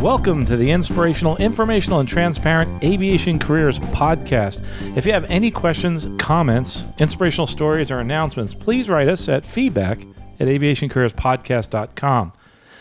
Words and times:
Welcome 0.00 0.46
to 0.46 0.56
the 0.56 0.70
inspirational, 0.70 1.36
informational, 1.38 1.98
and 1.98 2.08
transparent 2.08 2.84
Aviation 2.84 3.40
Careers 3.40 3.80
Podcast. 3.80 4.62
If 4.96 5.04
you 5.04 5.12
have 5.12 5.24
any 5.24 5.50
questions, 5.50 6.06
comments, 6.20 6.84
inspirational 6.98 7.48
stories, 7.48 7.90
or 7.90 7.98
announcements, 7.98 8.54
please 8.54 8.88
write 8.88 9.08
us 9.08 9.28
at 9.28 9.44
feedback 9.44 10.00
at 10.38 10.46
aviationcareerspodcast.com. 10.46 12.32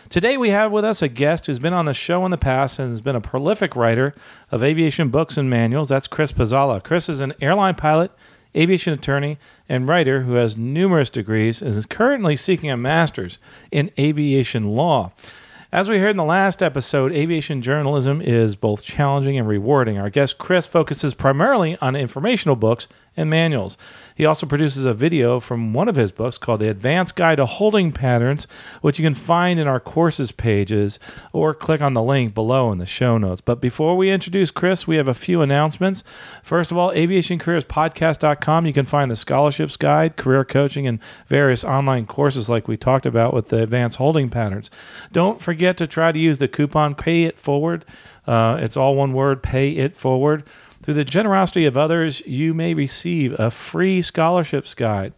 Today, 0.10 0.38
we 0.38 0.52
have 0.52 0.72
with 0.72 0.86
us 0.86 1.02
a 1.02 1.08
guest 1.08 1.48
who's 1.48 1.58
been 1.58 1.74
on 1.74 1.86
the 1.86 1.94
show 1.96 2.24
in 2.24 2.30
the 2.30 2.38
past 2.38 2.78
and 2.78 2.90
has 2.90 3.02
been 3.02 3.16
a 3.16 3.22
prolific 3.22 3.76
writer 3.76 4.14
of 4.52 4.62
aviation 4.62 5.10
books 5.10 5.38
and 5.38 5.50
manuals. 5.50 5.90
That's 5.90 6.08
Chris 6.08 6.32
Pizzala. 6.32 6.84
Chris 6.84 7.10
is 7.10 7.20
an 7.20 7.34
airline 7.42 7.74
pilot, 7.74 8.12
aviation 8.56 8.94
attorney, 8.94 9.40
and 9.68 9.90
writer 9.90 10.22
who 10.22 10.34
has 10.34 10.56
numerous 10.56 11.10
degrees 11.10 11.64
and 11.64 11.72
is 11.72 11.88
currently 11.88 12.38
seeking 12.38 12.70
a 12.70 12.78
master's 12.78 13.40
in 13.72 13.90
aviation 13.98 14.66
law. 14.66 15.12
As 15.70 15.90
we 15.90 16.00
heard 16.00 16.12
in 16.12 16.18
the 16.18 16.24
last 16.24 16.64
episode, 16.64 17.12
aviation 17.12 17.62
journalism 17.62 18.22
is 18.22 18.56
both 18.56 18.84
challenging 18.84 19.38
and 19.38 19.46
rewarding. 19.46 19.98
Our 19.98 20.10
guest 20.10 20.38
Chris 20.38 20.66
focuses 20.66 21.14
primarily 21.14 21.78
on 21.82 21.94
informational 21.94 22.56
books 22.56 22.88
and 23.18 23.30
manuals. 23.30 23.78
He 24.16 24.26
also 24.26 24.46
produces 24.46 24.86
a 24.86 24.94
video 24.94 25.40
from 25.40 25.74
one 25.74 25.88
of 25.88 25.96
his 25.96 26.12
books 26.12 26.38
called 26.38 26.60
The 26.60 26.70
Advanced 26.70 27.16
Guide 27.16 27.38
to 27.38 27.46
Holding 27.46 27.92
Patterns, 27.92 28.48
which 28.82 28.98
you 28.98 29.06
can 29.06 29.14
find 29.14 29.60
in 29.60 29.68
our 29.68 29.80
courses 29.80 30.32
pages 30.32 30.98
or 31.34 31.54
click 31.54 31.82
on 31.82 31.94
the 31.94 32.02
link 32.02 32.34
below 32.34 32.72
in 32.72 32.78
the 32.78 32.86
show 32.86 33.18
notes. 33.18 33.42
But 33.42 33.60
before 33.60 33.98
we 33.98 34.10
introduce 34.10 34.50
Chris, 34.50 34.88
we 34.88 34.96
have 34.96 35.08
a 35.08 35.14
few 35.14 35.42
announcements. 35.42 36.04
First 36.42 36.72
of 36.72 36.78
all, 36.78 36.92
aviationcareerspodcast.com, 36.92 38.66
you 38.66 38.74
can 38.74 38.86
find 38.86 39.12
the 39.12 39.16
scholarships 39.16 39.78
guide, 39.78 40.16
career 40.16 40.46
coaching, 40.46 40.88
and 40.88 41.00
various 41.28 41.64
online 41.64 42.06
courses 42.06 42.50
like 42.50 42.68
we 42.68 42.78
talked 42.78 43.06
about 43.06 43.34
with 43.34 43.50
the 43.50 43.62
advanced 43.62 43.98
holding 43.98 44.30
patterns. 44.30 44.72
Don't 45.12 45.42
forget 45.42 45.78
to 45.78 45.88
try 45.88 46.12
to 46.12 46.20
use 46.20 46.38
the 46.38 46.48
coupon 46.48 46.96
Pay 46.96 47.24
It 47.24 47.38
Forward. 47.38 47.86
Uh, 48.26 48.58
it's 48.60 48.76
all 48.78 48.96
one 48.96 49.14
word, 49.14 49.42
Pay 49.42 49.72
It 49.72 49.96
Forward. 49.96 50.44
Through 50.88 50.94
the 50.94 51.04
generosity 51.04 51.66
of 51.66 51.76
others, 51.76 52.22
you 52.26 52.54
may 52.54 52.74
receive 52.74 53.38
a 53.38 53.52
free 53.52 54.02
scholarships 54.02 54.74
guide. 54.74 55.12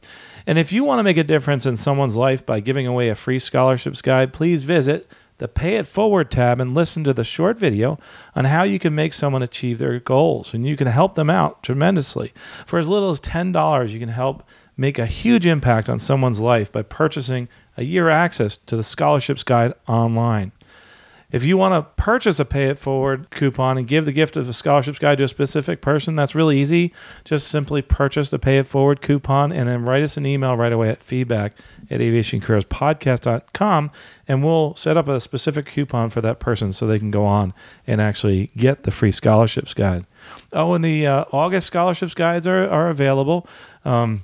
And 0.48 0.58
if 0.58 0.74
you 0.74 0.84
want 0.84 0.98
to 0.98 1.04
make 1.04 1.18
a 1.18 1.24
difference 1.24 1.68
in 1.68 1.76
someone's 1.76 2.18
life 2.18 2.44
by 2.44 2.60
giving 2.60 2.88
away 2.88 3.10
a 3.10 3.14
free 3.14 3.38
scholarships 3.38 4.02
guide, 4.02 4.34
please 4.34 4.64
visit 4.64 5.08
the 5.38 5.48
Pay 5.48 5.76
It 5.76 5.86
Forward 5.86 6.32
tab 6.32 6.60
and 6.60 6.74
listen 6.74 7.04
to 7.04 7.14
the 7.14 7.24
short 7.24 7.60
video 7.60 8.00
on 8.36 8.46
how 8.46 8.64
you 8.64 8.80
can 8.80 8.96
make 8.96 9.14
someone 9.14 9.44
achieve 9.44 9.78
their 9.78 10.00
goals. 10.00 10.56
And 10.56 10.66
you 10.66 10.76
can 10.76 10.88
help 10.88 11.14
them 11.14 11.30
out 11.30 11.62
tremendously. 11.62 12.34
For 12.66 12.80
as 12.80 12.90
little 12.90 13.12
as 13.12 13.22
$10, 13.22 13.90
you 13.90 14.00
can 14.00 14.10
help 14.10 14.42
make 14.76 14.98
a 14.98 15.06
huge 15.06 15.46
impact 15.46 15.88
on 15.88 16.00
someone's 16.00 16.40
life 16.40 16.72
by 16.72 16.82
purchasing 16.82 17.48
a 17.78 17.84
year 17.84 18.10
access 18.10 18.58
to 18.58 18.76
the 18.76 18.82
scholarships 18.82 19.44
guide 19.44 19.76
online. 19.88 20.52
If 21.32 21.46
you 21.46 21.58
want 21.58 21.76
to 21.76 21.84
purchase 22.02 22.40
a 22.40 22.46
Pay 22.46 22.66
It 22.70 22.80
Forward 22.80 23.30
coupon 23.30 23.78
and 23.78 23.88
give 23.88 24.06
the 24.06 24.12
gift 24.12 24.36
of 24.36 24.50
a 24.50 24.54
scholarships 24.54 24.98
guide 24.98 25.20
to 25.20 25.26
a 25.26 25.28
specific 25.28 25.80
person, 25.80 26.16
that's 26.16 26.34
really 26.34 26.60
easy. 26.60 26.92
Just 27.24 27.50
simply 27.50 27.84
purchase 27.84 28.30
the 28.30 28.40
Pay 28.40 28.58
It 28.58 28.66
Forward 28.66 29.02
coupon 29.02 29.52
and 29.52 29.70
then 29.70 29.84
write 29.84 30.02
us 30.02 30.18
an 30.18 30.26
email 30.26 30.58
right 30.58 30.74
away 30.74 30.90
at 30.90 31.02
feedback 31.02 31.54
at 31.92 32.00
aviationcareerspodcast.com 32.00 33.92
and 34.28 34.44
we'll 34.44 34.76
set 34.76 34.98
up 34.98 35.08
a 35.08 35.20
specific 35.20 35.68
coupon 35.68 36.10
for 36.10 36.22
that 36.22 36.40
person 36.40 36.74
so 36.74 36.88
they 36.88 37.00
can 37.00 37.12
go 37.12 37.26
on 37.26 37.54
and 37.86 38.02
actually 38.02 38.50
get 38.58 38.84
the 38.84 38.92
free 38.92 39.12
scholarships 39.12 39.76
guide. 39.76 40.06
Oh, 40.52 40.74
and 40.74 40.84
the 40.84 41.06
uh, 41.06 41.26
August 41.32 41.68
scholarships 41.68 42.16
guides 42.16 42.48
are, 42.48 42.68
are 42.68 42.90
available. 42.90 43.48
Um, 43.86 44.24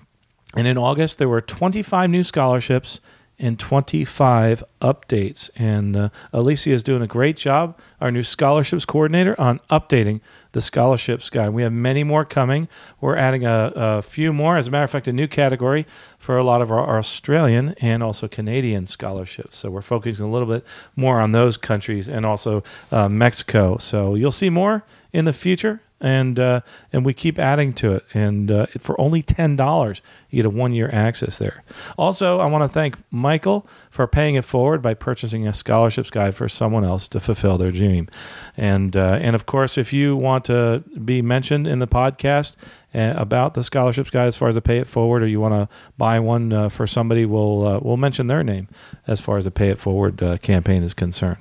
and 0.56 0.68
in 0.68 0.78
August, 0.78 1.20
there 1.20 1.30
were 1.30 1.42
25 1.42 2.10
new 2.10 2.24
scholarships 2.24 3.02
and 3.38 3.60
25 3.60 4.64
updates. 4.82 5.50
And 5.56 5.96
uh, 5.96 6.10
Alicia 6.32 6.72
is 6.72 6.84
doing 6.84 7.02
a 7.02 7.08
great 7.08 7.38
job, 7.38 7.78
our 8.00 8.12
new 8.12 8.24
scholarships 8.24 8.86
coordinator, 8.86 9.40
on 9.40 9.60
updating 9.70 10.22
the 10.54 10.62
scholarships 10.62 11.30
guide. 11.30 11.50
We 11.50 11.64
have 11.64 11.74
many 11.74 12.04
more 12.04 12.24
coming. 12.24 12.70
We're 13.02 13.18
adding 13.18 13.46
a, 13.46 13.74
a, 13.76 14.02
few 14.02 14.32
more. 14.32 14.58
As 14.58 14.70
a 14.70 14.72
matter 14.72 14.86
of 14.86 14.90
fact, 14.90 15.08
a 15.08 15.14
new 15.14 15.28
category 15.28 15.86
for 16.18 16.38
a 16.38 16.44
lot 16.44 16.62
of 16.62 16.72
our, 16.72 16.98
Australian 16.98 17.76
and 17.82 18.02
also 18.02 18.28
Canadian 18.28 18.86
scholarships. 18.86 19.58
So 19.58 19.70
we're 19.70 19.82
focusing 19.82 20.26
a 20.26 20.32
little 20.32 20.48
bit 20.48 20.66
more 20.96 21.20
on 21.20 21.34
those 21.34 21.58
countries 21.58 22.08
and 22.08 22.26
also 22.26 22.64
uh, 22.92 23.10
Mexico. 23.10 23.78
So 23.80 24.16
you'll 24.16 24.32
see 24.32 24.50
more 24.50 24.86
in 25.12 25.26
the 25.26 25.34
future 25.34 25.82
and 26.06 26.40
uh, 26.40 26.62
and 26.94 27.04
we 27.04 27.14
keep 27.14 27.40
adding 27.40 27.74
to 27.74 27.94
it. 27.94 28.06
And 28.14 28.52
uh, 28.52 28.68
for 28.78 29.00
only 29.02 29.24
ten 29.24 29.56
dollars, 29.56 30.04
you 30.30 30.38
get 30.38 30.46
a 30.46 30.50
one 30.50 30.72
year 30.72 30.90
access 30.94 31.40
there. 31.40 31.64
Also, 31.98 32.40
I 32.40 32.46
want 32.46 32.64
to 32.64 32.68
thank 32.68 32.98
Michael 33.10 33.68
for 33.90 34.06
paying 34.08 34.36
it 34.36 34.44
forward 34.44 34.84
by 34.84 34.94
purchasing 34.94 35.48
a 35.48 35.54
scholarships 35.54 36.12
guide 36.12 36.36
for 36.36 36.48
someone 36.48 36.86
else 36.86 37.08
to 37.08 37.20
fulfill 37.20 37.58
their 37.58 37.72
dream. 37.72 38.08
And 38.56 38.96
uh, 38.96 39.18
and 39.20 39.36
of 39.36 39.48
course, 39.48 39.80
if 39.80 39.94
you 39.94 40.16
want 40.16 40.46
to 40.46 40.84
be 41.04 41.24
mentioned 41.24 41.66
in 41.66 41.80
the 41.80 41.88
podcast 41.88 42.56
uh, 42.94 43.16
about 43.18 43.56
the 43.56 43.64
scholarships 43.64 44.12
guide 44.12 44.28
as 44.28 44.38
far 44.38 44.48
as 44.48 44.56
a 44.56 44.62
pay 44.62 44.78
it 44.78 44.88
forward, 44.88 45.24
or 45.24 45.28
you 45.28 45.42
want 45.42 45.56
to 45.56 45.76
buy 45.98 46.20
one 46.20 46.54
uh, 46.54 46.70
for 46.70 46.86
somebody, 46.86 47.26
we'll 47.26 47.66
uh, 47.66 47.80
we'll 47.82 47.98
mention 47.98 48.28
their 48.28 48.44
name 48.44 48.68
as 49.08 49.20
far 49.20 49.38
as 49.38 49.46
the 49.46 49.52
pay 49.52 49.70
it 49.70 49.80
forward 49.80 50.40
campaign 50.44 50.84
is 50.84 50.94
concerned. 50.94 51.40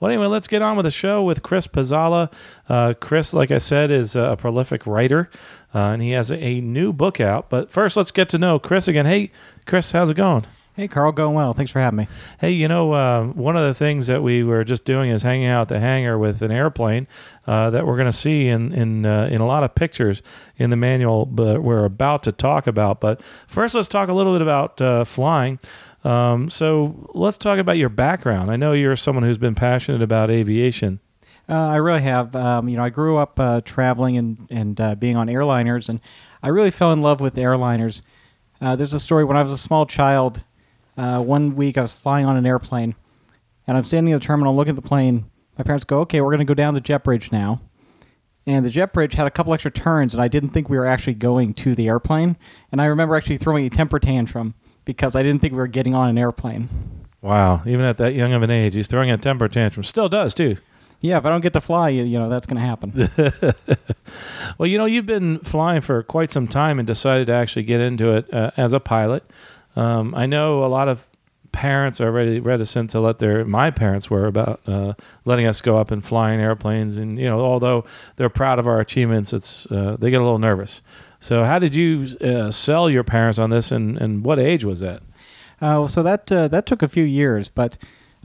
Well, 0.00 0.10
anyway, 0.10 0.28
let's 0.28 0.48
get 0.48 0.62
on 0.62 0.76
with 0.76 0.84
the 0.84 0.90
show 0.90 1.22
with 1.22 1.42
Chris 1.42 1.66
Pizzala. 1.66 2.32
Uh, 2.66 2.94
Chris, 2.98 3.34
like 3.34 3.50
I 3.50 3.58
said, 3.58 3.90
is 3.90 4.16
a 4.16 4.34
prolific 4.38 4.86
writer, 4.86 5.30
uh, 5.74 5.78
and 5.78 6.00
he 6.00 6.12
has 6.12 6.30
a, 6.30 6.42
a, 6.42 6.62
new 6.62 6.94
book 6.94 7.20
out. 7.20 7.50
But 7.50 7.70
first, 7.70 7.98
let's 7.98 8.10
get 8.10 8.30
to 8.30 8.38
know 8.38 8.58
Chris 8.58 8.88
again. 8.88 9.04
Hey, 9.04 9.30
Chris, 9.66 9.92
how's 9.92 10.08
it 10.08 10.16
going? 10.16 10.46
Hey, 10.74 10.88
Carl, 10.88 11.12
going 11.12 11.34
well. 11.34 11.52
Thanks 11.52 11.70
for 11.70 11.80
having 11.80 11.98
me. 11.98 12.08
Hey, 12.40 12.52
you 12.52 12.66
know, 12.66 12.92
uh, 12.92 13.24
one 13.26 13.58
of 13.58 13.66
the 13.66 13.74
things 13.74 14.06
that 14.06 14.22
we 14.22 14.42
were 14.42 14.64
just 14.64 14.86
doing 14.86 15.10
is 15.10 15.22
hanging 15.22 15.48
out 15.48 15.62
at 15.62 15.68
the 15.68 15.80
hangar 15.80 16.16
with 16.16 16.40
an 16.40 16.50
airplane 16.50 17.06
uh, 17.46 17.68
that 17.68 17.86
we're 17.86 17.96
going 17.96 18.10
to 18.10 18.16
see 18.16 18.48
in 18.48 18.72
in 18.72 19.04
uh, 19.04 19.28
in 19.30 19.42
a 19.42 19.46
lot 19.46 19.64
of 19.64 19.74
pictures 19.74 20.22
in 20.56 20.70
the 20.70 20.76
manual, 20.76 21.26
but 21.26 21.62
we're 21.62 21.84
about 21.84 22.22
to 22.22 22.32
talk 22.32 22.66
about. 22.66 23.00
But 23.00 23.20
first, 23.46 23.74
let's 23.74 23.88
talk 23.88 24.08
a 24.08 24.14
little 24.14 24.32
bit 24.32 24.40
about 24.40 24.80
uh, 24.80 25.04
flying. 25.04 25.58
Um, 26.04 26.48
so 26.48 27.10
let's 27.14 27.36
talk 27.36 27.58
about 27.58 27.76
your 27.76 27.88
background. 27.88 28.50
I 28.50 28.56
know 28.56 28.72
you're 28.72 28.96
someone 28.96 29.22
who's 29.22 29.38
been 29.38 29.54
passionate 29.54 30.02
about 30.02 30.30
aviation. 30.30 31.00
Uh, 31.48 31.68
I 31.68 31.76
really 31.76 32.02
have. 32.02 32.34
Um, 32.36 32.68
you 32.68 32.76
know, 32.76 32.84
I 32.84 32.90
grew 32.90 33.16
up 33.16 33.38
uh, 33.38 33.60
traveling 33.62 34.16
and 34.16 34.46
and 34.50 34.80
uh, 34.80 34.94
being 34.94 35.16
on 35.16 35.26
airliners, 35.26 35.88
and 35.88 36.00
I 36.42 36.48
really 36.48 36.70
fell 36.70 36.92
in 36.92 37.00
love 37.00 37.20
with 37.20 37.34
airliners. 37.34 38.02
Uh, 38.60 38.76
there's 38.76 38.94
a 38.94 39.00
story 39.00 39.24
when 39.24 39.36
I 39.36 39.42
was 39.42 39.52
a 39.52 39.58
small 39.58 39.84
child. 39.84 40.44
Uh, 40.96 41.22
one 41.22 41.56
week 41.56 41.76
I 41.76 41.82
was 41.82 41.92
flying 41.92 42.24
on 42.24 42.36
an 42.36 42.46
airplane, 42.46 42.94
and 43.66 43.76
I'm 43.76 43.84
standing 43.84 44.12
in 44.12 44.18
the 44.18 44.24
terminal 44.24 44.54
looking 44.54 44.76
at 44.76 44.76
the 44.76 44.88
plane. 44.88 45.24
My 45.58 45.64
parents 45.64 45.84
go, 45.84 46.00
"Okay, 46.00 46.20
we're 46.20 46.30
going 46.30 46.38
to 46.38 46.44
go 46.44 46.54
down 46.54 46.74
the 46.74 46.80
jet 46.80 47.02
bridge 47.02 47.32
now." 47.32 47.60
And 48.46 48.64
the 48.64 48.70
jet 48.70 48.92
bridge 48.92 49.14
had 49.14 49.26
a 49.26 49.30
couple 49.30 49.52
extra 49.52 49.70
turns, 49.70 50.14
and 50.14 50.22
I 50.22 50.28
didn't 50.28 50.50
think 50.50 50.68
we 50.68 50.78
were 50.78 50.86
actually 50.86 51.14
going 51.14 51.52
to 51.54 51.74
the 51.74 51.88
airplane. 51.88 52.36
And 52.72 52.80
I 52.80 52.86
remember 52.86 53.16
actually 53.16 53.36
throwing 53.36 53.66
a 53.66 53.70
temper 53.70 53.98
tantrum 53.98 54.54
because 54.84 55.14
I 55.14 55.22
didn't 55.22 55.40
think 55.40 55.52
we 55.52 55.58
were 55.58 55.66
getting 55.66 55.94
on 55.94 56.08
an 56.08 56.18
airplane. 56.18 56.68
Wow, 57.22 57.62
even 57.66 57.84
at 57.84 57.98
that 57.98 58.14
young 58.14 58.32
of 58.32 58.42
an 58.42 58.50
age, 58.50 58.74
he's 58.74 58.86
throwing 58.86 59.10
a 59.10 59.18
temper 59.18 59.48
tantrum. 59.48 59.84
Still 59.84 60.08
does 60.08 60.34
too. 60.34 60.56
Yeah, 61.02 61.16
if 61.16 61.24
I 61.24 61.30
don't 61.30 61.40
get 61.40 61.54
to 61.54 61.60
fly, 61.60 61.88
you, 61.88 62.04
you 62.04 62.18
know 62.18 62.28
that's 62.28 62.46
going 62.46 62.60
to 62.60 62.66
happen. 62.66 63.54
well, 64.58 64.66
you 64.66 64.76
know 64.76 64.84
you've 64.84 65.06
been 65.06 65.38
flying 65.38 65.80
for 65.80 66.02
quite 66.02 66.30
some 66.30 66.46
time 66.46 66.78
and 66.78 66.86
decided 66.86 67.26
to 67.28 67.32
actually 67.32 67.62
get 67.62 67.80
into 67.80 68.12
it 68.12 68.32
uh, 68.32 68.50
as 68.56 68.72
a 68.72 68.80
pilot. 68.80 69.24
Um, 69.76 70.14
I 70.14 70.26
know 70.26 70.64
a 70.64 70.66
lot 70.66 70.88
of 70.88 71.08
parents 71.52 72.00
are 72.00 72.06
already 72.06 72.38
reticent 72.38 72.90
to 72.90 73.00
let 73.00 73.18
their 73.18 73.44
my 73.44 73.70
parents 73.70 74.10
were 74.10 74.26
about 74.26 74.60
uh, 74.66 74.94
letting 75.24 75.46
us 75.46 75.60
go 75.60 75.78
up 75.78 75.90
and 75.90 76.04
flying 76.04 76.40
airplanes, 76.40 76.98
and 76.98 77.18
you 77.18 77.26
know 77.26 77.40
although 77.40 77.84
they're 78.16 78.28
proud 78.28 78.58
of 78.58 78.66
our 78.66 78.80
achievements, 78.80 79.32
it's 79.32 79.66
uh, 79.66 79.96
they 79.98 80.10
get 80.10 80.20
a 80.20 80.24
little 80.24 80.38
nervous. 80.38 80.82
So, 81.20 81.44
how 81.44 81.58
did 81.58 81.74
you 81.74 82.06
uh, 82.20 82.50
sell 82.50 82.88
your 82.88 83.04
parents 83.04 83.38
on 83.38 83.50
this, 83.50 83.70
and, 83.70 83.98
and 83.98 84.24
what 84.24 84.38
age 84.38 84.64
was 84.64 84.80
that? 84.80 85.02
Uh, 85.60 85.86
so 85.86 86.02
that 86.02 86.32
uh, 86.32 86.48
that 86.48 86.66
took 86.66 86.82
a 86.82 86.88
few 86.88 87.04
years, 87.04 87.48
but 87.48 87.76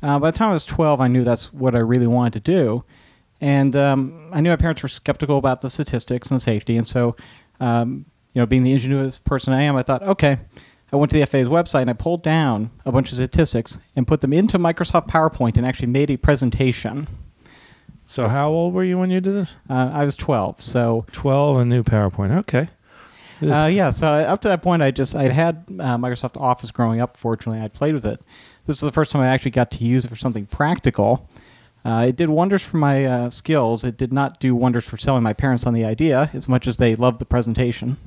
uh, 0.01 0.17
by 0.19 0.31
the 0.31 0.37
time 0.37 0.49
I 0.49 0.53
was 0.53 0.65
12, 0.65 1.01
I 1.01 1.07
knew 1.07 1.23
that's 1.23 1.53
what 1.53 1.75
I 1.75 1.79
really 1.79 2.07
wanted 2.07 2.33
to 2.33 2.51
do, 2.51 2.83
and 3.41 3.75
um, 3.75 4.29
I 4.31 4.39
knew 4.39 4.49
my 4.49 4.55
parents 4.55 4.81
were 4.81 4.89
skeptical 4.89 5.37
about 5.37 5.61
the 5.61 5.69
statistics 5.69 6.31
and 6.31 6.41
safety, 6.41 6.77
and 6.77 6.87
so 6.87 7.17
um, 7.59 8.05
you 8.35 8.41
know, 8.41 8.45
being 8.45 8.63
the 8.63 8.73
ingenuous 8.73 9.17
person 9.19 9.53
I 9.53 9.61
am, 9.63 9.75
I 9.75 9.83
thought, 9.83 10.03
okay. 10.03 10.39
I 10.91 10.97
went 10.97 11.11
to 11.11 11.19
the 11.19 11.25
FAA's 11.25 11.47
website 11.47 11.81
and 11.81 11.89
I 11.89 11.93
pulled 11.93 12.21
down 12.21 12.69
a 12.85 12.91
bunch 12.91 13.09
of 13.09 13.15
statistics 13.15 13.79
and 13.95 14.07
put 14.07 14.21
them 14.21 14.31
into 14.31 14.59
Microsoft 14.59 15.07
PowerPoint 15.07 15.57
and 15.57 15.65
actually 15.65 15.87
made 15.87 16.11
a 16.11 16.17
presentation. 16.17 17.07
So, 18.05 18.27
how 18.27 18.49
old 18.49 18.73
were 18.73 18.83
you 18.83 18.99
when 18.99 19.09
you 19.09 19.19
did 19.19 19.33
this? 19.33 19.55
Uh, 19.69 19.89
I 19.91 20.05
was 20.05 20.15
12. 20.15 20.61
So 20.61 21.05
12 21.11 21.57
and 21.57 21.69
new 21.69 21.83
PowerPoint. 21.83 22.37
Okay. 22.39 22.69
Uh, 23.41 23.67
yeah. 23.67 23.89
So 23.89 24.07
up 24.07 24.41
to 24.41 24.47
that 24.47 24.61
point, 24.61 24.81
I 24.81 24.91
just 24.91 25.15
I'd 25.15 25.31
had 25.31 25.65
uh, 25.69 25.97
Microsoft 25.97 26.39
Office 26.39 26.71
growing 26.71 27.01
up. 27.01 27.17
Fortunately, 27.17 27.61
I'd 27.61 27.73
played 27.73 27.93
with 27.93 28.05
it. 28.05 28.21
This 28.65 28.77
is 28.77 28.81
the 28.81 28.91
first 28.91 29.11
time 29.11 29.21
I 29.21 29.27
actually 29.27 29.51
got 29.51 29.71
to 29.71 29.83
use 29.83 30.05
it 30.05 30.07
for 30.07 30.15
something 30.15 30.45
practical. 30.45 31.29
Uh, 31.83 32.07
it 32.09 32.15
did 32.15 32.29
wonders 32.29 32.63
for 32.63 32.77
my 32.77 33.05
uh, 33.05 33.29
skills. 33.29 33.83
It 33.83 33.95
did 33.95 34.11
not 34.11 34.39
do 34.39 34.55
wonders 34.55 34.87
for 34.87 34.97
selling 34.97 35.21
my 35.21 35.33
parents 35.33 35.67
on 35.67 35.73
the 35.75 35.85
idea 35.85 36.31
as 36.33 36.47
much 36.47 36.65
as 36.67 36.77
they 36.77 36.95
loved 36.95 37.19
the 37.19 37.25
presentation. 37.25 37.97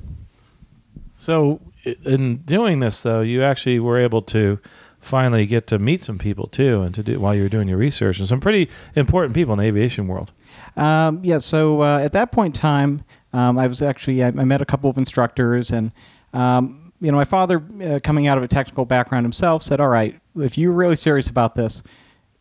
So, 1.15 1.61
in 2.03 2.37
doing 2.37 2.81
this, 2.81 3.01
though, 3.01 3.21
you 3.21 3.41
actually 3.41 3.79
were 3.79 3.97
able 3.97 4.21
to 4.23 4.59
finally 4.99 5.45
get 5.45 5.65
to 5.67 5.79
meet 5.79 6.03
some 6.03 6.17
people 6.17 6.47
too, 6.47 6.81
and 6.81 6.93
to 6.93 7.03
do 7.03 7.19
while 7.21 7.33
you 7.33 7.43
were 7.43 7.49
doing 7.49 7.69
your 7.69 7.77
research, 7.77 8.19
and 8.19 8.27
some 8.27 8.41
pretty 8.41 8.69
important 8.95 9.33
people 9.33 9.53
in 9.53 9.59
the 9.59 9.65
aviation 9.65 10.07
world. 10.07 10.31
Um, 10.75 11.21
yeah, 11.23 11.39
so 11.39 11.81
uh, 11.81 11.99
at 11.99 12.11
that 12.13 12.33
point 12.33 12.55
in 12.55 12.61
time, 12.61 13.03
um, 13.33 13.57
I 13.57 13.67
was 13.67 13.81
actually 13.81 14.23
I, 14.23 14.27
I 14.27 14.45
met 14.45 14.61
a 14.61 14.65
couple 14.65 14.89
of 14.89 14.97
instructors, 14.97 15.71
and 15.71 15.91
um, 16.33 16.91
you 17.01 17.11
know, 17.11 17.17
my 17.17 17.25
father, 17.25 17.63
uh, 17.83 17.99
coming 18.03 18.27
out 18.27 18.37
of 18.37 18.43
a 18.43 18.47
technical 18.47 18.85
background 18.85 19.25
himself, 19.25 19.63
said, 19.63 19.79
"All 19.79 19.89
right, 19.89 20.19
if 20.35 20.57
you're 20.57 20.71
really 20.71 20.95
serious 20.95 21.27
about 21.27 21.55
this, 21.55 21.83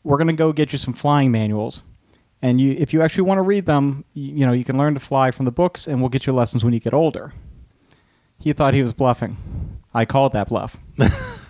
we're 0.05 0.17
going 0.17 0.29
to 0.29 0.33
go 0.33 0.53
get 0.53 0.73
you 0.73 0.79
some 0.79 0.95
flying 0.95 1.31
manuals, 1.31 1.83
and 2.43 2.61
you, 2.61 2.73
if 2.79 2.93
you 2.93 3.03
actually 3.03 3.25
want 3.25 3.39
to 3.39 3.43
read 3.43 3.67
them, 3.67 4.05
you, 4.15 4.39
you 4.39 4.47
know, 4.47 4.53
you 4.53 4.65
can 4.65 4.79
learn 4.79 4.95
to 4.95 5.01
fly 5.01 5.31
from 5.31 5.45
the 5.45 5.53
books, 5.53 5.87
and 5.87 6.01
we'll 6.01 6.09
get 6.09 6.27
you 6.27 6.33
lessons 6.33 6.65
when 6.65 6.75
you 6.75 6.81
get 6.81 6.95
older." 6.95 7.33
He 8.41 8.53
thought 8.53 8.73
he 8.73 8.83
was 8.83 8.93
bluffing. 8.93 9.37
I 9.93 10.05
called 10.05 10.33
that 10.33 10.49
bluff. 10.49 10.77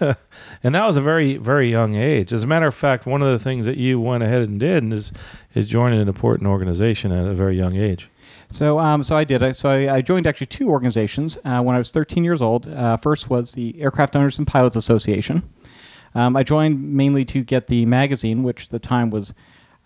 and 0.01 0.75
that 0.75 0.87
was 0.87 0.97
a 0.97 1.03
very, 1.03 1.37
very 1.37 1.71
young 1.71 1.95
age. 1.95 2.33
As 2.33 2.45
a 2.45 2.47
matter 2.47 2.67
of 2.67 2.75
fact, 2.75 3.05
one 3.05 3.21
of 3.21 3.31
the 3.31 3.39
things 3.39 3.67
that 3.67 3.77
you 3.77 4.01
went 4.01 4.23
ahead 4.23 4.43
and 4.43 4.59
did 4.59 4.91
is 4.93 5.13
is 5.55 5.69
joining 5.69 6.01
an 6.01 6.09
important 6.09 6.49
organization 6.49 7.13
at 7.13 7.27
a 7.27 7.35
very 7.35 7.57
young 7.57 7.77
age. 7.77 8.09
So, 8.51 8.79
um, 8.79 9.03
so 9.03 9.15
I 9.17 9.25
did. 9.25 9.55
So 9.55 9.69
I, 9.69 9.97
I 9.97 10.01
joined 10.01 10.27
actually 10.27 10.47
two 10.47 10.71
organizations 10.71 11.39
uh, 11.45 11.61
when 11.61 11.75
I 11.75 11.79
was 11.79 11.93
13 11.93 12.25
years 12.25 12.41
old. 12.41 12.67
Uh, 12.67 12.97
first 12.97 13.29
was 13.29 13.53
the 13.53 13.81
Aircraft 13.81 14.17
Owners 14.17 14.39
and 14.39 14.47
Pilots 14.47 14.77
Association. 14.77 15.43
Um, 16.15 16.35
I 16.35 16.43
joined 16.43 16.95
mainly 16.95 17.25
to 17.27 17.45
get 17.45 17.67
the 17.67 17.85
magazine, 17.85 18.43
which 18.43 18.65
at 18.65 18.71
the 18.71 18.79
time 18.79 19.11
was, 19.11 19.35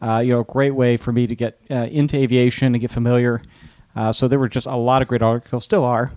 uh, 0.00 0.22
you 0.24 0.32
know, 0.32 0.40
a 0.40 0.44
great 0.44 0.70
way 0.70 0.96
for 0.96 1.12
me 1.12 1.26
to 1.26 1.34
get 1.34 1.58
uh, 1.70 1.88
into 1.90 2.16
aviation 2.16 2.74
and 2.74 2.80
get 2.80 2.90
familiar. 2.90 3.42
Uh, 3.96 4.12
so 4.12 4.28
there 4.28 4.38
were 4.38 4.48
just 4.48 4.66
a 4.66 4.76
lot 4.76 5.02
of 5.02 5.08
great 5.08 5.22
articles, 5.22 5.64
still 5.64 5.84
are. 5.84 6.12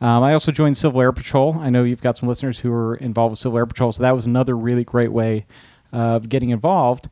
Um, 0.00 0.22
I 0.22 0.32
also 0.32 0.52
joined 0.52 0.76
Civil 0.76 1.00
Air 1.00 1.12
Patrol. 1.12 1.56
I 1.58 1.70
know 1.70 1.82
you've 1.82 2.02
got 2.02 2.16
some 2.16 2.28
listeners 2.28 2.60
who 2.60 2.72
are 2.72 2.94
involved 2.96 3.32
with 3.32 3.38
Civil 3.40 3.58
Air 3.58 3.66
Patrol, 3.66 3.90
so 3.90 4.02
that 4.02 4.14
was 4.14 4.26
another 4.26 4.56
really 4.56 4.84
great 4.84 5.10
way 5.10 5.46
of 5.90 6.28
getting 6.28 6.50
involved. 6.50 7.08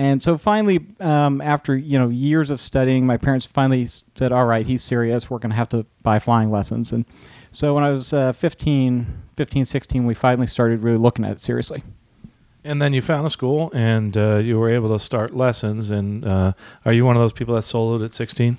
And 0.00 0.22
so 0.22 0.38
finally, 0.38 0.86
um, 0.98 1.42
after 1.42 1.76
you 1.76 1.98
know 1.98 2.08
years 2.08 2.48
of 2.48 2.58
studying, 2.58 3.04
my 3.04 3.18
parents 3.18 3.44
finally 3.44 3.84
said, 3.84 4.32
"All 4.32 4.46
right, 4.46 4.66
he's 4.66 4.82
serious. 4.82 5.28
We're 5.28 5.40
going 5.40 5.50
to 5.50 5.56
have 5.56 5.68
to 5.68 5.84
buy 6.02 6.18
flying 6.18 6.50
lessons." 6.50 6.90
And 6.90 7.04
so 7.52 7.74
when 7.74 7.84
I 7.84 7.90
was 7.90 8.14
uh, 8.14 8.32
15, 8.32 9.06
15, 9.36 9.66
16, 9.66 10.06
we 10.06 10.14
finally 10.14 10.46
started 10.46 10.82
really 10.82 10.96
looking 10.96 11.26
at 11.26 11.32
it 11.32 11.40
seriously. 11.42 11.82
And 12.64 12.80
then 12.80 12.94
you 12.94 13.02
found 13.02 13.26
a 13.26 13.30
school, 13.30 13.70
and 13.74 14.16
uh, 14.16 14.36
you 14.36 14.58
were 14.58 14.70
able 14.70 14.90
to 14.96 14.98
start 15.04 15.36
lessons. 15.36 15.90
And 15.90 16.24
uh, 16.26 16.54
are 16.86 16.94
you 16.94 17.04
one 17.04 17.16
of 17.16 17.20
those 17.20 17.34
people 17.34 17.54
that 17.56 17.62
soloed 17.64 18.02
at 18.02 18.14
16 18.14 18.58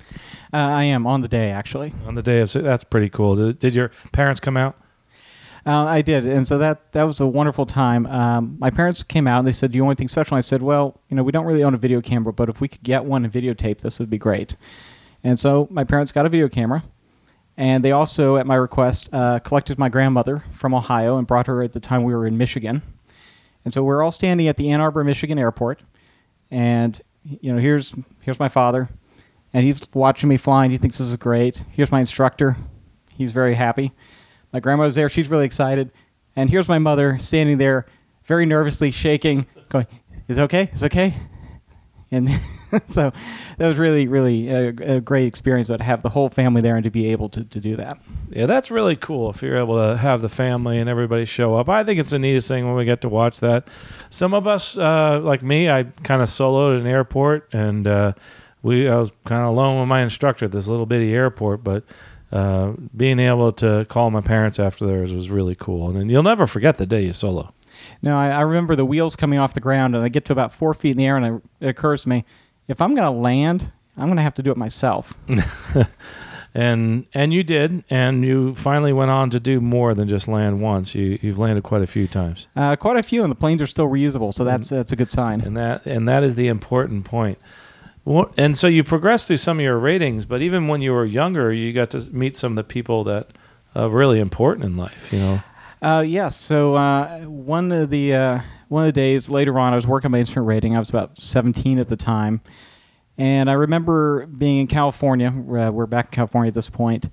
Uh, 0.52 0.56
I 0.56 0.84
am 0.84 1.08
on 1.08 1.22
the 1.22 1.28
day 1.28 1.50
actually. 1.50 1.92
on 2.06 2.14
the 2.14 2.22
day 2.22 2.40
of? 2.40 2.52
That's 2.52 2.84
pretty 2.84 3.08
cool. 3.08 3.34
Did, 3.34 3.58
did 3.58 3.74
your 3.74 3.90
parents 4.12 4.38
come 4.38 4.56
out? 4.56 4.76
Uh, 5.64 5.84
I 5.84 6.02
did, 6.02 6.26
and 6.26 6.46
so 6.46 6.58
that 6.58 6.90
that 6.92 7.04
was 7.04 7.20
a 7.20 7.26
wonderful 7.26 7.66
time. 7.66 8.06
Um, 8.06 8.56
my 8.58 8.70
parents 8.70 9.04
came 9.04 9.28
out 9.28 9.38
and 9.38 9.46
they 9.46 9.52
said, 9.52 9.70
"Do 9.70 9.76
you 9.76 9.84
want 9.84 9.96
anything 9.96 10.08
special?" 10.08 10.34
And 10.34 10.38
I 10.38 10.42
said, 10.42 10.60
"Well, 10.60 11.00
you 11.08 11.16
know, 11.16 11.22
we 11.22 11.30
don't 11.30 11.46
really 11.46 11.62
own 11.62 11.74
a 11.74 11.78
video 11.78 12.00
camera, 12.00 12.32
but 12.32 12.48
if 12.48 12.60
we 12.60 12.66
could 12.66 12.82
get 12.82 13.04
one 13.04 13.24
and 13.24 13.32
videotape 13.32 13.78
this, 13.78 14.00
would 14.00 14.10
be 14.10 14.18
great." 14.18 14.56
And 15.22 15.38
so 15.38 15.68
my 15.70 15.84
parents 15.84 16.10
got 16.10 16.26
a 16.26 16.28
video 16.28 16.48
camera, 16.48 16.82
and 17.56 17.84
they 17.84 17.92
also, 17.92 18.36
at 18.38 18.46
my 18.46 18.56
request, 18.56 19.08
uh, 19.12 19.38
collected 19.38 19.78
my 19.78 19.88
grandmother 19.88 20.42
from 20.50 20.74
Ohio 20.74 21.16
and 21.16 21.28
brought 21.28 21.46
her 21.46 21.62
at 21.62 21.72
the 21.72 21.80
time 21.80 22.02
we 22.02 22.12
were 22.12 22.26
in 22.26 22.36
Michigan. 22.36 22.82
And 23.64 23.72
so 23.72 23.84
we're 23.84 24.02
all 24.02 24.10
standing 24.10 24.48
at 24.48 24.56
the 24.56 24.72
Ann 24.72 24.80
Arbor, 24.80 25.04
Michigan 25.04 25.38
airport, 25.38 25.84
and 26.50 27.00
you 27.24 27.52
know, 27.52 27.60
here's 27.60 27.94
here's 28.22 28.40
my 28.40 28.48
father, 28.48 28.88
and 29.54 29.64
he's 29.64 29.86
watching 29.94 30.28
me 30.28 30.38
flying. 30.38 30.72
He 30.72 30.76
thinks 30.76 30.98
this 30.98 31.06
is 31.06 31.16
great. 31.16 31.64
Here's 31.70 31.92
my 31.92 32.00
instructor. 32.00 32.56
He's 33.16 33.30
very 33.30 33.54
happy. 33.54 33.92
My 34.52 34.60
grandmother's 34.60 34.94
there. 34.94 35.08
She's 35.08 35.28
really 35.28 35.46
excited. 35.46 35.90
And 36.36 36.48
here's 36.48 36.68
my 36.68 36.78
mother 36.78 37.18
standing 37.18 37.58
there, 37.58 37.86
very 38.24 38.46
nervously 38.46 38.90
shaking, 38.90 39.46
going, 39.68 39.86
"Is 40.28 40.38
it 40.38 40.42
okay? 40.42 40.70
Is 40.72 40.82
it 40.82 40.86
okay?" 40.86 41.14
And 42.12 42.28
so 42.90 43.10
that 43.56 43.66
was 43.66 43.78
really, 43.78 44.06
really 44.06 44.48
a, 44.50 44.68
a 44.68 45.00
great 45.00 45.26
experience 45.26 45.68
to 45.68 45.82
have 45.82 46.02
the 46.02 46.10
whole 46.10 46.28
family 46.28 46.60
there 46.60 46.76
and 46.76 46.84
to 46.84 46.90
be 46.90 47.10
able 47.10 47.30
to, 47.30 47.42
to 47.42 47.58
do 47.58 47.74
that. 47.76 47.98
Yeah, 48.30 48.46
that's 48.46 48.70
really 48.70 48.96
cool 48.96 49.30
if 49.30 49.42
you're 49.42 49.56
able 49.56 49.82
to 49.82 49.96
have 49.96 50.20
the 50.20 50.28
family 50.28 50.78
and 50.78 50.90
everybody 50.90 51.24
show 51.24 51.54
up. 51.56 51.70
I 51.70 51.82
think 51.84 51.98
it's 51.98 52.10
the 52.10 52.18
neatest 52.18 52.48
thing 52.48 52.66
when 52.66 52.76
we 52.76 52.84
get 52.84 53.00
to 53.00 53.08
watch 53.08 53.40
that. 53.40 53.66
Some 54.10 54.34
of 54.34 54.46
us, 54.46 54.76
uh, 54.76 55.20
like 55.20 55.42
me, 55.42 55.70
I 55.70 55.84
kind 55.84 56.20
of 56.20 56.28
soloed 56.28 56.78
an 56.78 56.86
airport, 56.86 57.48
and 57.54 57.86
uh, 57.86 58.12
we 58.62 58.88
I 58.88 58.96
was 58.96 59.10
kind 59.24 59.42
of 59.42 59.48
alone 59.48 59.80
with 59.80 59.88
my 59.88 60.02
instructor 60.02 60.44
at 60.44 60.52
this 60.52 60.68
little 60.68 60.86
bitty 60.86 61.12
airport, 61.14 61.64
but. 61.64 61.84
Uh, 62.32 62.72
being 62.96 63.18
able 63.18 63.52
to 63.52 63.84
call 63.90 64.10
my 64.10 64.22
parents 64.22 64.58
after 64.58 64.86
theirs 64.86 65.12
was 65.12 65.28
really 65.30 65.54
cool, 65.54 65.88
and 65.88 65.98
then 65.98 66.08
you'll 66.08 66.22
never 66.22 66.46
forget 66.46 66.78
the 66.78 66.86
day 66.86 67.04
you 67.04 67.12
solo. 67.12 67.52
No, 68.00 68.16
I, 68.16 68.28
I 68.30 68.40
remember 68.40 68.74
the 68.74 68.86
wheels 68.86 69.16
coming 69.16 69.38
off 69.38 69.52
the 69.52 69.60
ground, 69.60 69.94
and 69.94 70.02
I 70.02 70.08
get 70.08 70.24
to 70.26 70.32
about 70.32 70.52
four 70.52 70.72
feet 70.72 70.92
in 70.92 70.96
the 70.96 71.06
air, 71.06 71.16
and 71.16 71.26
I, 71.26 71.64
it 71.64 71.68
occurs 71.68 72.04
to 72.04 72.08
me, 72.08 72.24
if 72.68 72.80
I'm 72.80 72.94
going 72.94 73.06
to 73.06 73.10
land, 73.10 73.70
I'm 73.98 74.06
going 74.06 74.16
to 74.16 74.22
have 74.22 74.34
to 74.34 74.42
do 74.42 74.50
it 74.50 74.56
myself. 74.56 75.12
and 76.54 77.06
and 77.12 77.32
you 77.32 77.42
did, 77.42 77.84
and 77.90 78.24
you 78.24 78.54
finally 78.54 78.92
went 78.92 79.10
on 79.10 79.30
to 79.30 79.40
do 79.40 79.60
more 79.60 79.94
than 79.94 80.08
just 80.08 80.28
land 80.28 80.60
once. 80.60 80.94
You 80.94 81.18
you've 81.20 81.38
landed 81.38 81.64
quite 81.64 81.82
a 81.82 81.86
few 81.86 82.06
times. 82.06 82.48
Uh, 82.56 82.76
quite 82.76 82.96
a 82.96 83.02
few, 83.02 83.22
and 83.22 83.30
the 83.30 83.36
planes 83.36 83.62
are 83.62 83.66
still 83.66 83.88
reusable, 83.88 84.32
so 84.32 84.44
that's 84.44 84.68
that's 84.68 84.92
a 84.92 84.96
good 84.96 85.10
sign. 85.10 85.40
and 85.40 85.56
that 85.56 85.86
and 85.86 86.08
that 86.08 86.22
is 86.22 86.34
the 86.34 86.48
important 86.48 87.04
point. 87.04 87.38
What, 88.04 88.32
and 88.36 88.56
so 88.56 88.66
you 88.66 88.82
progressed 88.82 89.28
through 89.28 89.36
some 89.36 89.58
of 89.58 89.62
your 89.62 89.78
ratings, 89.78 90.24
but 90.24 90.42
even 90.42 90.66
when 90.66 90.82
you 90.82 90.92
were 90.92 91.04
younger, 91.04 91.52
you 91.52 91.72
got 91.72 91.90
to 91.90 92.00
meet 92.12 92.34
some 92.34 92.52
of 92.52 92.56
the 92.56 92.64
people 92.64 93.04
that 93.04 93.28
are 93.74 93.88
really 93.88 94.18
important 94.18 94.64
in 94.66 94.76
life. 94.76 95.12
You 95.12 95.18
know, 95.18 95.42
Uh, 95.80 96.04
yes. 96.06 96.36
So 96.36 96.74
uh, 96.74 97.20
one 97.20 97.70
of 97.72 97.90
the 97.90 98.14
uh, 98.14 98.40
one 98.68 98.84
of 98.84 98.88
the 98.88 99.00
days 99.00 99.28
later 99.28 99.58
on, 99.58 99.72
I 99.72 99.76
was 99.76 99.86
working 99.86 100.10
my 100.10 100.18
instrument 100.18 100.48
rating. 100.48 100.74
I 100.74 100.78
was 100.78 100.90
about 100.90 101.18
17 101.18 101.78
at 101.78 101.88
the 101.88 101.96
time, 101.96 102.40
and 103.18 103.48
I 103.48 103.52
remember 103.52 104.26
being 104.26 104.58
in 104.58 104.66
California. 104.66 105.28
Uh, 105.28 105.70
we're 105.70 105.86
back 105.86 106.06
in 106.06 106.10
California 106.12 106.48
at 106.48 106.54
this 106.54 106.70
point, 106.70 107.08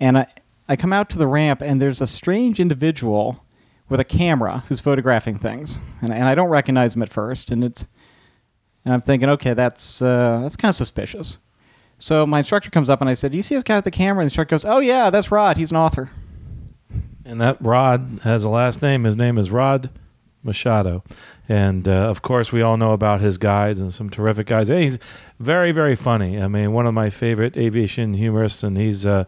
and 0.00 0.18
I 0.18 0.26
I 0.68 0.76
come 0.76 0.92
out 0.92 1.10
to 1.10 1.18
the 1.18 1.26
ramp, 1.26 1.60
and 1.60 1.82
there's 1.82 2.00
a 2.00 2.06
strange 2.06 2.60
individual 2.60 3.44
with 3.90 4.00
a 4.00 4.04
camera 4.04 4.64
who's 4.68 4.80
photographing 4.80 5.36
things, 5.36 5.76
and, 6.00 6.14
and 6.14 6.24
I 6.24 6.34
don't 6.34 6.48
recognize 6.48 6.96
him 6.96 7.02
at 7.02 7.10
first, 7.10 7.50
and 7.50 7.62
it's 7.62 7.88
and 8.84 8.94
I'm 8.94 9.00
thinking, 9.00 9.28
okay, 9.30 9.54
that's 9.54 10.02
uh, 10.02 10.40
that's 10.42 10.56
kind 10.56 10.70
of 10.70 10.76
suspicious. 10.76 11.38
So 11.98 12.26
my 12.26 12.40
instructor 12.40 12.70
comes 12.70 12.90
up 12.90 13.00
and 13.00 13.08
I 13.08 13.14
said, 13.14 13.30
"Do 13.30 13.36
you 13.36 13.42
see 13.42 13.54
this 13.54 13.64
guy 13.64 13.76
with 13.76 13.84
the 13.84 13.90
camera?" 13.90 14.22
And 14.22 14.26
the 14.26 14.32
instructor 14.32 14.54
goes, 14.54 14.64
"Oh 14.64 14.80
yeah, 14.80 15.10
that's 15.10 15.30
Rod. 15.30 15.56
He's 15.56 15.70
an 15.70 15.76
author." 15.76 16.10
and 17.24 17.40
that 17.40 17.56
Rod 17.60 18.20
has 18.24 18.44
a 18.44 18.48
last 18.48 18.82
name. 18.82 19.04
His 19.04 19.16
name 19.16 19.38
is 19.38 19.50
Rod 19.50 19.90
Machado, 20.42 21.04
and 21.48 21.88
uh, 21.88 21.92
of 21.92 22.22
course 22.22 22.52
we 22.52 22.62
all 22.62 22.76
know 22.76 22.92
about 22.92 23.20
his 23.20 23.38
guides 23.38 23.80
and 23.80 23.92
some 23.92 24.08
terrific 24.08 24.46
guides. 24.46 24.68
He's 24.68 24.98
very 25.38 25.72
very 25.72 25.96
funny. 25.96 26.40
I 26.40 26.48
mean, 26.48 26.72
one 26.72 26.86
of 26.86 26.94
my 26.94 27.10
favorite 27.10 27.56
aviation 27.56 28.14
humorists, 28.14 28.62
and 28.62 28.76
he's 28.76 29.04
uh, 29.04 29.24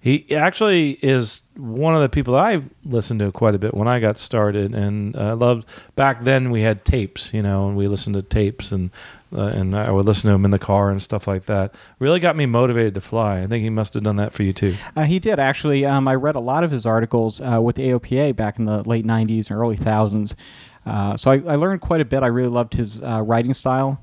he 0.00 0.34
actually 0.36 0.92
is 1.02 1.42
one 1.56 1.96
of 1.96 2.00
the 2.00 2.08
people 2.08 2.36
I 2.36 2.62
listened 2.84 3.18
to 3.20 3.32
quite 3.32 3.56
a 3.56 3.58
bit 3.58 3.74
when 3.74 3.88
I 3.88 3.98
got 3.98 4.18
started, 4.18 4.74
and 4.74 5.16
I 5.16 5.32
loved. 5.32 5.66
Back 5.96 6.22
then 6.22 6.50
we 6.50 6.62
had 6.62 6.84
tapes, 6.84 7.34
you 7.34 7.42
know, 7.42 7.66
and 7.66 7.76
we 7.76 7.88
listened 7.88 8.14
to 8.14 8.22
tapes, 8.22 8.70
and 8.70 8.90
uh, 9.34 9.46
and 9.46 9.74
I 9.74 9.90
would 9.90 10.06
listen 10.06 10.28
to 10.30 10.34
him 10.34 10.44
in 10.44 10.52
the 10.52 10.58
car 10.58 10.90
and 10.90 11.02
stuff 11.02 11.26
like 11.26 11.46
that. 11.46 11.74
Really 11.98 12.20
got 12.20 12.36
me 12.36 12.46
motivated 12.46 12.94
to 12.94 13.00
fly. 13.00 13.42
I 13.42 13.46
think 13.48 13.64
he 13.64 13.70
must 13.70 13.94
have 13.94 14.04
done 14.04 14.16
that 14.16 14.32
for 14.32 14.44
you 14.44 14.52
too. 14.52 14.76
Uh, 14.94 15.02
he 15.02 15.18
did 15.18 15.40
actually. 15.40 15.84
Um, 15.84 16.06
I 16.06 16.14
read 16.14 16.36
a 16.36 16.40
lot 16.40 16.62
of 16.62 16.70
his 16.70 16.86
articles 16.86 17.40
uh, 17.40 17.60
with 17.60 17.76
AOPA 17.76 18.36
back 18.36 18.58
in 18.58 18.64
the 18.66 18.88
late 18.88 19.04
'90s 19.04 19.50
and 19.50 19.58
early 19.58 19.76
thousands. 19.76 20.36
Uh, 20.86 21.16
so 21.16 21.30
I, 21.30 21.34
I 21.46 21.56
learned 21.56 21.80
quite 21.80 22.00
a 22.00 22.04
bit. 22.04 22.22
I 22.22 22.28
really 22.28 22.48
loved 22.48 22.74
his 22.74 23.02
uh, 23.02 23.22
writing 23.26 23.52
style. 23.52 24.02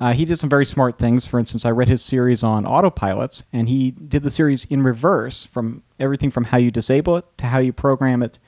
Uh, 0.00 0.12
he 0.12 0.24
did 0.24 0.38
some 0.38 0.50
very 0.50 0.66
smart 0.66 0.98
things. 0.98 1.24
For 1.24 1.38
instance, 1.38 1.64
I 1.64 1.70
read 1.70 1.88
his 1.88 2.02
series 2.02 2.42
on 2.42 2.64
autopilots, 2.64 3.44
and 3.52 3.68
he 3.68 3.92
did 3.92 4.24
the 4.24 4.30
series 4.30 4.64
in 4.64 4.82
reverse 4.82 5.46
from 5.46 5.82
everything 6.00 6.30
from 6.30 6.44
how 6.44 6.58
you 6.58 6.70
disable 6.70 7.16
it 7.16 7.24
to 7.38 7.46
how 7.46 7.58
you 7.58 7.72
program 7.72 8.22
it 8.22 8.38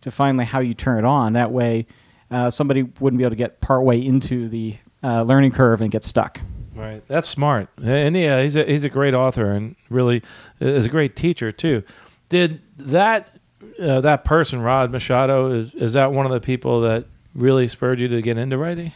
to 0.00 0.10
finally 0.10 0.46
how 0.46 0.60
you 0.60 0.74
turn 0.74 0.98
it 0.98 1.04
on. 1.04 1.34
That 1.34 1.52
way, 1.52 1.86
uh, 2.30 2.50
somebody 2.50 2.82
wouldn't 3.00 3.18
be 3.18 3.24
able 3.24 3.30
to 3.30 3.36
get 3.36 3.60
partway 3.60 4.04
into 4.04 4.48
the 4.48 4.76
uh, 5.02 5.22
learning 5.22 5.52
curve 5.52 5.82
and 5.82 5.90
get 5.90 6.04
stuck. 6.04 6.40
Right, 6.74 7.06
that's 7.06 7.28
smart, 7.28 7.68
and 7.80 8.16
yeah, 8.16 8.42
he's 8.42 8.56
a 8.56 8.64
he's 8.64 8.82
a 8.82 8.88
great 8.88 9.14
author 9.14 9.52
and 9.52 9.76
really 9.90 10.22
is 10.58 10.86
a 10.86 10.88
great 10.88 11.14
teacher 11.14 11.52
too. 11.52 11.84
Did 12.30 12.62
that 12.78 13.38
uh, 13.80 14.00
that 14.00 14.24
person 14.24 14.60
Rod 14.60 14.90
Machado 14.90 15.52
is 15.52 15.72
is 15.74 15.92
that 15.92 16.10
one 16.10 16.26
of 16.26 16.32
the 16.32 16.40
people 16.40 16.80
that 16.80 17.06
really 17.34 17.68
spurred 17.68 18.00
you 18.00 18.08
to 18.08 18.22
get 18.22 18.38
into 18.38 18.56
writing? 18.58 18.92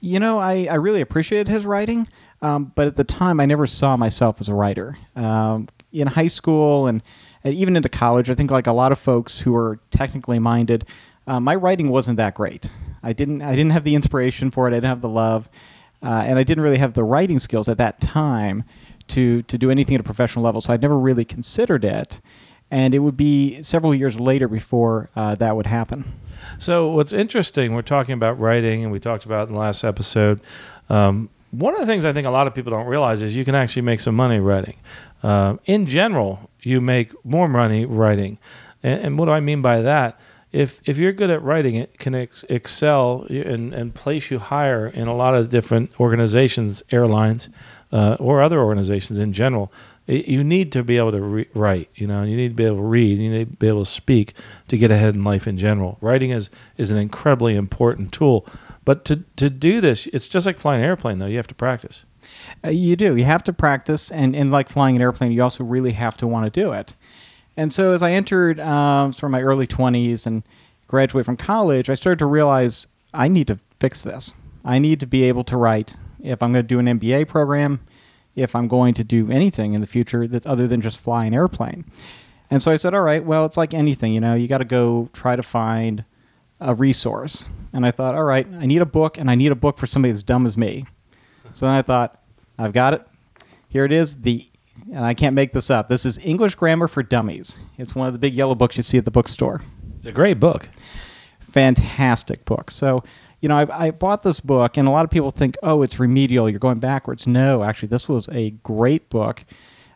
You 0.00 0.20
know, 0.20 0.38
I, 0.38 0.66
I 0.70 0.74
really 0.74 1.00
appreciated 1.00 1.48
his 1.48 1.64
writing, 1.64 2.06
um, 2.42 2.72
but 2.74 2.86
at 2.86 2.96
the 2.96 3.04
time, 3.04 3.40
I 3.40 3.46
never 3.46 3.66
saw 3.66 3.96
myself 3.96 4.40
as 4.40 4.48
a 4.48 4.54
writer. 4.54 4.98
Um, 5.16 5.68
in 5.92 6.08
high 6.08 6.26
school 6.26 6.86
and 6.86 7.02
and 7.42 7.54
even 7.54 7.76
into 7.76 7.88
college, 7.88 8.30
I 8.30 8.34
think 8.34 8.50
like 8.50 8.66
a 8.66 8.72
lot 8.72 8.90
of 8.90 8.98
folks 8.98 9.40
who 9.40 9.54
are 9.54 9.78
technically 9.90 10.38
minded, 10.38 10.86
uh, 11.26 11.40
my 11.40 11.54
writing 11.54 11.90
wasn't 11.90 12.16
that 12.16 12.34
great. 12.34 12.70
I 13.02 13.12
didn't 13.12 13.42
I 13.42 13.50
didn't 13.50 13.72
have 13.72 13.84
the 13.84 13.94
inspiration 13.94 14.50
for 14.50 14.66
it. 14.66 14.72
I 14.72 14.76
didn't 14.76 14.88
have 14.88 15.00
the 15.02 15.08
love, 15.08 15.48
uh, 16.02 16.24
and 16.26 16.38
I 16.38 16.42
didn't 16.42 16.64
really 16.64 16.78
have 16.78 16.94
the 16.94 17.04
writing 17.04 17.38
skills 17.38 17.68
at 17.68 17.78
that 17.78 18.00
time 18.00 18.64
to 19.08 19.42
to 19.42 19.58
do 19.58 19.70
anything 19.70 19.94
at 19.94 20.00
a 20.00 20.04
professional 20.04 20.44
level. 20.44 20.60
So 20.60 20.72
I'd 20.72 20.82
never 20.82 20.98
really 20.98 21.24
considered 21.24 21.84
it, 21.84 22.20
and 22.74 22.92
it 22.92 22.98
would 22.98 23.16
be 23.16 23.62
several 23.62 23.94
years 23.94 24.18
later 24.18 24.48
before 24.48 25.08
uh, 25.14 25.36
that 25.36 25.54
would 25.54 25.66
happen. 25.66 26.12
So 26.58 26.88
what's 26.88 27.12
interesting, 27.12 27.72
we're 27.72 27.82
talking 27.82 28.14
about 28.14 28.40
writing, 28.40 28.82
and 28.82 28.90
we 28.90 28.98
talked 28.98 29.24
about 29.24 29.46
in 29.46 29.54
the 29.54 29.60
last 29.60 29.84
episode. 29.84 30.40
Um, 30.90 31.30
one 31.52 31.74
of 31.74 31.78
the 31.78 31.86
things 31.86 32.04
I 32.04 32.12
think 32.12 32.26
a 32.26 32.30
lot 32.30 32.48
of 32.48 32.54
people 32.54 32.72
don't 32.72 32.86
realize 32.86 33.22
is 33.22 33.36
you 33.36 33.44
can 33.44 33.54
actually 33.54 33.82
make 33.82 34.00
some 34.00 34.16
money 34.16 34.40
writing. 34.40 34.74
Uh, 35.22 35.56
in 35.66 35.86
general, 35.86 36.50
you 36.62 36.80
make 36.80 37.12
more 37.24 37.48
money 37.48 37.84
writing, 37.84 38.38
and, 38.82 39.00
and, 39.02 39.18
what 39.20 39.26
do 39.26 39.30
I 39.30 39.38
mean 39.38 39.62
by 39.62 39.80
that? 39.80 40.18
If 40.50 40.80
if 40.84 40.98
you're 40.98 41.12
good 41.12 41.30
at 41.30 41.42
writing, 41.44 41.76
it 41.76 41.96
can 42.00 42.16
ex- 42.16 42.44
excel 42.48 43.24
and, 43.30 43.72
and 43.72 43.94
place 43.94 44.32
you 44.32 44.40
higher 44.40 44.88
in 44.88 45.06
a 45.06 45.14
lot 45.14 45.36
of 45.36 45.48
different 45.48 45.92
organizations, 46.00 46.82
airlines, 46.90 47.48
uh, 47.92 48.16
or 48.18 48.42
other 48.42 48.60
organizations 48.60 49.20
in 49.20 49.32
general. 49.32 49.72
You 50.06 50.44
need 50.44 50.70
to 50.72 50.82
be 50.82 50.98
able 50.98 51.12
to 51.12 51.20
re- 51.22 51.48
write. 51.54 51.88
You 51.94 52.06
know, 52.06 52.22
you 52.24 52.36
need 52.36 52.50
to 52.50 52.54
be 52.54 52.64
able 52.64 52.76
to 52.76 52.82
read. 52.82 53.18
You 53.18 53.30
need 53.30 53.50
to 53.52 53.56
be 53.56 53.68
able 53.68 53.84
to 53.84 53.90
speak 53.90 54.34
to 54.68 54.76
get 54.76 54.90
ahead 54.90 55.14
in 55.14 55.24
life 55.24 55.46
in 55.46 55.56
general. 55.56 55.96
Writing 56.00 56.30
is 56.30 56.50
is 56.76 56.90
an 56.90 56.98
incredibly 56.98 57.56
important 57.56 58.12
tool. 58.12 58.46
But 58.84 59.04
to 59.06 59.24
to 59.36 59.48
do 59.48 59.80
this, 59.80 60.06
it's 60.08 60.28
just 60.28 60.46
like 60.46 60.58
flying 60.58 60.82
an 60.82 60.86
airplane, 60.86 61.18
though. 61.18 61.26
You 61.26 61.38
have 61.38 61.46
to 61.46 61.54
practice. 61.54 62.04
Uh, 62.64 62.70
you 62.70 62.96
do. 62.96 63.16
You 63.16 63.24
have 63.24 63.44
to 63.44 63.52
practice, 63.52 64.10
and, 64.10 64.34
and 64.34 64.50
like 64.50 64.68
flying 64.68 64.96
an 64.96 65.02
airplane, 65.02 65.32
you 65.32 65.42
also 65.42 65.64
really 65.64 65.92
have 65.92 66.16
to 66.18 66.26
want 66.26 66.52
to 66.52 66.60
do 66.60 66.72
it. 66.72 66.94
And 67.56 67.72
so, 67.72 67.92
as 67.92 68.02
I 68.02 68.12
entered 68.12 68.60
um, 68.60 69.12
sort 69.12 69.24
of 69.24 69.30
my 69.30 69.42
early 69.42 69.66
20s 69.66 70.26
and 70.26 70.42
graduated 70.88 71.26
from 71.26 71.36
college, 71.36 71.88
I 71.88 71.94
started 71.94 72.18
to 72.18 72.26
realize 72.26 72.86
I 73.12 73.28
need 73.28 73.46
to 73.48 73.58
fix 73.80 74.02
this. 74.02 74.34
I 74.64 74.78
need 74.78 75.00
to 75.00 75.06
be 75.06 75.22
able 75.24 75.44
to 75.44 75.56
write. 75.56 75.94
If 76.22 76.42
I'm 76.42 76.52
going 76.52 76.64
to 76.64 76.68
do 76.68 76.78
an 76.78 76.86
MBA 76.86 77.28
program, 77.28 77.80
if 78.34 78.54
I'm 78.54 78.68
going 78.68 78.94
to 78.94 79.04
do 79.04 79.30
anything 79.30 79.74
in 79.74 79.80
the 79.80 79.86
future 79.86 80.26
that's 80.26 80.46
other 80.46 80.66
than 80.66 80.80
just 80.80 80.98
fly 80.98 81.24
an 81.24 81.34
airplane. 81.34 81.84
And 82.50 82.60
so 82.62 82.70
I 82.70 82.76
said, 82.76 82.94
all 82.94 83.02
right, 83.02 83.24
well, 83.24 83.44
it's 83.44 83.56
like 83.56 83.74
anything, 83.74 84.12
you 84.12 84.20
know, 84.20 84.34
you 84.34 84.48
got 84.48 84.58
to 84.58 84.64
go 84.64 85.08
try 85.12 85.36
to 85.36 85.42
find 85.42 86.04
a 86.60 86.74
resource. 86.74 87.44
And 87.72 87.84
I 87.84 87.90
thought, 87.90 88.14
all 88.14 88.24
right, 88.24 88.46
I 88.54 88.66
need 88.66 88.82
a 88.82 88.86
book, 88.86 89.18
and 89.18 89.30
I 89.30 89.34
need 89.34 89.50
a 89.50 89.56
book 89.56 89.78
for 89.78 89.86
somebody 89.86 90.12
as 90.12 90.22
dumb 90.22 90.46
as 90.46 90.56
me. 90.56 90.84
So 91.52 91.66
then 91.66 91.74
I 91.74 91.82
thought, 91.82 92.20
I've 92.58 92.72
got 92.72 92.94
it. 92.94 93.06
Here 93.68 93.84
it 93.84 93.92
is. 93.92 94.16
The 94.16 94.48
and 94.92 95.04
I 95.04 95.14
can't 95.14 95.34
make 95.34 95.52
this 95.52 95.70
up. 95.70 95.88
This 95.88 96.04
is 96.04 96.18
English 96.18 96.56
Grammar 96.56 96.88
for 96.88 97.02
Dummies. 97.02 97.56
It's 97.78 97.94
one 97.94 98.06
of 98.06 98.12
the 98.12 98.18
big 98.18 98.34
yellow 98.34 98.54
books 98.54 98.76
you 98.76 98.82
see 98.82 98.98
at 98.98 99.04
the 99.04 99.10
bookstore. 99.10 99.62
It's 99.96 100.06
a 100.06 100.12
great 100.12 100.38
book. 100.38 100.68
Fantastic 101.40 102.44
book. 102.44 102.70
So, 102.70 103.02
you 103.44 103.48
know, 103.48 103.58
I, 103.58 103.88
I 103.88 103.90
bought 103.90 104.22
this 104.22 104.40
book, 104.40 104.78
and 104.78 104.88
a 104.88 104.90
lot 104.90 105.04
of 105.04 105.10
people 105.10 105.30
think, 105.30 105.56
oh, 105.62 105.82
it's 105.82 106.00
remedial. 106.00 106.48
You're 106.48 106.58
going 106.58 106.78
backwards. 106.78 107.26
No, 107.26 107.62
actually, 107.62 107.88
this 107.88 108.08
was 108.08 108.26
a 108.32 108.52
great 108.62 109.10
book. 109.10 109.44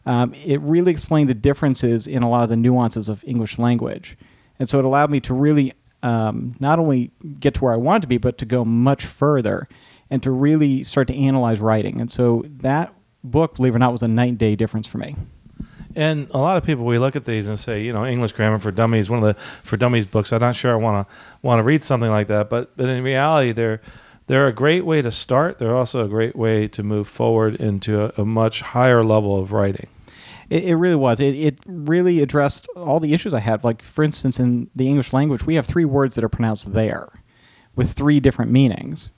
Um, 0.05 0.35
it 0.35 0.61
really 0.61 0.93
explained 0.93 1.31
the 1.31 1.35
differences 1.35 2.07
in 2.07 2.23
a 2.23 2.29
lot 2.29 2.43
of 2.43 2.51
the 2.51 2.59
nuances 2.59 3.09
of 3.09 3.25
English 3.27 3.59
language. 3.59 4.19
And 4.59 4.69
so 4.69 4.79
it 4.79 4.85
allowed 4.85 5.11
me 5.11 5.21
to 5.21 5.33
really 5.33 5.73
um, 6.03 6.57
not 6.61 6.79
only 6.79 7.11
get 7.41 7.55
to 7.55 7.65
where 7.65 7.73
I 7.73 7.79
wanted 7.79 8.03
to 8.03 8.09
be, 8.09 8.19
but 8.19 8.37
to 8.37 8.45
go 8.45 8.67
much 8.67 9.07
further 9.07 9.67
and 10.11 10.23
to 10.25 10.31
really 10.31 10.83
start 10.83 11.09
to 11.09 11.17
analyze 11.17 11.59
writing. 11.59 12.03
And 12.03 12.13
so 12.13 12.45
that 12.59 12.93
book, 13.25 13.57
believe 13.57 13.73
it 13.73 13.77
or 13.77 13.79
not, 13.79 13.93
was 13.93 14.03
a 14.03 14.09
night 14.09 14.29
and 14.29 14.39
day 14.39 14.57
difference 14.57 14.87
for 14.87 14.99
me. 14.99 15.17
And 15.99 16.31
a 16.31 16.39
lot 16.39 16.57
of 16.57 16.63
people, 16.63 16.85
we 16.85 16.97
look 16.97 17.17
at 17.17 17.25
these 17.25 17.49
and 17.49 17.59
say, 17.59 17.83
you 17.83 17.93
know, 17.93 18.07
English 18.07 18.31
Grammar 18.31 18.61
for 18.61 18.71
Dummies, 18.71 19.11
one 19.11 19.21
of 19.21 19.35
the 19.35 19.43
for 19.65 19.77
Dummies 19.77 20.07
books. 20.07 20.33
I'm 20.33 20.41
not 20.41 20.55
sure 20.55 20.71
I 20.71 20.77
want 20.77 21.09
to 21.09 21.15
want 21.43 21.59
to 21.59 21.65
read 21.65 21.83
something 21.83 22.09
like 22.09 22.29
that, 22.29 22.49
but 22.49 22.77
but 22.77 22.89
in 22.89 23.03
reality, 23.03 23.51
they're 23.51 23.83
they're 24.29 24.47
a 24.47 24.53
great 24.53 24.87
way 24.87 25.03
to 25.03 25.11
start. 25.11 25.59
They're 25.59 25.75
also 25.75 26.05
a 26.05 26.09
great 26.09 26.37
way 26.37 26.69
to 26.69 26.85
move 26.85 27.09
forward 27.09 27.57
into 27.57 28.01
a, 28.01 28.23
a 28.23 28.25
much 28.25 28.61
higher 28.61 29.03
level 29.03 29.37
of 29.37 29.51
writing. 29.51 29.89
It, 30.49 30.67
it 30.67 30.77
really 30.77 30.95
was. 30.95 31.19
It, 31.19 31.35
it 31.35 31.59
really 31.67 32.21
addressed 32.21 32.69
all 32.77 33.01
the 33.01 33.13
issues 33.13 33.35
I 33.35 33.41
had. 33.41 33.65
Like, 33.65 33.83
for 33.83 34.05
instance, 34.05 34.39
in 34.39 34.71
the 34.77 34.87
English 34.87 35.13
language, 35.13 35.47
we 35.47 35.57
have 35.57 35.67
three 35.67 35.85
words 35.85 36.15
that 36.15 36.23
are 36.23 36.29
pronounced 36.29 36.75
there 36.75 37.09
with 37.75 37.91
three 37.91 38.21
different 38.21 38.53
meanings. 38.53 39.11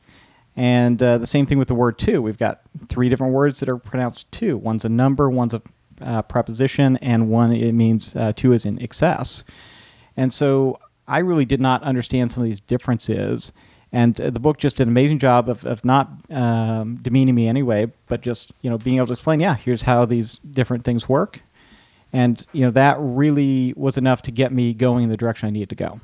And 0.57 1.03
uh, 1.03 1.19
the 1.19 1.27
same 1.27 1.45
thing 1.45 1.59
with 1.59 1.69
the 1.69 1.75
word 1.75 1.99
to. 1.99 2.23
We've 2.23 2.39
got 2.39 2.63
three 2.89 3.11
different 3.11 3.35
words 3.35 3.61
that 3.61 3.69
are 3.69 3.77
pronounced 3.77 4.33
to. 4.33 4.57
One's 4.57 4.87
a 4.87 4.89
number, 4.89 5.29
one's 5.29 5.53
a 5.53 5.61
uh, 6.01 6.23
preposition, 6.23 6.97
and 6.99 7.29
one 7.29 7.53
it 7.53 7.73
means 7.73 8.17
uh, 8.17 8.33
to 8.35 8.53
is 8.53 8.65
in 8.65 8.81
excess. 8.81 9.45
And 10.17 10.33
so 10.33 10.79
I 11.07 11.19
really 11.19 11.45
did 11.45 11.61
not 11.61 11.83
understand 11.83 12.33
some 12.33 12.43
of 12.43 12.49
these 12.49 12.61
differences. 12.61 13.53
And 13.93 14.21
uh, 14.21 14.31
the 14.31 14.41
book 14.41 14.59
just 14.59 14.77
did 14.77 14.85
an 14.85 14.89
amazing 14.91 15.19
job 15.19 15.49
of, 15.49 15.65
of 15.65 15.85
not 15.85 16.11
um, 16.31 16.97
demeaning 17.03 17.35
me 17.35 17.49
anyway, 17.49 17.91
but 18.07 18.21
just 18.21 18.53
you 18.63 18.71
know 18.71 18.79
being 18.79 18.99
able 18.99 19.09
to 19.09 19.13
explain, 19.15 19.41
yeah, 19.41 19.57
here's 19.57 19.83
how 19.83 20.05
these 20.05 20.39
different 20.39 20.85
things 20.85 21.09
work, 21.09 21.43
and 22.13 22.47
you 22.53 22.65
know 22.65 22.71
that 22.71 22.97
really 23.01 23.75
was 23.77 23.99
enough 23.99 24.23
to 24.23 24.31
get 24.31 24.53
me 24.53 24.73
going 24.73 25.05
in 25.05 25.11
the 25.11 25.17
direction 25.17 25.49
I 25.49 25.51
needed 25.51 25.71
to 25.71 25.75
go. 25.75 26.01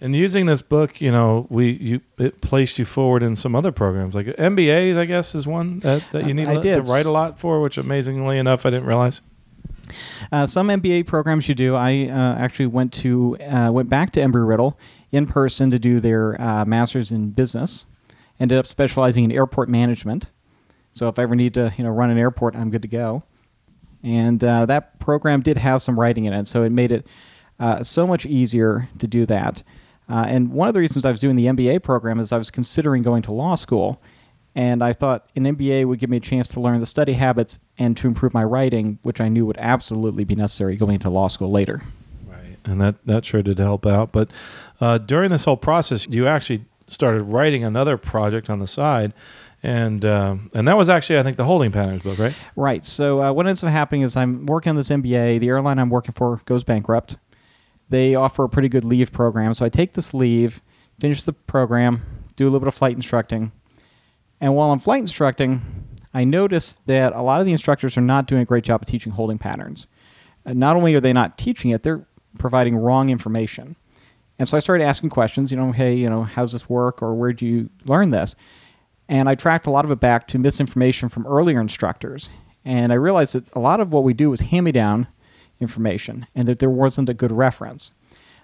And 0.00 0.14
using 0.14 0.46
this 0.46 0.62
book, 0.62 1.00
you 1.00 1.12
know, 1.12 1.46
we 1.50 1.72
you 1.72 2.00
it 2.18 2.40
placed 2.40 2.78
you 2.78 2.84
forward 2.84 3.22
in 3.22 3.36
some 3.36 3.54
other 3.54 3.70
programs, 3.70 4.14
like 4.14 4.26
MBAs, 4.26 4.96
I 4.96 5.04
guess, 5.04 5.34
is 5.34 5.46
one 5.46 5.80
that, 5.80 6.02
that 6.12 6.26
you 6.26 6.32
need 6.32 6.46
to, 6.46 6.60
to 6.60 6.82
write 6.82 7.04
a 7.04 7.12
lot 7.12 7.38
for, 7.38 7.60
which 7.60 7.76
amazingly 7.76 8.38
enough, 8.38 8.64
I 8.64 8.70
didn't 8.70 8.86
realize. 8.86 9.20
Uh, 10.32 10.46
some 10.46 10.68
MBA 10.68 11.06
programs 11.06 11.48
you 11.48 11.54
do. 11.54 11.74
I 11.74 12.06
uh, 12.06 12.36
actually 12.38 12.66
went 12.66 12.92
to 12.94 13.36
uh, 13.38 13.70
went 13.72 13.88
back 13.88 14.12
to 14.12 14.20
Embry 14.20 14.46
Riddle 14.46 14.78
in 15.12 15.26
person 15.26 15.70
to 15.70 15.78
do 15.78 16.00
their 16.00 16.40
uh, 16.40 16.64
master's 16.64 17.12
in 17.12 17.30
business. 17.30 17.84
Ended 18.38 18.58
up 18.58 18.66
specializing 18.66 19.24
in 19.24 19.32
airport 19.32 19.68
management. 19.68 20.30
So 20.92 21.08
if 21.08 21.18
I 21.18 21.22
ever 21.22 21.36
need 21.36 21.54
to, 21.54 21.72
you 21.76 21.84
know, 21.84 21.90
run 21.90 22.10
an 22.10 22.18
airport, 22.18 22.56
I'm 22.56 22.70
good 22.70 22.82
to 22.82 22.88
go. 22.88 23.22
And 24.02 24.42
uh, 24.42 24.66
that 24.66 24.98
program 24.98 25.40
did 25.40 25.58
have 25.58 25.82
some 25.82 26.00
writing 26.00 26.24
in 26.24 26.32
it, 26.32 26.46
so 26.46 26.62
it 26.62 26.70
made 26.70 26.90
it 26.90 27.06
uh, 27.58 27.82
so 27.82 28.06
much 28.06 28.24
easier 28.24 28.88
to 28.98 29.06
do 29.06 29.26
that. 29.26 29.62
Uh, 30.10 30.24
and 30.26 30.50
one 30.50 30.66
of 30.66 30.74
the 30.74 30.80
reasons 30.80 31.04
I 31.04 31.10
was 31.10 31.20
doing 31.20 31.36
the 31.36 31.46
MBA 31.46 31.82
program 31.82 32.18
is 32.18 32.32
I 32.32 32.38
was 32.38 32.50
considering 32.50 33.02
going 33.02 33.22
to 33.22 33.32
law 33.32 33.54
school. 33.54 34.02
And 34.56 34.82
I 34.82 34.92
thought 34.92 35.30
an 35.36 35.44
MBA 35.44 35.86
would 35.86 36.00
give 36.00 36.10
me 36.10 36.16
a 36.16 36.20
chance 36.20 36.48
to 36.48 36.60
learn 36.60 36.80
the 36.80 36.86
study 36.86 37.12
habits 37.12 37.60
and 37.78 37.96
to 37.98 38.08
improve 38.08 38.34
my 38.34 38.42
writing, 38.42 38.98
which 39.02 39.20
I 39.20 39.28
knew 39.28 39.46
would 39.46 39.58
absolutely 39.58 40.24
be 40.24 40.34
necessary 40.34 40.74
going 40.74 40.94
into 40.94 41.08
law 41.08 41.28
school 41.28 41.50
later. 41.50 41.82
Right. 42.26 42.58
And 42.64 42.80
that, 42.80 42.96
that 43.06 43.24
sure 43.24 43.42
did 43.42 43.58
help 43.58 43.86
out. 43.86 44.10
But 44.10 44.32
uh, 44.80 44.98
during 44.98 45.30
this 45.30 45.44
whole 45.44 45.56
process, 45.56 46.08
you 46.08 46.26
actually 46.26 46.64
started 46.88 47.22
writing 47.22 47.62
another 47.62 47.96
project 47.96 48.50
on 48.50 48.58
the 48.58 48.66
side. 48.66 49.14
And 49.62 50.04
uh, 50.06 50.36
and 50.54 50.66
that 50.66 50.78
was 50.78 50.88
actually, 50.88 51.18
I 51.18 51.22
think, 51.22 51.36
the 51.36 51.44
holding 51.44 51.70
patterns 51.70 52.02
book, 52.02 52.18
right? 52.18 52.34
Right. 52.56 52.82
So 52.82 53.22
uh, 53.22 53.30
what 53.30 53.46
ends 53.46 53.62
up 53.62 53.70
happening 53.70 54.00
is 54.00 54.16
I'm 54.16 54.46
working 54.46 54.70
on 54.70 54.76
this 54.76 54.88
MBA. 54.88 55.38
The 55.38 55.48
airline 55.48 55.78
I'm 55.78 55.90
working 55.90 56.12
for 56.12 56.40
goes 56.46 56.64
bankrupt 56.64 57.18
they 57.90 58.14
offer 58.14 58.44
a 58.44 58.48
pretty 58.48 58.68
good 58.68 58.84
leave 58.84 59.12
program. 59.12 59.52
So 59.54 59.64
I 59.64 59.68
take 59.68 59.92
this 59.92 60.14
leave, 60.14 60.62
finish 60.98 61.22
the 61.24 61.32
program, 61.32 62.00
do 62.36 62.44
a 62.44 62.46
little 62.46 62.60
bit 62.60 62.68
of 62.68 62.74
flight 62.74 62.96
instructing. 62.96 63.52
And 64.40 64.54
while 64.54 64.70
I'm 64.70 64.80
flight 64.80 65.00
instructing, 65.00 65.60
I 66.14 66.24
notice 66.24 66.78
that 66.86 67.12
a 67.12 67.20
lot 67.20 67.40
of 67.40 67.46
the 67.46 67.52
instructors 67.52 67.96
are 67.96 68.02
not 68.02 68.26
doing 68.26 68.42
a 68.42 68.46
great 68.46 68.64
job 68.64 68.82
of 68.82 68.88
teaching 68.88 69.12
holding 69.12 69.38
patterns. 69.38 69.86
Not 70.46 70.76
only 70.76 70.94
are 70.94 71.00
they 71.00 71.12
not 71.12 71.36
teaching 71.36 71.70
it, 71.70 71.82
they're 71.82 72.06
providing 72.38 72.76
wrong 72.76 73.10
information. 73.10 73.76
And 74.38 74.48
so 74.48 74.56
I 74.56 74.60
started 74.60 74.84
asking 74.84 75.10
questions, 75.10 75.50
you 75.50 75.58
know, 75.58 75.72
hey, 75.72 75.94
you 75.94 76.08
know, 76.08 76.22
how's 76.22 76.52
this 76.52 76.68
work 76.68 77.02
or 77.02 77.14
where 77.14 77.32
do 77.32 77.46
you 77.46 77.68
learn 77.84 78.10
this? 78.10 78.34
And 79.08 79.28
I 79.28 79.34
tracked 79.34 79.66
a 79.66 79.70
lot 79.70 79.84
of 79.84 79.90
it 79.90 80.00
back 80.00 80.28
to 80.28 80.38
misinformation 80.38 81.08
from 81.08 81.26
earlier 81.26 81.60
instructors. 81.60 82.30
And 82.64 82.92
I 82.92 82.96
realized 82.96 83.34
that 83.34 83.44
a 83.54 83.60
lot 83.60 83.80
of 83.80 83.92
what 83.92 84.04
we 84.04 84.14
do 84.14 84.32
is 84.32 84.40
hand 84.40 84.64
me 84.64 84.72
down 84.72 85.08
information 85.60 86.26
and 86.34 86.48
that 86.48 86.58
there 86.58 86.70
wasn't 86.70 87.08
a 87.08 87.14
good 87.14 87.32
reference. 87.32 87.92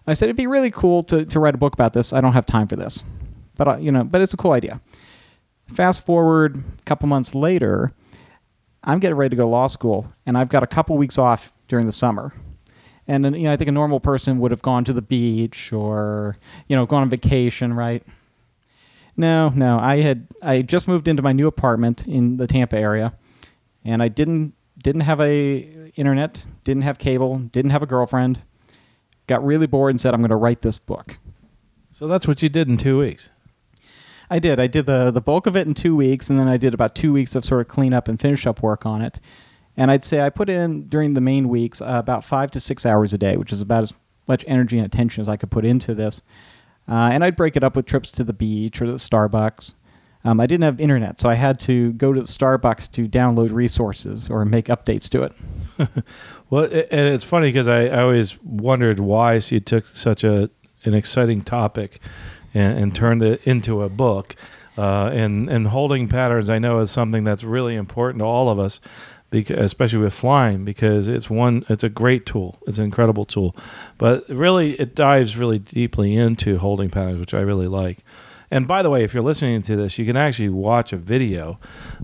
And 0.07 0.13
I 0.13 0.15
said 0.15 0.27
it'd 0.27 0.37
be 0.37 0.47
really 0.47 0.71
cool 0.71 1.03
to, 1.05 1.25
to 1.25 1.41
write 1.41 1.55
a 1.55 1.59
book 1.59 1.75
about 1.75 1.93
this. 1.93 2.13
I 2.13 2.21
don't 2.21 2.35
have 2.35 2.47
time 2.47 2.69
for 2.69 2.77
this, 2.77 3.03
but 3.57 3.69
uh, 3.69 3.77
you 3.79 3.91
know, 3.91 4.05
but 4.05 4.21
it's 4.21 4.35
a 4.35 4.37
cool 4.37 4.53
idea. 4.53 4.81
Fast 5.67 6.07
forward 6.07 6.57
a 6.57 6.83
couple 6.85 7.09
months 7.09 7.35
later, 7.35 7.93
I'm 8.85 9.01
getting 9.01 9.17
ready 9.17 9.31
to 9.31 9.37
go 9.37 9.43
to 9.43 9.49
law 9.49 9.67
school, 9.67 10.07
and 10.25 10.39
I've 10.39 10.49
got 10.49 10.63
a 10.63 10.67
couple 10.69 10.97
weeks 10.97 11.19
off 11.19 11.53
during 11.67 11.87
the 11.87 11.93
summer. 11.93 12.33
And 13.09 13.25
you 13.37 13.45
know, 13.45 13.53
I 13.53 13.57
think 13.57 13.69
a 13.69 13.73
normal 13.73 14.01
person 14.01 14.39
would 14.39 14.51
have 14.51 14.63
gone 14.63 14.85
to 14.85 14.93
the 14.93 15.03
beach 15.03 15.73
or 15.73 16.37
you 16.69 16.77
know, 16.77 16.87
gone 16.87 17.03
on 17.03 17.11
vacation, 17.11 17.73
right? 17.75 18.03
No, 19.17 19.49
no. 19.51 19.79
I 19.79 19.99
had 19.99 20.29
I 20.43 20.63
just 20.63 20.87
moved 20.87 21.09
into 21.09 21.23
my 21.23 21.33
new 21.33 21.47
apartment 21.47 22.07
in 22.07 22.37
the 22.37 22.47
Tampa 22.47 22.79
area, 22.79 23.15
and 23.85 24.03
I 24.03 24.09
didn't 24.09 24.55
didn't 24.79 25.03
have 25.03 25.21
a 25.21 25.86
internet, 25.97 26.47
didn't 26.65 26.83
have 26.83 26.99
cable, 26.99 27.39
didn't 27.39 27.71
have 27.73 27.83
a 27.83 27.87
girlfriend. 27.87 28.43
Got 29.27 29.45
really 29.45 29.67
bored 29.67 29.93
and 29.93 30.01
said, 30.01 30.15
"I'm 30.15 30.21
going 30.21 30.31
to 30.31 30.37
write 30.37 30.63
this 30.63 30.79
book." 30.79 31.19
So 31.91 32.07
that's 32.07 32.29
what 32.29 32.43
you 32.43 32.49
did 32.49 32.69
in 32.69 32.77
two 32.77 32.99
weeks. 32.99 33.31
I 34.31 34.39
did. 34.39 34.61
I 34.61 34.67
did 34.67 34.87
the 34.87 35.11
the 35.11 35.21
bulk 35.21 35.47
of 35.47 35.57
it 35.57 35.67
in 35.67 35.75
two 35.75 35.97
weeks, 35.97 36.31
and 36.31 36.39
then 36.39 36.49
I 36.49 36.57
did 36.57 36.75
about 36.75 36.95
two 36.95 37.13
weeks 37.13 37.35
of 37.35 37.45
sort 37.45 37.61
of 37.61 37.69
cleanup 37.69 38.09
and 38.09 38.21
finish 38.21 38.47
up 38.47 38.63
work 38.63 38.87
on 38.87 39.03
it. 39.03 39.21
And 39.77 39.91
I'd 39.91 40.05
say 40.05 40.21
I 40.21 40.31
put 40.31 40.49
in 40.49 40.87
during 40.87 41.15
the 41.15 41.21
main 41.21 41.49
weeks 41.49 41.81
uh, 41.81 41.87
about 41.87 42.25
five 42.25 42.51
to 42.53 42.61
six 42.61 42.87
hours 42.87 43.13
a 43.13 43.19
day, 43.19 43.37
which 43.37 43.53
is 43.53 43.61
about 43.61 43.83
as 43.83 43.93
much 44.27 44.45
energy 44.49 44.79
and 44.79 44.87
attention 44.87 45.21
as 45.21 45.29
I 45.29 45.37
could 45.37 45.51
put 45.51 45.65
into 45.65 45.95
this. 45.95 46.23
Uh, 46.89 47.11
and 47.13 47.25
I'd 47.25 47.37
break 47.37 47.57
it 47.57 47.65
up 47.65 47.77
with 47.77 47.87
trips 47.87 48.11
to 48.13 48.25
the 48.25 48.33
beach 48.33 48.81
or 48.81 48.87
the 48.87 48.95
Starbucks. 48.95 49.75
Um, 50.27 50.41
I 50.41 50.47
didn't 50.47 50.65
have 50.65 50.81
internet, 50.81 51.21
so 51.21 51.29
I 51.29 51.35
had 51.35 51.61
to 51.61 51.93
go 51.93 52.13
to 52.13 52.21
the 52.21 52.27
Starbucks 52.27 52.91
to 52.93 53.07
download 53.07 53.53
resources 53.53 54.29
or 54.29 54.45
make 54.45 54.67
updates 54.67 55.09
to 55.11 55.23
it. 55.23 55.33
well, 56.51 56.65
and 56.65 57.15
it's 57.15 57.23
funny 57.23 57.49
because 57.49 57.69
I, 57.69 57.85
I 57.87 58.03
always 58.03 58.37
wondered 58.43 58.99
why 58.99 59.35
you 59.35 59.61
took 59.61 59.87
such 59.87 60.25
a 60.25 60.51
an 60.85 60.95
exciting 60.95 61.43
topic 61.43 62.01
and, 62.55 62.77
and 62.77 62.95
turned 62.95 63.23
it 63.23 63.41
into 63.45 63.83
a 63.83 63.89
book. 63.89 64.35
Uh, 64.77 65.11
and 65.15 65.49
and 65.49 65.69
holding 65.69 66.09
patterns, 66.09 66.51
I 66.51 66.59
know, 66.59 66.81
is 66.81 66.91
something 66.91 67.23
that's 67.23 67.45
really 67.45 67.77
important 67.77 68.19
to 68.19 68.25
all 68.25 68.51
of 68.51 68.59
us, 68.59 68.81
because, 69.31 69.65
especially 69.65 70.01
with 70.01 70.13
flying, 70.13 70.65
because 70.65 71.07
it's 71.07 71.31
one, 71.31 71.65
it's 71.69 71.85
a 71.85 71.89
great 71.89 72.27
tool, 72.27 72.59
it's 72.67 72.79
an 72.79 72.85
incredible 72.85 73.25
tool, 73.25 73.57
but 73.97 74.29
really 74.29 74.73
it 74.75 74.97
dives 74.97 75.37
really 75.37 75.61
deeply 75.61 76.17
into 76.17 76.59
holding 76.59 76.91
patterns, 76.91 77.21
which 77.21 77.33
I 77.33 77.41
really 77.41 77.69
like. 77.69 77.99
And 78.51 78.67
by 78.67 78.83
the 78.83 78.91
way, 78.91 79.05
if 79.05 79.15
you're 79.15 79.23
listening 79.23 79.63
to 79.63 79.77
this, 79.77 79.99
you 79.99 80.05
can 80.05 80.17
actually 80.17 80.49
watch 80.49 80.93
a 80.93 80.97
video 80.97 81.59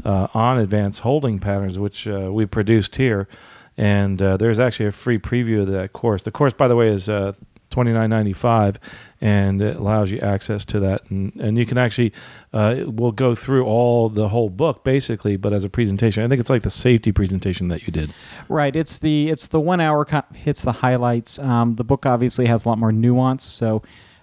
uh, 0.04 0.28
on 0.34 0.58
advanced 0.58 1.00
holding 1.00 1.38
patterns, 1.38 1.78
which 1.78 2.06
uh, 2.06 2.30
we 2.32 2.46
produced 2.46 2.96
here. 2.96 3.28
And 3.76 4.20
uh, 4.20 4.37
there's 4.37 4.58
actually 4.58 4.87
a 4.87 4.92
free 4.92 5.18
preview 5.18 5.62
of 5.62 5.68
that 5.68 5.92
course. 5.92 6.25
The 6.25 6.30
course, 6.30 6.52
by 6.52 6.68
the 6.68 6.76
way, 6.76 6.88
is 6.88 7.08
uh, 7.08 7.32
$29.95 7.72 8.76
and 9.20 9.62
it 9.62 9.76
allows 9.76 10.11
you 10.11 10.18
access 10.20 10.64
to 10.66 10.80
that. 10.80 11.11
And, 11.11 11.34
and 11.37 11.58
you 11.58 11.66
can 11.66 11.78
actually 11.78 12.12
uh, 12.52 12.84
we'll 12.87 13.12
go 13.12 13.34
through 13.34 13.64
all 13.64 14.08
the 14.08 14.28
whole 14.28 14.50
book 14.50 14.84
basically 14.84 15.37
but 15.37 15.52
as 15.52 15.64
a 15.64 15.68
presentation. 15.68 16.22
I 16.22 16.28
think 16.28 16.40
it's 16.40 16.50
like 16.50 16.62
the 16.62 16.70
safety 16.70 17.12
presentation 17.12 17.68
that 17.68 17.87
you 17.87 17.92
did. 17.92 18.12
Right. 18.49 18.76
It's 18.76 18.99
the 18.99 19.30
it's 19.30 19.49
the 19.49 19.61
one 19.61 19.80
hour 19.80 20.06
hits 20.34 20.62
the 20.62 20.72
highlights. 20.72 21.38
Um, 21.38 21.76
the 21.76 21.84
book 21.84 22.06
obviously 22.06 22.46
has 22.46 22.64
a 22.64 22.68
lot 22.68 22.78
more 22.78 22.92
nuance 22.92 23.44
so 23.44 23.82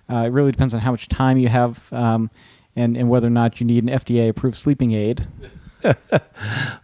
uh, 0.09 0.25
it 0.25 0.29
really 0.29 0.51
depends 0.51 0.73
on 0.73 0.79
how 0.79 0.91
much 0.91 1.07
time 1.09 1.37
you 1.37 1.47
have 1.47 1.81
um, 1.91 2.29
and, 2.75 2.97
and 2.97 3.09
whether 3.09 3.27
or 3.27 3.31
not 3.31 3.59
you 3.59 3.65
need 3.65 3.83
an 3.83 3.89
fda 3.89 4.29
approved 4.29 4.57
sleeping 4.57 4.91
aid. 4.91 5.27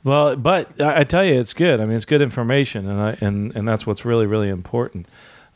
Well 0.06 0.38
but 0.38 0.80
I, 0.80 1.02
I 1.02 1.04
tell 1.04 1.26
you 1.26 1.34
it's 1.34 1.54
good. 1.54 1.82
I 1.82 1.86
mean 1.86 1.96
it's 1.96 2.06
good 2.06 2.22
information 2.22 2.90
and 2.90 3.02
I, 3.02 3.18
and 3.20 3.54
and 3.56 3.68
that's 3.68 3.86
what's 3.86 4.06
really 4.06 4.26
really 4.26 4.50
important. 4.50 5.08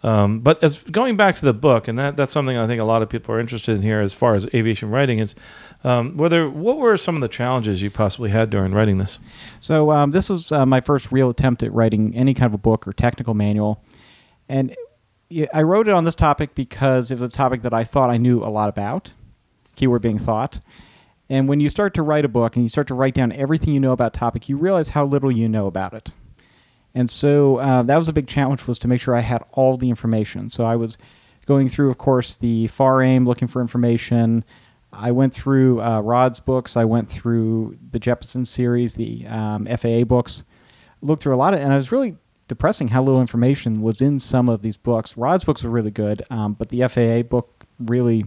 Um, 0.01 0.39
but 0.39 0.63
as 0.63 0.83
going 0.83 1.17
back 1.17 1.35
to 1.35 1.45
the 1.45 1.53
book, 1.53 1.88
and 1.88 1.99
that, 1.99 2.15
that's 2.15 2.31
something 2.31 2.57
I 2.57 2.67
think 2.67 2.79
a 2.79 2.85
lot 2.85 3.01
of 3.01 3.09
people 3.09 3.35
are 3.35 3.39
interested 3.39 3.75
in 3.75 3.81
here 3.81 3.99
as 3.99 4.13
far 4.13 4.33
as 4.35 4.45
aviation 4.53 4.89
writing 4.89 5.19
is, 5.19 5.35
um, 5.83 6.15
whether 6.15 6.49
what 6.49 6.77
were 6.77 6.95
some 6.95 7.15
of 7.15 7.21
the 7.21 7.27
challenges 7.27 7.81
you 7.81 7.91
possibly 7.91 8.29
had 8.29 8.49
during 8.49 8.71
writing 8.71 8.97
this? 8.97 9.19
So 9.59 9.91
um, 9.91 10.11
this 10.11 10.29
was 10.29 10.51
uh, 10.51 10.65
my 10.65 10.79
first 10.79 11.11
real 11.11 11.29
attempt 11.29 11.63
at 11.63 11.73
writing 11.73 12.15
any 12.15 12.33
kind 12.33 12.47
of 12.47 12.53
a 12.53 12.59
book 12.59 12.88
or 12.88 12.93
technical 12.93 13.33
manual, 13.33 13.83
and 14.47 14.73
I 15.53 15.62
wrote 15.62 15.88
it 15.88 15.93
on 15.93 16.05
this 16.05 16.15
topic 16.15 16.55
because 16.55 17.12
it 17.12 17.15
was 17.15 17.24
a 17.24 17.29
topic 17.29 17.62
that 17.62 17.74
I 17.74 17.83
thought 17.83 18.09
I 18.09 18.17
knew 18.17 18.43
a 18.43 18.50
lot 18.50 18.69
about. 18.69 19.13
Keyword 19.75 20.01
being 20.01 20.19
thought. 20.19 20.59
And 21.29 21.48
when 21.48 21.59
you 21.59 21.69
start 21.69 21.93
to 21.93 22.01
write 22.01 22.25
a 22.25 22.29
book 22.29 22.55
and 22.55 22.65
you 22.65 22.69
start 22.69 22.88
to 22.88 22.95
write 22.95 23.13
down 23.13 23.31
everything 23.31 23.74
you 23.74 23.79
know 23.79 23.91
about 23.91 24.13
topic, 24.13 24.50
you 24.50 24.57
realize 24.57 24.89
how 24.89 25.05
little 25.05 25.31
you 25.31 25.48
know 25.48 25.67
about 25.67 25.93
it. 25.93 26.12
And 26.95 27.09
so 27.09 27.57
uh, 27.57 27.83
that 27.83 27.98
was 27.98 28.09
a 28.09 28.13
big 28.13 28.27
challenge 28.27 28.65
was 28.65 28.79
to 28.79 28.88
make 28.88 29.00
sure 29.00 29.15
I 29.15 29.19
had 29.19 29.43
all 29.51 29.77
the 29.77 29.89
information. 29.89 30.50
So 30.50 30.63
I 30.63 30.75
was 30.75 30.98
going 31.45 31.69
through, 31.69 31.91
of 31.91 32.00
course, 32.00 32.36
the 32.36 32.67
FAR/AIM, 32.67 33.25
looking 33.25 33.48
for 33.48 33.62
information. 33.62 34.43
I 34.91 35.12
went 35.12 35.33
through 35.33 35.81
uh, 35.81 36.01
Rod's 36.01 36.39
books. 36.39 36.75
I 36.75 36.86
went 36.86 37.07
through 37.07 37.77
the 37.91 38.00
Jeppesen 38.00 38.48
series, 38.48 38.95
the 38.95 39.27
um, 39.27 39.67
FAA 39.67 40.03
books. 40.03 40.43
Looked 41.01 41.24
through 41.24 41.36
a 41.36 41.38
lot 41.38 41.53
of, 41.53 41.59
and 41.59 41.71
I 41.71 41.77
was 41.77 41.91
really 41.91 42.17
depressing 42.50 42.89
how 42.89 43.01
little 43.01 43.22
information 43.22 43.82
was 43.82 44.01
in 44.01 44.20
some 44.20 44.50
of 44.50 44.62
these 44.62 44.75
books. 44.75 45.15
Rod's 45.15 45.45
books 45.45 45.63
were 45.63 45.69
really 45.69 45.91
good, 45.91 46.23
um, 46.30 46.54
but 46.54 46.67
the 46.67 46.86
FAA 46.89 47.21
book 47.21 47.65
really, 47.80 48.26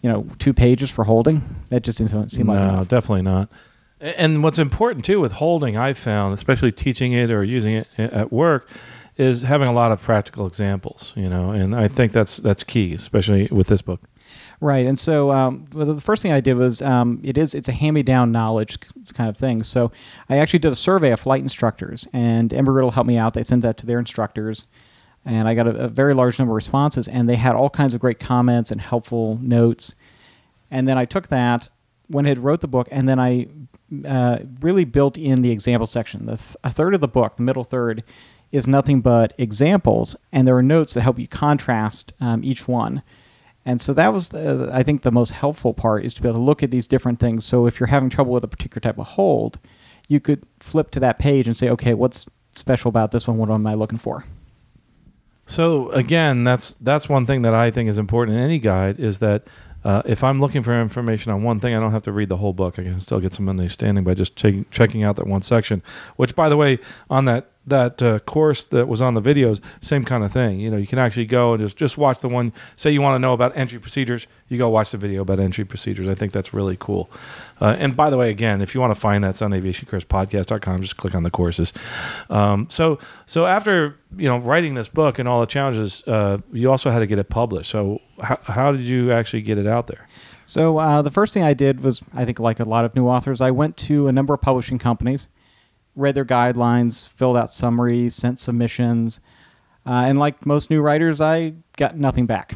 you 0.00 0.10
know, 0.10 0.26
two 0.40 0.52
pages 0.52 0.90
for 0.90 1.04
holding. 1.04 1.42
That 1.68 1.82
just 1.82 1.98
didn't 1.98 2.30
seem 2.30 2.48
like 2.48 2.58
no, 2.58 2.84
definitely 2.84 3.22
not. 3.22 3.48
And 4.00 4.42
what's 4.42 4.58
important 4.58 5.04
too 5.04 5.20
with 5.20 5.32
holding, 5.32 5.76
I've 5.76 5.98
found, 5.98 6.34
especially 6.34 6.72
teaching 6.72 7.12
it 7.12 7.30
or 7.30 7.44
using 7.44 7.74
it 7.74 7.86
at 7.98 8.32
work, 8.32 8.68
is 9.16 9.42
having 9.42 9.68
a 9.68 9.72
lot 9.72 9.92
of 9.92 10.00
practical 10.00 10.46
examples. 10.46 11.12
You 11.16 11.28
know, 11.28 11.50
and 11.50 11.76
I 11.76 11.86
think 11.86 12.12
that's 12.12 12.38
that's 12.38 12.64
key, 12.64 12.94
especially 12.94 13.46
with 13.52 13.68
this 13.68 13.82
book. 13.82 14.00
Right, 14.62 14.84
and 14.84 14.98
so 14.98 15.32
um, 15.32 15.64
well, 15.72 15.86
the 15.86 16.02
first 16.02 16.22
thing 16.22 16.32
I 16.32 16.40
did 16.40 16.54
was 16.54 16.82
um, 16.82 17.20
it 17.24 17.38
is 17.38 17.54
it's 17.54 17.70
a 17.70 17.72
hand-me-down 17.72 18.30
knowledge 18.30 18.78
kind 19.14 19.30
of 19.30 19.36
thing. 19.38 19.62
So 19.62 19.90
I 20.28 20.36
actually 20.36 20.58
did 20.58 20.70
a 20.70 20.76
survey 20.76 21.12
of 21.12 21.20
flight 21.20 21.42
instructors, 21.42 22.06
and 22.12 22.50
Embry-Riddle 22.50 22.90
helped 22.90 23.08
me 23.08 23.16
out. 23.16 23.32
They 23.32 23.42
sent 23.42 23.62
that 23.62 23.78
to 23.78 23.86
their 23.86 23.98
instructors, 23.98 24.66
and 25.24 25.48
I 25.48 25.54
got 25.54 25.66
a, 25.66 25.70
a 25.70 25.88
very 25.88 26.12
large 26.12 26.38
number 26.38 26.52
of 26.52 26.56
responses, 26.56 27.08
and 27.08 27.26
they 27.26 27.36
had 27.36 27.54
all 27.54 27.70
kinds 27.70 27.94
of 27.94 28.00
great 28.00 28.20
comments 28.20 28.70
and 28.70 28.82
helpful 28.82 29.38
notes. 29.40 29.94
And 30.70 30.86
then 30.86 30.98
I 30.98 31.06
took 31.06 31.28
that, 31.28 31.70
went 32.10 32.26
ahead, 32.26 32.38
wrote 32.38 32.60
the 32.60 32.68
book, 32.68 32.86
and 32.90 33.08
then 33.08 33.18
I 33.18 33.46
uh, 34.06 34.40
really 34.60 34.84
built 34.84 35.16
in 35.16 35.40
the 35.40 35.52
example 35.52 35.86
section. 35.86 36.26
The 36.26 36.36
th- 36.36 36.56
a 36.64 36.70
third 36.70 36.94
of 36.94 37.00
the 37.00 37.08
book, 37.08 37.36
the 37.36 37.42
middle 37.42 37.64
third, 37.64 38.04
is 38.52 38.66
nothing 38.66 39.00
but 39.00 39.32
examples, 39.38 40.16
and 40.32 40.46
there 40.46 40.56
are 40.56 40.62
notes 40.62 40.92
that 40.92 41.00
help 41.00 41.18
you 41.18 41.26
contrast 41.26 42.12
um, 42.20 42.44
each 42.44 42.68
one. 42.68 43.02
And 43.66 43.80
so 43.80 43.92
that 43.92 44.12
was, 44.12 44.30
the, 44.30 44.70
I 44.72 44.82
think, 44.82 45.02
the 45.02 45.10
most 45.10 45.32
helpful 45.32 45.74
part 45.74 46.04
is 46.04 46.14
to 46.14 46.22
be 46.22 46.28
able 46.28 46.38
to 46.38 46.44
look 46.44 46.62
at 46.62 46.70
these 46.70 46.86
different 46.86 47.18
things. 47.18 47.44
So 47.44 47.66
if 47.66 47.78
you're 47.78 47.88
having 47.88 48.08
trouble 48.08 48.32
with 48.32 48.44
a 48.44 48.48
particular 48.48 48.80
type 48.80 48.98
of 48.98 49.06
hold, 49.06 49.58
you 50.08 50.18
could 50.18 50.46
flip 50.58 50.90
to 50.92 51.00
that 51.00 51.18
page 51.18 51.46
and 51.46 51.56
say, 51.56 51.68
okay, 51.70 51.94
what's 51.94 52.26
special 52.54 52.88
about 52.88 53.12
this 53.12 53.28
one? 53.28 53.36
What 53.36 53.50
am 53.50 53.66
I 53.66 53.74
looking 53.74 53.98
for? 53.98 54.24
So 55.46 55.90
again, 55.90 56.44
that's 56.44 56.74
that's 56.74 57.08
one 57.08 57.26
thing 57.26 57.42
that 57.42 57.54
I 57.54 57.72
think 57.72 57.88
is 57.88 57.98
important 57.98 58.38
in 58.38 58.42
any 58.42 58.60
guide 58.60 59.00
is 59.00 59.18
that 59.18 59.48
uh, 59.82 60.02
if 60.04 60.22
I'm 60.22 60.40
looking 60.40 60.62
for 60.62 60.78
information 60.80 61.32
on 61.32 61.42
one 61.42 61.58
thing, 61.58 61.74
I 61.74 61.80
don't 61.80 61.90
have 61.90 62.02
to 62.02 62.12
read 62.12 62.28
the 62.28 62.36
whole 62.36 62.52
book. 62.52 62.78
I 62.78 62.84
can 62.84 63.00
still 63.00 63.18
get 63.18 63.32
some 63.32 63.48
understanding 63.48 64.04
by 64.04 64.14
just 64.14 64.36
ch- 64.36 64.64
checking 64.70 65.02
out 65.02 65.16
that 65.16 65.26
one 65.26 65.42
section. 65.42 65.82
Which, 66.16 66.36
by 66.36 66.48
the 66.48 66.56
way, 66.56 66.78
on 67.08 67.24
that 67.24 67.50
that 67.66 68.02
uh, 68.02 68.18
course 68.20 68.64
that 68.64 68.88
was 68.88 69.02
on 69.02 69.14
the 69.14 69.20
videos, 69.20 69.60
same 69.80 70.04
kind 70.04 70.24
of 70.24 70.32
thing. 70.32 70.60
You 70.60 70.70
know, 70.70 70.76
you 70.76 70.86
can 70.86 70.98
actually 70.98 71.26
go 71.26 71.54
and 71.54 71.62
just 71.62 71.76
just 71.76 71.98
watch 71.98 72.20
the 72.20 72.28
one. 72.28 72.52
Say 72.76 72.90
you 72.90 73.02
want 73.02 73.14
to 73.16 73.18
know 73.18 73.32
about 73.32 73.56
entry 73.56 73.78
procedures, 73.78 74.26
you 74.48 74.58
go 74.58 74.68
watch 74.68 74.90
the 74.90 74.98
video 74.98 75.22
about 75.22 75.40
entry 75.40 75.64
procedures. 75.64 76.08
I 76.08 76.14
think 76.14 76.32
that's 76.32 76.54
really 76.54 76.76
cool. 76.78 77.10
Uh, 77.60 77.76
and 77.78 77.96
by 77.96 78.10
the 78.10 78.16
way, 78.16 78.30
again, 78.30 78.60
if 78.62 78.74
you 78.74 78.80
want 78.80 78.94
to 78.94 79.00
find 79.00 79.24
that, 79.24 79.30
it's 79.30 79.42
on 79.42 79.50
aviationcareerspodcast.com. 79.50 80.82
Just 80.82 80.96
click 80.96 81.14
on 81.14 81.22
the 81.22 81.30
courses. 81.30 81.72
Um, 82.30 82.66
so 82.70 82.98
so 83.26 83.46
after 83.46 83.96
you 84.16 84.28
know 84.28 84.38
writing 84.38 84.74
this 84.74 84.88
book 84.88 85.18
and 85.18 85.28
all 85.28 85.40
the 85.40 85.46
challenges, 85.46 86.02
uh, 86.06 86.38
you 86.52 86.70
also 86.70 86.90
had 86.90 87.00
to 87.00 87.06
get 87.06 87.18
it 87.18 87.28
published. 87.28 87.70
So 87.70 88.00
how 88.20 88.38
how 88.42 88.72
did 88.72 88.82
you 88.82 89.12
actually 89.12 89.42
get 89.42 89.58
it 89.58 89.66
out 89.66 89.86
there? 89.86 90.08
So 90.46 90.78
uh, 90.78 91.02
the 91.02 91.12
first 91.12 91.32
thing 91.32 91.44
I 91.44 91.54
did 91.54 91.84
was, 91.84 92.02
I 92.12 92.24
think, 92.24 92.40
like 92.40 92.58
a 92.58 92.64
lot 92.64 92.84
of 92.84 92.96
new 92.96 93.06
authors, 93.06 93.40
I 93.40 93.52
went 93.52 93.76
to 93.78 94.08
a 94.08 94.12
number 94.12 94.34
of 94.34 94.40
publishing 94.40 94.80
companies 94.80 95.28
read 96.00 96.14
their 96.14 96.24
guidelines, 96.24 97.08
filled 97.08 97.36
out 97.36 97.50
summaries, 97.50 98.14
sent 98.14 98.38
submissions, 98.38 99.20
uh, 99.86 100.04
and 100.06 100.18
like 100.18 100.44
most 100.46 100.70
new 100.70 100.80
writers, 100.80 101.20
I 101.20 101.54
got 101.76 101.96
nothing 101.96 102.26
back. 102.26 102.54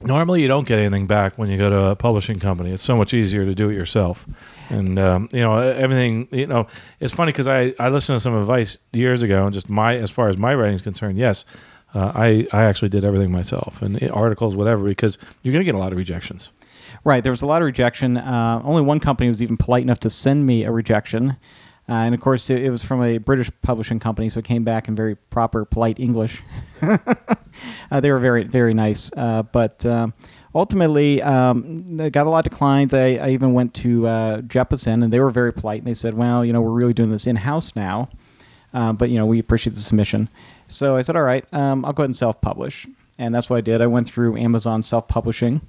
Normally, 0.00 0.42
you 0.42 0.48
don't 0.48 0.66
get 0.66 0.78
anything 0.78 1.08
back 1.08 1.38
when 1.38 1.50
you 1.50 1.58
go 1.58 1.70
to 1.70 1.86
a 1.86 1.96
publishing 1.96 2.38
company. 2.38 2.70
It's 2.70 2.84
so 2.84 2.96
much 2.96 3.12
easier 3.12 3.44
to 3.44 3.54
do 3.54 3.68
it 3.68 3.74
yourself, 3.74 4.26
and 4.68 4.96
um, 4.96 5.28
you 5.32 5.40
know 5.40 5.54
everything. 5.58 6.28
You 6.30 6.46
know, 6.46 6.68
it's 7.00 7.12
funny 7.12 7.32
because 7.32 7.48
I 7.48 7.74
I 7.80 7.88
listened 7.88 8.16
to 8.16 8.20
some 8.20 8.34
advice 8.34 8.78
years 8.92 9.24
ago, 9.24 9.44
and 9.44 9.52
just 9.52 9.68
my 9.68 9.96
as 9.96 10.10
far 10.12 10.28
as 10.28 10.36
my 10.36 10.54
writing 10.54 10.76
is 10.76 10.82
concerned, 10.82 11.18
yes, 11.18 11.44
uh, 11.94 12.12
I 12.14 12.46
I 12.52 12.64
actually 12.64 12.90
did 12.90 13.04
everything 13.04 13.32
myself 13.32 13.82
and 13.82 14.00
articles, 14.10 14.54
whatever, 14.54 14.84
because 14.84 15.18
you're 15.42 15.52
going 15.52 15.64
to 15.64 15.70
get 15.70 15.74
a 15.74 15.80
lot 15.80 15.90
of 15.90 15.98
rejections. 15.98 16.52
Right, 17.04 17.22
there 17.22 17.32
was 17.32 17.42
a 17.42 17.46
lot 17.46 17.60
of 17.60 17.66
rejection. 17.66 18.18
Uh, 18.18 18.60
only 18.64 18.82
one 18.82 19.00
company 19.00 19.28
was 19.28 19.42
even 19.42 19.56
polite 19.56 19.82
enough 19.82 20.00
to 20.00 20.10
send 20.10 20.46
me 20.46 20.64
a 20.64 20.70
rejection. 20.70 21.36
Uh, 21.88 21.92
and 22.04 22.14
of 22.14 22.20
course, 22.20 22.50
it, 22.50 22.62
it, 22.62 22.70
was 22.70 22.82
from 22.82 23.02
a 23.02 23.16
British 23.16 23.50
publishing 23.62 23.98
company, 23.98 24.28
so 24.28 24.40
it 24.40 24.44
came 24.44 24.62
back 24.62 24.88
in 24.88 24.94
very 24.94 25.14
proper, 25.14 25.64
polite 25.64 25.98
English. 25.98 26.42
uh, 26.82 28.00
they 28.00 28.10
were 28.10 28.18
very, 28.18 28.44
very 28.44 28.74
nice. 28.74 29.10
Uh, 29.16 29.42
but 29.42 29.86
um, 29.86 30.12
ultimately, 30.54 31.22
um, 31.22 31.96
got 32.10 32.26
a 32.26 32.30
lot 32.30 32.46
of 32.46 32.52
declines. 32.52 32.92
I, 32.92 33.14
I 33.14 33.30
even 33.30 33.54
went 33.54 33.72
to 33.74 34.06
uh, 34.06 34.40
Jeppesen, 34.42 35.02
and 35.02 35.10
they 35.10 35.20
were 35.20 35.30
very 35.30 35.52
polite. 35.52 35.78
And 35.78 35.86
they 35.86 35.94
said, 35.94 36.12
"Well, 36.12 36.44
you 36.44 36.52
know, 36.52 36.60
we're 36.60 36.70
really 36.70 36.92
doing 36.92 37.10
this 37.10 37.26
in 37.26 37.36
house 37.36 37.74
now, 37.74 38.10
uh, 38.74 38.92
but 38.92 39.08
you 39.08 39.16
know, 39.16 39.26
we 39.26 39.38
appreciate 39.38 39.72
the 39.72 39.80
submission." 39.80 40.28
So 40.68 40.96
I 40.96 41.02
said, 41.02 41.16
"All 41.16 41.22
right, 41.22 41.46
um, 41.54 41.86
I'll 41.86 41.94
go 41.94 42.02
ahead 42.02 42.10
and 42.10 42.16
self-publish," 42.16 42.86
and 43.18 43.34
that's 43.34 43.48
what 43.48 43.56
I 43.56 43.62
did. 43.62 43.80
I 43.80 43.86
went 43.86 44.06
through 44.06 44.36
Amazon 44.36 44.82
self-publishing. 44.82 45.62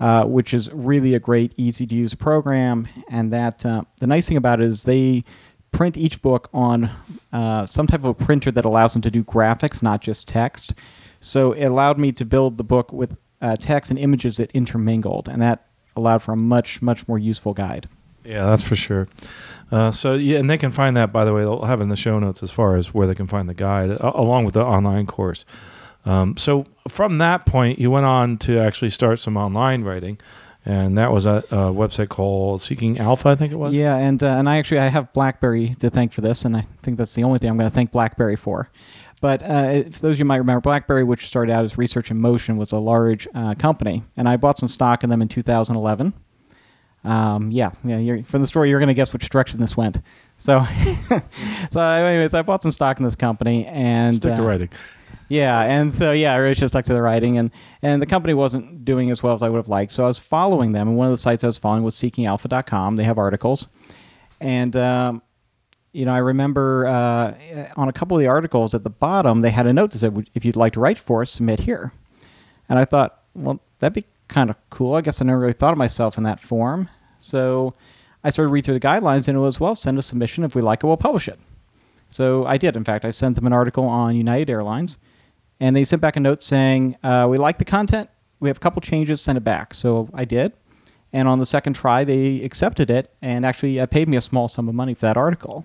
Uh, 0.00 0.24
which 0.24 0.52
is 0.52 0.68
really 0.72 1.14
a 1.14 1.20
great, 1.20 1.52
easy 1.56 1.86
to 1.86 1.94
use 1.94 2.14
program. 2.14 2.88
And 3.08 3.32
that 3.32 3.64
uh, 3.64 3.84
the 4.00 4.08
nice 4.08 4.26
thing 4.26 4.36
about 4.36 4.60
it 4.60 4.66
is 4.66 4.82
they 4.82 5.24
print 5.74 5.96
each 5.96 6.22
book 6.22 6.48
on 6.54 6.90
uh, 7.32 7.66
some 7.66 7.86
type 7.86 8.00
of 8.00 8.06
a 8.06 8.14
printer 8.14 8.50
that 8.52 8.64
allows 8.64 8.92
them 8.94 9.02
to 9.02 9.10
do 9.10 9.22
graphics, 9.22 9.82
not 9.82 10.00
just 10.00 10.26
text. 10.28 10.72
So 11.20 11.52
it 11.52 11.66
allowed 11.66 11.98
me 11.98 12.12
to 12.12 12.24
build 12.24 12.56
the 12.56 12.64
book 12.64 12.92
with 12.92 13.16
uh, 13.42 13.56
text 13.56 13.90
and 13.90 13.98
images 13.98 14.36
that 14.38 14.50
intermingled, 14.52 15.28
and 15.28 15.42
that 15.42 15.66
allowed 15.96 16.22
for 16.22 16.32
a 16.32 16.36
much, 16.36 16.80
much 16.80 17.06
more 17.08 17.18
useful 17.18 17.52
guide. 17.52 17.88
Yeah, 18.24 18.46
that's 18.46 18.62
for 18.62 18.76
sure. 18.76 19.08
Uh, 19.70 19.90
so 19.90 20.14
yeah, 20.14 20.38
and 20.38 20.48
they 20.48 20.56
can 20.56 20.70
find 20.70 20.96
that 20.96 21.12
by 21.12 21.24
the 21.24 21.32
way. 21.32 21.42
They'll 21.42 21.64
have 21.64 21.80
in 21.80 21.88
the 21.88 21.96
show 21.96 22.18
notes 22.18 22.42
as 22.42 22.50
far 22.50 22.76
as 22.76 22.94
where 22.94 23.06
they 23.06 23.14
can 23.14 23.26
find 23.26 23.48
the 23.48 23.54
guide 23.54 23.90
uh, 23.90 24.12
along 24.14 24.44
with 24.44 24.54
the 24.54 24.64
online 24.64 25.06
course. 25.06 25.44
Um, 26.06 26.36
so 26.36 26.66
from 26.88 27.18
that 27.18 27.46
point, 27.46 27.78
you 27.78 27.90
went 27.90 28.06
on 28.06 28.36
to 28.38 28.58
actually 28.58 28.90
start 28.90 29.18
some 29.18 29.36
online 29.36 29.82
writing, 29.82 30.18
and 30.66 30.96
that 30.96 31.12
was 31.12 31.26
a, 31.26 31.44
a 31.50 31.72
website 31.72 32.08
called 32.08 32.62
Seeking 32.62 32.98
Alpha, 32.98 33.28
I 33.28 33.34
think 33.34 33.52
it 33.52 33.56
was. 33.56 33.74
Yeah, 33.74 33.96
and 33.96 34.22
uh, 34.22 34.36
and 34.38 34.48
I 34.48 34.58
actually 34.58 34.78
I 34.78 34.88
have 34.88 35.12
BlackBerry 35.12 35.74
to 35.80 35.90
thank 35.90 36.12
for 36.12 36.22
this, 36.22 36.44
and 36.44 36.56
I 36.56 36.62
think 36.82 36.96
that's 36.96 37.14
the 37.14 37.24
only 37.24 37.38
thing 37.38 37.50
I'm 37.50 37.58
going 37.58 37.70
to 37.70 37.74
thank 37.74 37.92
BlackBerry 37.92 38.36
for. 38.36 38.70
But 39.20 39.42
uh, 39.42 39.84
for 39.84 40.00
those 40.00 40.16
of 40.16 40.18
you 40.18 40.24
might 40.24 40.36
remember, 40.36 40.60
BlackBerry, 40.60 41.02
which 41.02 41.26
started 41.26 41.52
out 41.52 41.64
as 41.64 41.78
Research 41.78 42.10
in 42.10 42.20
Motion, 42.20 42.56
was 42.56 42.72
a 42.72 42.78
large 42.78 43.28
uh, 43.34 43.54
company, 43.54 44.02
and 44.16 44.28
I 44.28 44.36
bought 44.36 44.58
some 44.58 44.68
stock 44.68 45.04
in 45.04 45.10
them 45.10 45.22
in 45.22 45.28
2011. 45.28 46.12
Um, 47.04 47.50
yeah, 47.50 47.72
yeah. 47.84 48.22
from 48.22 48.40
the 48.40 48.48
story, 48.48 48.70
you're 48.70 48.80
going 48.80 48.88
to 48.88 48.94
guess 48.94 49.12
which 49.12 49.28
direction 49.28 49.60
this 49.60 49.76
went. 49.76 49.98
So, 50.38 50.66
so 51.70 51.80
anyways, 51.80 52.32
I 52.32 52.42
bought 52.42 52.62
some 52.62 52.70
stock 52.70 52.98
in 52.98 53.04
this 53.04 53.16
company, 53.16 53.66
and 53.66 54.16
stick 54.16 54.36
to 54.36 54.42
uh, 54.42 54.46
writing. 54.46 54.70
Yeah, 55.34 55.62
and 55.62 55.92
so 55.92 56.12
yeah, 56.12 56.32
I 56.32 56.36
really 56.36 56.54
just 56.54 56.72
stuck 56.72 56.84
to 56.84 56.92
the 56.92 57.02
writing, 57.02 57.38
and 57.38 57.50
and 57.82 58.00
the 58.00 58.06
company 58.06 58.34
wasn't 58.34 58.84
doing 58.84 59.10
as 59.10 59.20
well 59.20 59.34
as 59.34 59.42
I 59.42 59.48
would 59.48 59.56
have 59.58 59.68
liked. 59.68 59.90
So 59.90 60.04
I 60.04 60.06
was 60.06 60.18
following 60.18 60.70
them, 60.70 60.86
and 60.86 60.96
one 60.96 61.08
of 61.08 61.10
the 61.10 61.18
sites 61.18 61.42
I 61.42 61.48
was 61.48 61.58
following 61.58 61.82
was 61.82 61.96
SeekingAlpha.com. 61.96 62.94
They 62.94 63.02
have 63.02 63.18
articles, 63.18 63.66
and 64.40 64.76
um, 64.76 65.22
you 65.92 66.04
know, 66.04 66.14
I 66.14 66.18
remember 66.18 66.86
uh, 66.86 67.34
on 67.76 67.88
a 67.88 67.92
couple 67.92 68.16
of 68.16 68.20
the 68.20 68.28
articles 68.28 68.74
at 68.74 68.84
the 68.84 68.90
bottom, 68.90 69.40
they 69.40 69.50
had 69.50 69.66
a 69.66 69.72
note 69.72 69.90
that 69.90 69.98
said, 69.98 70.28
if 70.34 70.44
you'd 70.44 70.54
like 70.54 70.74
to 70.74 70.80
write 70.80 71.00
for 71.00 71.22
us, 71.22 71.32
submit 71.32 71.60
here. 71.60 71.92
And 72.68 72.78
I 72.78 72.84
thought, 72.84 73.20
well, 73.34 73.60
that'd 73.80 73.92
be 73.92 74.04
kind 74.28 74.50
of 74.50 74.56
cool. 74.70 74.94
I 74.94 75.00
guess 75.00 75.20
I 75.20 75.24
never 75.24 75.40
really 75.40 75.52
thought 75.52 75.72
of 75.72 75.78
myself 75.78 76.16
in 76.16 76.22
that 76.24 76.40
form. 76.40 76.88
So 77.18 77.74
I 78.22 78.30
started 78.30 78.50
read 78.50 78.64
through 78.64 78.78
the 78.78 78.86
guidelines, 78.86 79.26
and 79.26 79.36
it 79.36 79.40
was, 79.40 79.58
well, 79.58 79.74
send 79.74 79.98
a 79.98 80.02
submission. 80.02 80.44
If 80.44 80.54
we 80.54 80.62
like 80.62 80.82
it, 80.82 80.86
we'll 80.86 80.96
publish 80.96 81.28
it. 81.28 81.38
So 82.08 82.44
I 82.46 82.56
did. 82.56 82.76
In 82.76 82.84
fact, 82.84 83.04
I 83.04 83.10
sent 83.10 83.34
them 83.34 83.46
an 83.46 83.52
article 83.52 83.84
on 83.84 84.16
United 84.16 84.50
Airlines, 84.50 84.98
and 85.60 85.74
they 85.74 85.84
sent 85.84 86.02
back 86.02 86.16
a 86.16 86.20
note 86.20 86.42
saying, 86.42 86.96
uh, 87.02 87.26
we 87.30 87.36
like 87.38 87.58
the 87.58 87.64
content. 87.64 88.10
We 88.40 88.48
have 88.48 88.56
a 88.56 88.60
couple 88.60 88.80
changes, 88.82 89.20
send 89.20 89.38
it 89.38 89.44
back. 89.44 89.74
So 89.74 90.08
I 90.12 90.24
did. 90.24 90.56
And 91.12 91.28
on 91.28 91.38
the 91.38 91.46
second 91.46 91.74
try, 91.74 92.04
they 92.04 92.42
accepted 92.42 92.90
it 92.90 93.14
and 93.22 93.46
actually 93.46 93.78
uh, 93.78 93.86
paid 93.86 94.08
me 94.08 94.16
a 94.16 94.20
small 94.20 94.48
sum 94.48 94.68
of 94.68 94.74
money 94.74 94.94
for 94.94 95.02
that 95.02 95.16
article. 95.16 95.64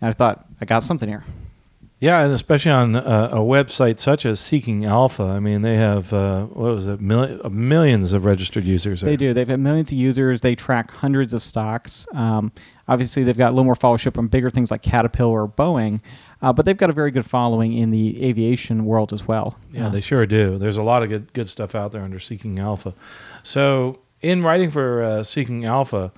And 0.00 0.08
I 0.08 0.12
thought, 0.12 0.46
I 0.60 0.64
got 0.64 0.82
something 0.82 1.08
here. 1.08 1.24
Yeah, 2.02 2.20
and 2.22 2.32
especially 2.32 2.72
on 2.72 2.96
a, 2.96 3.00
a 3.32 3.38
website 3.38 3.98
such 4.00 4.26
as 4.26 4.40
Seeking 4.40 4.84
Alpha, 4.84 5.22
I 5.22 5.38
mean, 5.38 5.62
they 5.62 5.76
have 5.76 6.12
uh, 6.12 6.46
what 6.46 6.74
was 6.74 6.88
it, 6.88 7.00
Mil- 7.00 7.40
uh, 7.44 7.48
millions 7.48 8.12
of 8.12 8.24
registered 8.24 8.64
users. 8.64 9.02
They 9.02 9.16
do. 9.16 9.32
They've 9.32 9.46
got 9.46 9.60
millions 9.60 9.92
of 9.92 9.98
users. 9.98 10.40
They 10.40 10.56
track 10.56 10.90
hundreds 10.90 11.32
of 11.32 11.44
stocks. 11.44 12.04
Um, 12.12 12.50
obviously, 12.88 13.22
they've 13.22 13.38
got 13.38 13.50
a 13.50 13.52
little 13.52 13.64
more 13.64 13.76
followership 13.76 14.18
on 14.18 14.26
bigger 14.26 14.50
things 14.50 14.72
like 14.72 14.82
Caterpillar 14.82 15.42
or 15.42 15.48
Boeing, 15.48 16.00
uh, 16.42 16.52
but 16.52 16.66
they've 16.66 16.76
got 16.76 16.90
a 16.90 16.92
very 16.92 17.10
good 17.10 17.24
following 17.24 17.72
in 17.72 17.90
the 17.90 18.24
aviation 18.24 18.84
world 18.84 19.12
as 19.12 19.26
well. 19.26 19.56
Yeah, 19.72 19.86
uh, 19.86 19.90
they 19.90 20.00
sure 20.00 20.26
do. 20.26 20.58
There's 20.58 20.76
a 20.76 20.82
lot 20.82 21.02
of 21.02 21.08
good 21.08 21.32
good 21.32 21.48
stuff 21.48 21.74
out 21.74 21.92
there 21.92 22.02
under 22.02 22.18
Seeking 22.18 22.58
Alpha. 22.58 22.94
So, 23.44 24.00
in 24.20 24.42
writing 24.42 24.70
for 24.70 25.02
uh, 25.02 25.22
Seeking 25.22 25.64
Alpha, 25.64 26.12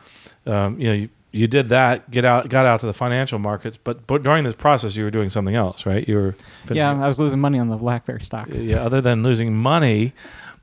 um, 0.47 0.81
you 0.81 0.87
know, 0.89 0.95
you, 0.95 1.09
you 1.31 1.47
did 1.47 1.69
that, 1.69 2.11
get 2.11 2.25
out, 2.25 2.49
got 2.49 2.65
out 2.65 2.81
to 2.81 2.87
the 2.87 2.93
financial 2.95 3.39
markets, 3.39 3.77
but 3.77 4.07
but 4.07 4.23
during 4.23 4.45
this 4.45 4.55
process, 4.55 4.97
you 4.97 5.05
were 5.05 5.11
doing 5.11 5.29
something 5.29 5.55
else, 5.55 5.85
right? 5.85 6.09
You 6.09 6.17
were 6.17 6.35
yeah, 6.71 6.93
I 6.93 7.07
was 7.07 7.19
losing 7.19 7.41
money 7.41 7.59
on 7.59 7.69
the 7.69 7.77
BlackBerry 7.77 8.23
stock. 8.23 8.49
Yeah, 8.51 8.83
other 8.83 9.03
than 9.03 9.23
losing 9.23 9.55
money, 9.55 10.15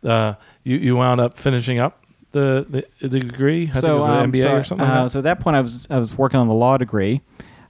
uh, 0.04 0.34
you 0.64 0.78
you 0.78 0.96
wound 0.96 1.22
up 1.22 1.38
finishing 1.38 1.78
up 1.78 2.04
the 2.32 2.66
the, 2.68 3.08
the 3.08 3.20
degree. 3.20 3.70
I 3.74 3.80
so 3.80 4.02
um, 4.02 4.32
MBA 4.32 4.42
so, 4.42 4.56
or 4.56 4.64
something. 4.64 4.88
Uh, 4.88 5.04
like 5.04 5.12
so 5.12 5.20
at 5.20 5.26
that 5.26 5.40
point, 5.40 5.56
I 5.56 5.62
was 5.62 5.88
I 5.92 6.00
was 6.00 6.18
working 6.18 6.40
on 6.40 6.48
the 6.48 6.54
law 6.56 6.78
degree. 6.78 7.22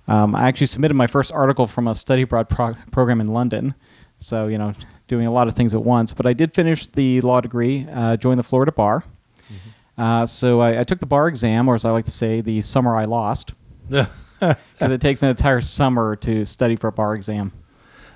Um, 0.07 0.35
I 0.35 0.47
actually 0.47 0.67
submitted 0.67 0.95
my 0.95 1.07
first 1.07 1.31
article 1.31 1.67
from 1.67 1.87
a 1.87 1.95
study 1.95 2.23
abroad 2.23 2.49
pro- 2.49 2.75
program 2.91 3.21
in 3.21 3.27
London. 3.27 3.75
So 4.17 4.47
you 4.47 4.57
know, 4.57 4.73
doing 5.07 5.27
a 5.27 5.31
lot 5.31 5.47
of 5.47 5.55
things 5.55 5.73
at 5.73 5.83
once. 5.83 6.13
But 6.13 6.25
I 6.25 6.33
did 6.33 6.53
finish 6.53 6.87
the 6.87 7.21
law 7.21 7.41
degree, 7.41 7.87
uh, 7.91 8.17
joined 8.17 8.39
the 8.39 8.43
Florida 8.43 8.71
bar. 8.71 9.03
Uh, 9.97 10.25
so 10.25 10.61
I, 10.61 10.79
I, 10.79 10.83
took 10.83 10.99
the 10.99 11.05
bar 11.05 11.27
exam, 11.27 11.67
or 11.67 11.75
as 11.75 11.85
I 11.85 11.91
like 11.91 12.05
to 12.05 12.11
say, 12.11 12.41
the 12.41 12.61
summer 12.61 12.95
I 12.95 13.03
lost. 13.03 13.53
Because 14.39 14.91
it 14.91 15.01
takes 15.01 15.21
an 15.21 15.29
entire 15.29 15.61
summer 15.61 16.15
to 16.15 16.45
study 16.45 16.75
for 16.75 16.87
a 16.87 16.91
bar 16.91 17.13
exam. 17.13 17.51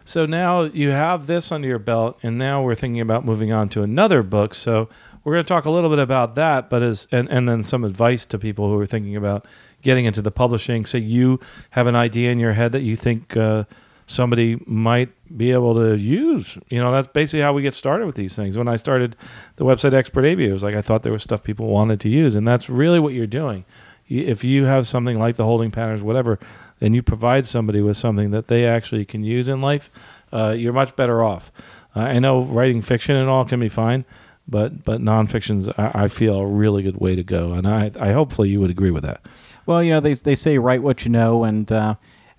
So 0.06 0.26
now 0.26 0.63
you 0.63 0.89
have 0.89 1.28
this 1.28 1.52
under 1.52 1.67
your 1.67 1.78
belt, 1.78 2.17
and 2.24 2.39
now 2.39 2.63
we're 2.63 2.74
thinking 2.74 3.00
about 3.00 3.26
moving 3.26 3.52
on 3.52 3.69
to 3.69 3.84
another 3.84 4.24
book. 4.24 4.56
So 4.56 4.89
we're 5.24 5.34
going 5.34 5.43
to 5.43 5.48
talk 5.48 5.65
a 5.65 5.69
little 5.69 5.91
bit 5.91 6.00
about 6.00 6.34
that, 6.34 6.67
but 6.67 6.82
as 6.82 7.08
and, 7.12 7.30
and 7.30 7.48
then 7.48 7.62
some 7.62 7.84
advice 7.84 8.26
to 8.28 8.39
people 8.39 8.69
who 8.69 8.80
are 8.80 8.88
thinking 8.88 9.15
about 9.15 9.45
getting 9.86 10.06
into 10.06 10.21
the 10.21 10.32
publishing. 10.32 10.84
Say 10.86 11.00
you 11.00 11.39
have 11.69 11.88
an 11.88 11.95
idea 11.95 12.32
in 12.32 12.39
your 12.39 12.54
head 12.54 12.74
that 12.74 12.82
you 12.82 12.98
think 12.98 13.38
uh, 13.38 13.63
somebody 14.08 14.62
might 14.65 15.10
be 15.38 15.52
able 15.52 15.76
to 15.76 15.95
use. 15.95 16.58
You 16.69 16.80
know, 16.80 16.91
that's 16.91 17.08
basically 17.08 17.41
how 17.41 17.54
we 17.54 17.62
get 17.62 17.76
started 17.76 18.06
with 18.06 18.15
these 18.15 18.36
things. 18.36 18.58
When 18.58 18.67
I 18.67 18.76
started 18.76 19.15
the 19.56 19.63
website 19.63 19.93
Expert 19.93 20.26
Aviator, 20.26 20.50
it 20.50 20.54
was 20.54 20.63
like 20.63 20.76
I 20.76 20.82
thought 20.82 21.04
there 21.04 21.13
was 21.13 21.24
stuff 21.24 21.43
people 21.43 21.67
wanted 21.67 22.02
to 22.02 22.10
use, 22.10 22.36
and 22.36 22.48
that's 22.48 22.69
really 22.69 23.00
what 23.00 23.13
you're 23.13 23.28
doing. 23.28 23.63
If 24.08 24.43
you 24.43 24.65
have 24.65 24.88
something 24.88 25.17
like 25.17 25.36
the 25.36 25.45
holding 25.45 25.71
patterns, 25.71 26.02
whatever, 26.02 26.39
and 26.82 26.93
you 26.93 27.02
provide 27.02 27.45
somebody 27.45 27.82
with 27.82 27.98
something 27.98 28.32
that 28.32 28.48
they 28.48 28.65
actually 28.65 29.06
can 29.06 29.24
use 29.24 29.48
in 29.48 29.62
life, 29.62 29.89
uh, 30.34 30.56
you're 30.58 30.74
much 30.74 30.95
better 30.95 31.24
off. 31.24 31.52
Uh, 31.95 32.02
I 32.02 32.19
know 32.19 32.41
writing 32.41 32.82
fiction 32.82 33.15
and 33.15 33.30
all 33.30 33.45
can 33.45 33.60
be 33.60 33.69
fine, 33.69 34.06
but 34.48 34.84
but 34.84 35.02
nonfiction's 35.02 35.69
I, 35.69 36.04
I 36.04 36.08
feel 36.08 36.39
a 36.39 36.45
really 36.45 36.84
good 36.84 36.98
way 36.98 37.15
to 37.15 37.24
go, 37.24 37.54
and 37.54 37.67
I 37.67 37.91
I 38.00 38.12
hopefully 38.12 38.50
you 38.50 38.60
would 38.60 38.69
agree 38.71 38.91
with 38.91 39.04
that. 39.04 39.21
Well, 39.65 39.82
you 39.84 39.91
know 39.91 39.99
they 39.99 40.13
they 40.13 40.36
say 40.36 40.58
write 40.58 40.84
what 40.84 41.06
you 41.06 41.12
know, 41.12 41.43
and 41.43 41.71
uh, 41.71 41.95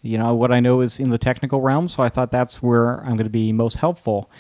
you 0.06 0.18
know, 0.18 0.34
what 0.34 0.52
I 0.52 0.60
know 0.60 0.80
is 0.80 1.00
in 1.00 1.10
the 1.10 1.18
technical 1.18 1.60
realm, 1.60 1.88
so 1.88 2.02
I 2.02 2.08
thought 2.08 2.30
that's 2.30 2.62
where 2.62 3.00
I'm 3.00 3.16
going 3.16 3.24
to 3.24 3.30
be 3.30 3.52
most 3.52 3.76
helpful. 3.78 4.30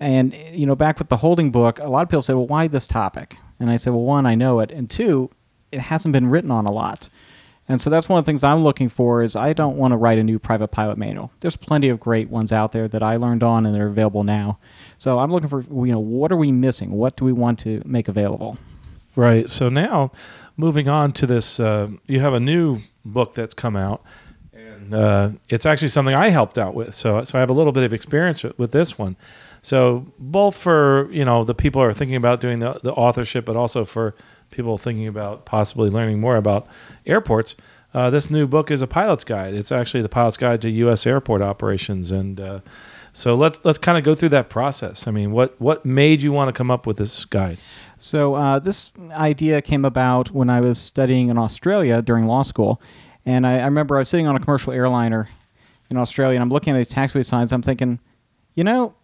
And, 0.00 0.34
you 0.50 0.66
know, 0.66 0.74
back 0.74 0.98
with 0.98 1.08
the 1.08 1.18
holding 1.18 1.50
book, 1.52 1.78
a 1.78 1.86
lot 1.86 2.02
of 2.02 2.08
people 2.08 2.22
say, 2.22 2.34
well, 2.34 2.46
why 2.46 2.66
this 2.66 2.88
topic? 2.88 3.36
And 3.60 3.70
I 3.70 3.76
say, 3.76 3.90
well, 3.90 4.02
one, 4.02 4.26
I 4.26 4.34
know 4.34 4.58
it. 4.58 4.72
And 4.72 4.90
two, 4.90 5.30
it 5.70 5.78
hasn't 5.78 6.12
been 6.12 6.28
written 6.28 6.50
on 6.50 6.66
a 6.66 6.72
lot. 6.72 7.08
And 7.68 7.80
so 7.80 7.88
that's 7.88 8.08
one 8.08 8.18
of 8.18 8.24
the 8.24 8.28
things 8.28 8.42
I'm 8.42 8.64
looking 8.64 8.88
for 8.88 9.22
is 9.22 9.36
I 9.36 9.52
don't 9.52 9.76
want 9.76 9.92
to 9.92 9.96
write 9.96 10.18
a 10.18 10.24
new 10.24 10.40
private 10.40 10.68
pilot 10.68 10.98
manual. 10.98 11.30
There's 11.38 11.54
plenty 11.54 11.88
of 11.88 12.00
great 12.00 12.28
ones 12.28 12.52
out 12.52 12.72
there 12.72 12.88
that 12.88 13.02
I 13.02 13.14
learned 13.14 13.44
on 13.44 13.64
and 13.64 13.72
they're 13.72 13.86
available 13.86 14.24
now. 14.24 14.58
So 14.98 15.20
I'm 15.20 15.30
looking 15.30 15.48
for, 15.48 15.62
you 15.62 15.92
know, 15.92 16.00
what 16.00 16.32
are 16.32 16.36
we 16.36 16.50
missing? 16.50 16.90
What 16.90 17.16
do 17.16 17.24
we 17.24 17.32
want 17.32 17.60
to 17.60 17.80
make 17.86 18.08
available? 18.08 18.58
Right. 19.14 19.48
So 19.48 19.68
now 19.68 20.12
moving 20.56 20.88
on 20.88 21.12
to 21.12 21.26
this, 21.26 21.60
uh, 21.60 21.88
you 22.06 22.20
have 22.20 22.34
a 22.34 22.40
new 22.40 22.80
book 23.04 23.34
that's 23.34 23.54
come 23.54 23.76
out 23.76 24.02
and 24.82 24.94
uh, 24.94 25.30
it's 25.48 25.66
actually 25.66 25.88
something 25.88 26.14
I 26.14 26.28
helped 26.28 26.58
out 26.58 26.74
with. 26.74 26.94
So, 26.94 27.22
so 27.24 27.38
I 27.38 27.40
have 27.40 27.50
a 27.50 27.54
little 27.54 27.72
bit 27.72 27.84
of 27.84 27.94
experience 27.94 28.42
with 28.42 28.72
this 28.72 28.98
one. 28.98 29.16
So, 29.60 30.06
both 30.18 30.56
for 30.56 31.08
you 31.12 31.24
know 31.24 31.44
the 31.44 31.54
people 31.54 31.80
are 31.82 31.92
thinking 31.92 32.16
about 32.16 32.40
doing 32.40 32.58
the, 32.58 32.80
the 32.82 32.92
authorship, 32.92 33.44
but 33.44 33.56
also 33.56 33.84
for 33.84 34.14
people 34.50 34.76
thinking 34.76 35.06
about 35.06 35.44
possibly 35.46 35.88
learning 35.88 36.20
more 36.20 36.36
about 36.36 36.66
airports. 37.06 37.54
Uh, 37.94 38.08
this 38.08 38.30
new 38.30 38.46
book 38.46 38.70
is 38.70 38.80
a 38.80 38.86
pilot's 38.86 39.22
guide. 39.22 39.54
It's 39.54 39.70
actually 39.70 40.02
the 40.02 40.08
pilot's 40.08 40.38
guide 40.38 40.62
to 40.62 40.70
U.S. 40.70 41.06
airport 41.06 41.42
operations, 41.42 42.10
and 42.10 42.40
uh, 42.40 42.60
so 43.12 43.34
let's 43.34 43.64
let's 43.64 43.78
kind 43.78 43.98
of 43.98 44.04
go 44.04 44.14
through 44.14 44.30
that 44.30 44.48
process. 44.48 45.06
I 45.06 45.10
mean, 45.10 45.30
what 45.30 45.60
what 45.60 45.84
made 45.84 46.22
you 46.22 46.32
want 46.32 46.48
to 46.48 46.52
come 46.52 46.70
up 46.70 46.86
with 46.86 46.96
this 46.96 47.24
guide? 47.24 47.58
So 48.02 48.34
uh, 48.34 48.58
this 48.58 48.90
idea 49.12 49.62
came 49.62 49.84
about 49.84 50.32
when 50.32 50.50
I 50.50 50.60
was 50.60 50.80
studying 50.80 51.28
in 51.28 51.38
Australia 51.38 52.02
during 52.02 52.26
law 52.26 52.42
school, 52.42 52.82
and 53.24 53.46
I, 53.46 53.60
I, 53.60 53.64
remember 53.64 53.94
I 53.94 54.00
was 54.00 54.08
sitting 54.08 54.26
on 54.26 54.34
a 54.34 54.40
commercial 54.40 54.72
airliner 54.72 55.28
in 55.88 55.96
Australia, 55.96 56.34
and 56.34 56.42
I'm 56.42 56.50
looking 56.50 56.74
at 56.74 56.78
these 56.78 56.88
taxiway 56.88 57.24
signs. 57.24 57.52
I'm 57.52 57.62
thinking, 57.62 58.00
you 58.56 58.64
know, 58.64 58.94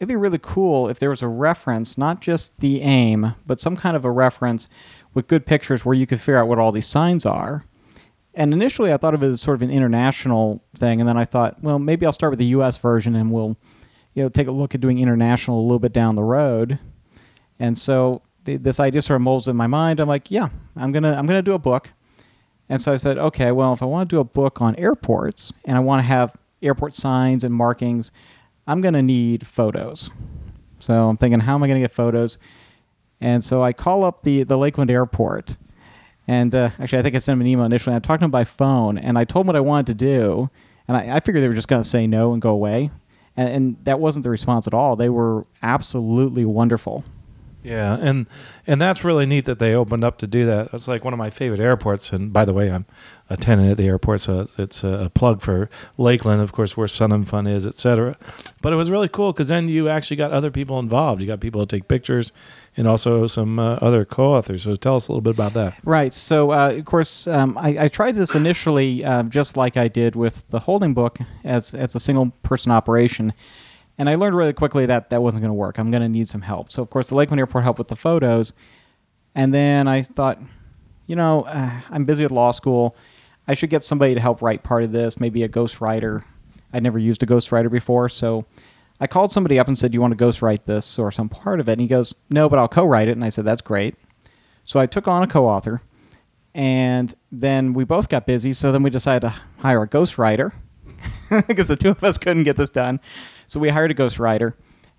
it'd 0.00 0.08
be 0.08 0.16
really 0.16 0.40
cool 0.42 0.88
if 0.88 0.98
there 0.98 1.10
was 1.10 1.22
a 1.22 1.28
reference, 1.28 1.96
not 1.96 2.20
just 2.20 2.58
the 2.58 2.82
aim, 2.82 3.36
but 3.46 3.60
some 3.60 3.76
kind 3.76 3.96
of 3.96 4.04
a 4.04 4.10
reference 4.10 4.68
with 5.14 5.28
good 5.28 5.46
pictures 5.46 5.84
where 5.84 5.94
you 5.94 6.06
could 6.06 6.20
figure 6.20 6.38
out 6.38 6.48
what 6.48 6.58
all 6.58 6.72
these 6.72 6.88
signs 6.88 7.24
are. 7.24 7.66
And 8.34 8.52
initially, 8.52 8.92
I 8.92 8.96
thought 8.96 9.14
of 9.14 9.22
it 9.22 9.28
as 9.28 9.40
sort 9.40 9.54
of 9.54 9.62
an 9.62 9.70
international 9.70 10.60
thing, 10.76 10.98
and 10.98 11.08
then 11.08 11.16
I 11.16 11.24
thought, 11.24 11.62
well, 11.62 11.78
maybe 11.78 12.04
I'll 12.04 12.12
start 12.12 12.32
with 12.32 12.40
the 12.40 12.46
U.S. 12.46 12.78
version, 12.78 13.14
and 13.14 13.30
we'll, 13.30 13.56
you 14.14 14.24
know, 14.24 14.28
take 14.28 14.48
a 14.48 14.52
look 14.52 14.74
at 14.74 14.80
doing 14.80 14.98
international 14.98 15.60
a 15.60 15.62
little 15.62 15.78
bit 15.78 15.92
down 15.92 16.16
the 16.16 16.24
road. 16.24 16.80
And 17.58 17.76
so 17.76 18.22
this 18.44 18.80
idea 18.80 19.02
sort 19.02 19.16
of 19.16 19.22
molds 19.22 19.48
in 19.48 19.56
my 19.56 19.66
mind. 19.66 20.00
I'm 20.00 20.08
like, 20.08 20.30
yeah, 20.30 20.48
I'm 20.76 20.92
gonna 20.92 21.14
I'm 21.14 21.26
gonna 21.26 21.42
do 21.42 21.54
a 21.54 21.58
book 21.58 21.90
and 22.68 22.80
so 22.80 22.92
I 22.92 22.96
said, 22.96 23.18
okay, 23.18 23.50
well, 23.50 23.72
if 23.72 23.82
I 23.82 23.86
want 23.86 24.08
to 24.08 24.16
do 24.16 24.20
a 24.20 24.24
book 24.24 24.60
on 24.60 24.76
airports 24.76 25.52
and 25.64 25.76
I 25.76 25.80
want 25.80 26.00
to 26.00 26.06
have 26.06 26.36
airport 26.62 26.94
signs 26.94 27.44
and 27.44 27.54
markings, 27.54 28.12
I'm 28.66 28.82
to 28.94 29.02
need 29.02 29.46
photos. 29.46 30.10
So 30.78 31.08
I'm 31.08 31.16
thinking, 31.16 31.40
how 31.40 31.54
am 31.54 31.62
I 31.62 31.66
to 31.80 31.80
get 31.86 31.94
photos? 31.94 32.38
And 33.20 33.42
so 33.42 33.62
I 33.62 33.72
call 33.72 34.04
up 34.04 34.22
the, 34.22 34.44
the 34.44 34.58
Lakeland 34.58 34.90
airport. 34.90 35.56
And 36.26 36.54
uh, 36.54 36.70
actually, 36.78 36.98
I 36.98 37.02
think 37.02 37.16
I 37.16 37.18
sent 37.18 37.36
him 37.36 37.40
an 37.40 37.46
email 37.46 37.64
initially. 37.64 37.96
I 37.96 38.00
talked 38.00 38.20
to 38.20 38.26
him 38.26 38.30
by 38.30 38.44
phone 38.44 38.98
and 38.98 39.18
I 39.18 39.24
told 39.24 39.44
him 39.44 39.46
what 39.48 39.56
I 39.56 39.60
wanted 39.60 39.86
to 39.86 39.94
do. 39.94 40.50
And 40.86 40.96
I, 40.96 41.16
I 41.16 41.20
figured 41.20 41.42
they 41.42 41.48
were 41.48 41.54
just 41.54 41.68
going 41.68 41.82
to 41.82 41.88
say 41.88 42.06
no 42.06 42.34
and 42.34 42.42
go 42.42 42.50
away. 42.50 42.90
And, 43.34 43.48
and 43.48 43.84
that 43.84 43.98
wasn't 43.98 44.24
the 44.24 44.30
response 44.30 44.66
at 44.66 44.74
all. 44.74 44.94
They 44.94 45.08
were 45.08 45.46
absolutely 45.62 46.44
wonderful. 46.44 47.02
Yeah, 47.62 47.96
and 48.00 48.28
and 48.66 48.80
that's 48.80 49.04
really 49.04 49.26
neat 49.26 49.44
that 49.46 49.58
they 49.58 49.74
opened 49.74 50.04
up 50.04 50.18
to 50.18 50.26
do 50.26 50.46
that. 50.46 50.70
It's 50.72 50.86
like 50.86 51.04
one 51.04 51.12
of 51.12 51.18
my 51.18 51.30
favorite 51.30 51.60
airports. 51.60 52.12
And 52.12 52.32
by 52.32 52.44
the 52.44 52.52
way, 52.52 52.70
I'm 52.70 52.86
a 53.28 53.36
tenant 53.36 53.70
at 53.70 53.76
the 53.76 53.86
airport, 53.86 54.20
so 54.22 54.48
it's 54.56 54.84
a 54.84 55.10
plug 55.12 55.42
for 55.42 55.68
Lakeland, 55.98 56.40
of 56.40 56.52
course, 56.52 56.76
where 56.76 56.88
Sun 56.88 57.12
and 57.12 57.28
Fun 57.28 57.46
is, 57.46 57.66
etc. 57.66 58.16
But 58.62 58.72
it 58.72 58.76
was 58.76 58.90
really 58.90 59.08
cool 59.08 59.32
because 59.32 59.48
then 59.48 59.68
you 59.68 59.88
actually 59.88 60.16
got 60.16 60.30
other 60.30 60.50
people 60.50 60.78
involved. 60.78 61.20
You 61.20 61.26
got 61.26 61.40
people 61.40 61.66
to 61.66 61.76
take 61.76 61.88
pictures, 61.88 62.32
and 62.78 62.86
also 62.86 63.26
some 63.26 63.58
uh, 63.58 63.74
other 63.76 64.04
co-authors. 64.04 64.62
So 64.62 64.76
tell 64.76 64.94
us 64.94 65.08
a 65.08 65.12
little 65.12 65.20
bit 65.20 65.34
about 65.34 65.52
that. 65.54 65.76
Right. 65.84 66.12
So, 66.12 66.52
uh, 66.52 66.70
of 66.70 66.84
course, 66.84 67.26
um, 67.26 67.58
I, 67.58 67.76
I, 67.84 67.88
tried 67.88 68.14
this 68.14 68.36
initially, 68.36 69.04
uh, 69.04 69.24
just 69.24 69.56
like 69.56 69.76
I 69.76 69.88
did 69.88 70.14
with 70.14 70.48
the 70.48 70.60
holding 70.60 70.94
book, 70.94 71.18
as 71.44 71.74
as 71.74 71.94
a 71.96 72.00
single 72.00 72.30
person 72.44 72.70
operation. 72.70 73.32
And 73.98 74.08
I 74.08 74.14
learned 74.14 74.36
really 74.36 74.52
quickly 74.52 74.86
that 74.86 75.10
that 75.10 75.22
wasn't 75.22 75.42
going 75.42 75.50
to 75.50 75.54
work. 75.54 75.78
I'm 75.78 75.90
going 75.90 76.02
to 76.02 76.08
need 76.08 76.28
some 76.28 76.42
help. 76.42 76.70
So, 76.70 76.82
of 76.82 76.90
course, 76.90 77.08
the 77.08 77.16
Lakeland 77.16 77.40
Airport 77.40 77.64
helped 77.64 77.78
with 77.78 77.88
the 77.88 77.96
photos. 77.96 78.52
And 79.34 79.52
then 79.52 79.88
I 79.88 80.02
thought, 80.02 80.40
you 81.06 81.16
know, 81.16 81.42
uh, 81.42 81.80
I'm 81.90 82.04
busy 82.04 82.22
with 82.22 82.32
law 82.32 82.52
school. 82.52 82.96
I 83.48 83.54
should 83.54 83.70
get 83.70 83.82
somebody 83.82 84.14
to 84.14 84.20
help 84.20 84.40
write 84.40 84.62
part 84.62 84.84
of 84.84 84.92
this, 84.92 85.18
maybe 85.18 85.42
a 85.42 85.48
ghostwriter. 85.48 86.22
I'd 86.72 86.82
never 86.82 86.98
used 86.98 87.22
a 87.22 87.26
ghostwriter 87.26 87.70
before. 87.70 88.08
So 88.08 88.44
I 89.00 89.06
called 89.06 89.32
somebody 89.32 89.58
up 89.58 89.68
and 89.68 89.76
said, 89.76 89.94
You 89.94 90.00
want 90.00 90.16
to 90.16 90.24
ghostwrite 90.24 90.64
this 90.64 90.98
or 90.98 91.10
some 91.10 91.28
part 91.28 91.60
of 91.60 91.68
it? 91.68 91.72
And 91.72 91.80
he 91.80 91.86
goes, 91.86 92.14
No, 92.30 92.48
but 92.48 92.58
I'll 92.58 92.68
co 92.68 92.84
write 92.84 93.08
it. 93.08 93.12
And 93.12 93.24
I 93.24 93.30
said, 93.30 93.44
That's 93.44 93.62
great. 93.62 93.96
So 94.64 94.78
I 94.78 94.86
took 94.86 95.08
on 95.08 95.22
a 95.22 95.26
co 95.26 95.46
author. 95.46 95.80
And 96.54 97.14
then 97.30 97.72
we 97.72 97.84
both 97.84 98.08
got 98.08 98.26
busy. 98.26 98.52
So 98.52 98.72
then 98.72 98.82
we 98.82 98.90
decided 98.90 99.28
to 99.28 99.34
hire 99.58 99.82
a 99.82 99.88
ghostwriter 99.88 100.52
because 101.46 101.68
the 101.68 101.76
two 101.76 101.90
of 101.90 102.02
us 102.02 102.18
couldn't 102.18 102.42
get 102.42 102.56
this 102.56 102.70
done. 102.70 103.00
So 103.48 103.58
we 103.58 103.70
hired 103.70 103.90
a 103.90 103.94
ghostwriter. 103.94 104.54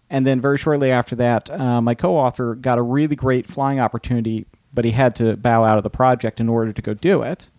And 0.10 0.26
then 0.26 0.42
very 0.42 0.58
shortly 0.58 0.92
after 0.92 1.16
that, 1.16 1.50
uh, 1.50 1.82
my 1.82 1.94
co 1.94 2.18
author 2.18 2.56
got 2.56 2.78
a 2.78 2.82
really 2.82 3.16
great 3.16 3.48
flying 3.48 3.80
opportunity, 3.80 4.48
but 4.74 4.84
he 4.84 4.92
had 4.92 5.16
to 5.18 5.38
bow 5.38 5.64
out 5.64 5.78
of 5.78 5.84
the 5.84 5.90
project 5.90 6.40
in 6.40 6.50
order 6.50 6.74
to 6.74 6.82
go 6.82 6.94
do 6.94 7.22
it. 7.22 7.50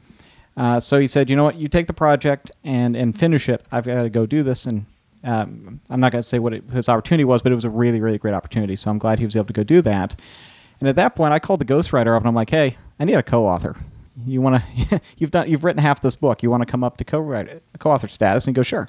Uh, 0.57 0.81
so 0.81 0.99
he 0.99 1.07
said, 1.07 1.31
you 1.31 1.37
know 1.37 1.45
what, 1.45 1.57
you 1.57 1.69
take 1.69 1.87
the 1.87 1.93
project 1.93 2.51
and, 2.65 2.97
and 2.97 3.17
finish 3.17 3.49
it. 3.49 3.65
I've 3.71 3.87
got 3.87 4.03
to 4.03 4.11
go 4.11 4.27
do 4.27 4.43
this. 4.43 4.67
And 4.67 4.85
um, 5.23 5.79
I'm 5.89 6.01
not 6.01 6.11
going 6.11 6.23
to 6.23 6.29
say 6.29 6.41
what 6.41 6.53
it, 6.53 6.65
his 6.71 6.89
opportunity 6.89 7.25
was, 7.25 7.41
but 7.41 7.53
it 7.53 7.55
was 7.55 7.65
a 7.65 7.71
really, 7.71 8.01
really 8.01 8.19
great 8.19 8.35
opportunity. 8.35 8.75
So 8.75 8.91
I'm 8.91 8.99
glad 8.99 9.21
he 9.21 9.25
was 9.25 9.37
able 9.37 9.47
to 9.47 9.53
go 9.53 9.63
do 9.63 9.81
that. 9.83 10.17
And 10.81 10.89
at 10.89 10.97
that 10.97 11.15
point, 11.15 11.33
I 11.33 11.39
called 11.39 11.61
the 11.61 11.65
ghostwriter 11.65 12.17
up 12.17 12.23
and 12.23 12.29
I'm 12.29 12.35
like, 12.35 12.51
hey, 12.51 12.77
I 12.99 13.05
need 13.05 13.15
a 13.15 13.23
co 13.23 13.47
author. 13.47 13.77
You 14.27 14.43
want 14.43 14.63
to, 14.63 15.01
you've 15.19 15.31
done, 15.31 15.49
you've 15.49 15.63
written 15.63 15.81
half 15.81 16.01
this 16.01 16.17
book. 16.17 16.43
You 16.43 16.51
want 16.51 16.63
to 16.63 16.71
come 16.71 16.83
up 16.83 16.97
to 16.97 17.05
co-writer, 17.05 17.61
co-author 17.79 18.09
status? 18.09 18.47
And 18.47 18.55
he 18.55 18.59
goes, 18.59 18.67
sure. 18.67 18.89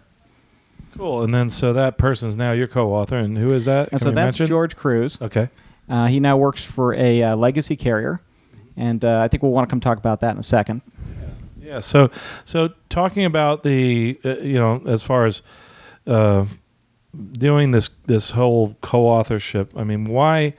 Cool. 0.98 1.24
And 1.24 1.34
then 1.34 1.50
so 1.50 1.74
that 1.74 1.98
person's 1.98 2.36
now 2.36 2.52
your 2.52 2.68
co-author, 2.68 3.18
and 3.18 3.38
who 3.38 3.54
is 3.54 3.66
that? 3.66 3.90
And 3.92 4.02
so 4.02 4.12
that's 4.12 4.40
mention? 4.40 4.48
George 4.48 4.76
Cruz. 4.76 5.18
Okay. 5.22 5.50
Uh, 5.90 6.08
he 6.08 6.20
now 6.20 6.38
works 6.38 6.64
for 6.64 6.94
a 6.94 7.24
uh, 7.24 7.36
legacy 7.36 7.76
carrier, 7.76 8.22
and 8.78 9.04
uh, 9.04 9.20
I 9.20 9.28
think 9.28 9.44
we'll 9.44 9.52
want 9.52 9.68
to 9.68 9.72
come 9.72 9.80
talk 9.80 9.98
about 9.98 10.20
that 10.22 10.32
in 10.32 10.40
a 10.40 10.44
second. 10.44 10.82
Yeah. 11.60 11.80
So 11.80 12.12
so 12.46 12.70
talking 12.90 13.26
about 13.26 13.64
the 13.64 14.20
uh, 14.26 14.38
you 14.38 14.60
know 14.60 14.82
as 14.86 15.02
far 15.02 15.26
as 15.26 15.42
uh, 16.08 16.46
doing 17.34 17.72
this 17.72 17.90
this 18.06 18.32
whole 18.32 18.76
co-authorship, 18.82 19.74
I 19.76 19.84
mean, 19.84 20.06
why? 20.06 20.54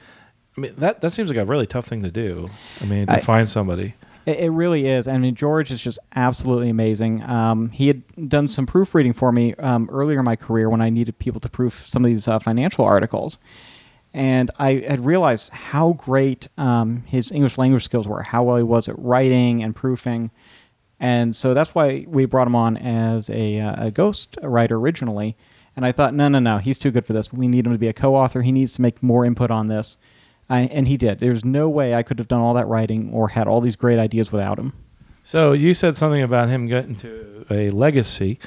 I 0.57 0.61
mean 0.61 0.73
that 0.77 1.01
that 1.01 1.11
seems 1.11 1.29
like 1.29 1.37
a 1.37 1.45
really 1.45 1.67
tough 1.67 1.85
thing 1.85 2.03
to 2.03 2.11
do. 2.11 2.49
I 2.81 2.85
mean, 2.85 3.07
to 3.07 3.13
I, 3.13 3.19
find 3.19 3.49
somebody. 3.49 3.95
It, 4.25 4.39
it 4.39 4.49
really 4.49 4.87
is. 4.87 5.07
I 5.07 5.17
mean, 5.17 5.35
George 5.35 5.71
is 5.71 5.81
just 5.81 5.99
absolutely 6.15 6.69
amazing. 6.69 7.23
Um, 7.23 7.69
he 7.69 7.87
had 7.87 8.29
done 8.29 8.47
some 8.47 8.65
proofreading 8.65 9.13
for 9.13 9.31
me 9.31 9.53
um, 9.55 9.89
earlier 9.91 10.19
in 10.19 10.25
my 10.25 10.35
career 10.35 10.69
when 10.69 10.81
I 10.81 10.89
needed 10.89 11.19
people 11.19 11.41
to 11.41 11.49
proof 11.49 11.85
some 11.85 12.03
of 12.03 12.09
these 12.09 12.27
uh, 12.27 12.39
financial 12.39 12.85
articles. 12.85 13.37
And 14.13 14.51
I 14.59 14.83
had 14.87 15.05
realized 15.05 15.51
how 15.51 15.93
great 15.93 16.47
um, 16.57 17.03
his 17.07 17.31
English 17.31 17.57
language 17.57 17.83
skills 17.83 18.07
were, 18.07 18.21
how 18.21 18.43
well 18.43 18.57
he 18.57 18.63
was 18.63 18.87
at 18.87 18.97
writing 18.99 19.63
and 19.63 19.75
proofing. 19.75 20.29
And 20.99 21.35
so 21.35 21.53
that's 21.53 21.73
why 21.73 22.05
we 22.07 22.25
brought 22.25 22.47
him 22.47 22.55
on 22.55 22.77
as 22.77 23.29
a, 23.29 23.59
uh, 23.59 23.87
a 23.87 23.91
ghost 23.91 24.37
writer 24.43 24.77
originally. 24.77 25.35
And 25.75 25.85
I 25.85 25.91
thought, 25.91 26.13
no, 26.13 26.27
no, 26.27 26.39
no, 26.39 26.59
he's 26.59 26.77
too 26.77 26.91
good 26.91 27.05
for 27.05 27.13
this. 27.13 27.33
We 27.33 27.47
need 27.47 27.65
him 27.65 27.71
to 27.71 27.79
be 27.79 27.87
a 27.87 27.93
co 27.93 28.15
author. 28.15 28.43
He 28.43 28.51
needs 28.51 28.71
to 28.73 28.81
make 28.81 29.01
more 29.01 29.25
input 29.25 29.49
on 29.49 29.67
this. 29.67 29.97
I, 30.53 30.59
and 30.71 30.87
he 30.87 30.97
did. 30.97 31.19
There's 31.19 31.43
no 31.43 31.67
way 31.67 31.95
I 31.95 32.03
could 32.03 32.19
have 32.19 32.27
done 32.27 32.39
all 32.39 32.53
that 32.53 32.67
writing 32.67 33.11
or 33.11 33.29
had 33.29 33.47
all 33.47 33.59
these 33.59 33.75
great 33.75 33.97
ideas 33.97 34.31
without 34.31 34.59
him. 34.59 34.73
So 35.23 35.53
you 35.53 35.73
said 35.73 35.95
something 35.95 36.21
about 36.21 36.49
him 36.49 36.67
getting 36.67 36.95
to 36.97 37.45
a 37.49 37.69
legacy. 37.69 38.37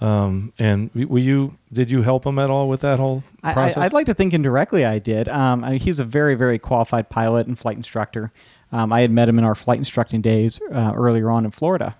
Um, 0.00 0.52
and 0.58 0.90
were 0.92 1.20
you 1.20 1.56
did 1.72 1.88
you 1.88 2.02
help 2.02 2.26
him 2.26 2.40
at 2.40 2.50
all 2.50 2.68
with 2.68 2.80
that 2.80 2.98
whole 2.98 3.22
process? 3.42 3.76
I, 3.76 3.84
would 3.84 3.92
like 3.92 4.06
to 4.06 4.14
think 4.14 4.34
indirectly 4.34 4.84
I 4.84 4.98
did. 4.98 5.28
Um, 5.28 5.62
I 5.62 5.70
mean, 5.70 5.80
he's 5.80 6.00
a 6.00 6.04
very 6.04 6.34
very 6.34 6.58
qualified 6.58 7.08
pilot 7.08 7.46
and 7.46 7.56
flight 7.56 7.76
instructor. 7.76 8.32
Um, 8.72 8.92
I 8.92 9.02
had 9.02 9.12
met 9.12 9.28
him 9.28 9.38
in 9.38 9.44
our 9.44 9.54
flight 9.54 9.78
instructing 9.78 10.20
days 10.20 10.58
uh, 10.72 10.92
earlier 10.96 11.30
on 11.30 11.44
in 11.44 11.52
Florida. 11.52 11.94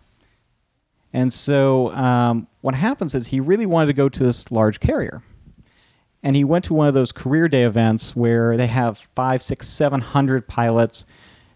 And 1.12 1.32
so 1.32 1.90
um, 1.90 2.48
what 2.62 2.74
happens 2.74 3.14
is 3.14 3.28
he 3.28 3.38
really 3.38 3.66
wanted 3.66 3.86
to 3.88 3.92
go 3.92 4.08
to 4.08 4.24
this 4.24 4.50
large 4.50 4.80
carrier 4.80 5.22
and 6.22 6.36
he 6.36 6.44
went 6.44 6.64
to 6.66 6.74
one 6.74 6.86
of 6.86 6.94
those 6.94 7.12
career 7.12 7.48
day 7.48 7.64
events 7.64 8.14
where 8.14 8.56
they 8.56 8.68
have 8.68 8.98
five, 9.14 9.42
six, 9.42 9.68
seven 9.68 10.00
hundred 10.00 10.46
pilots. 10.46 11.04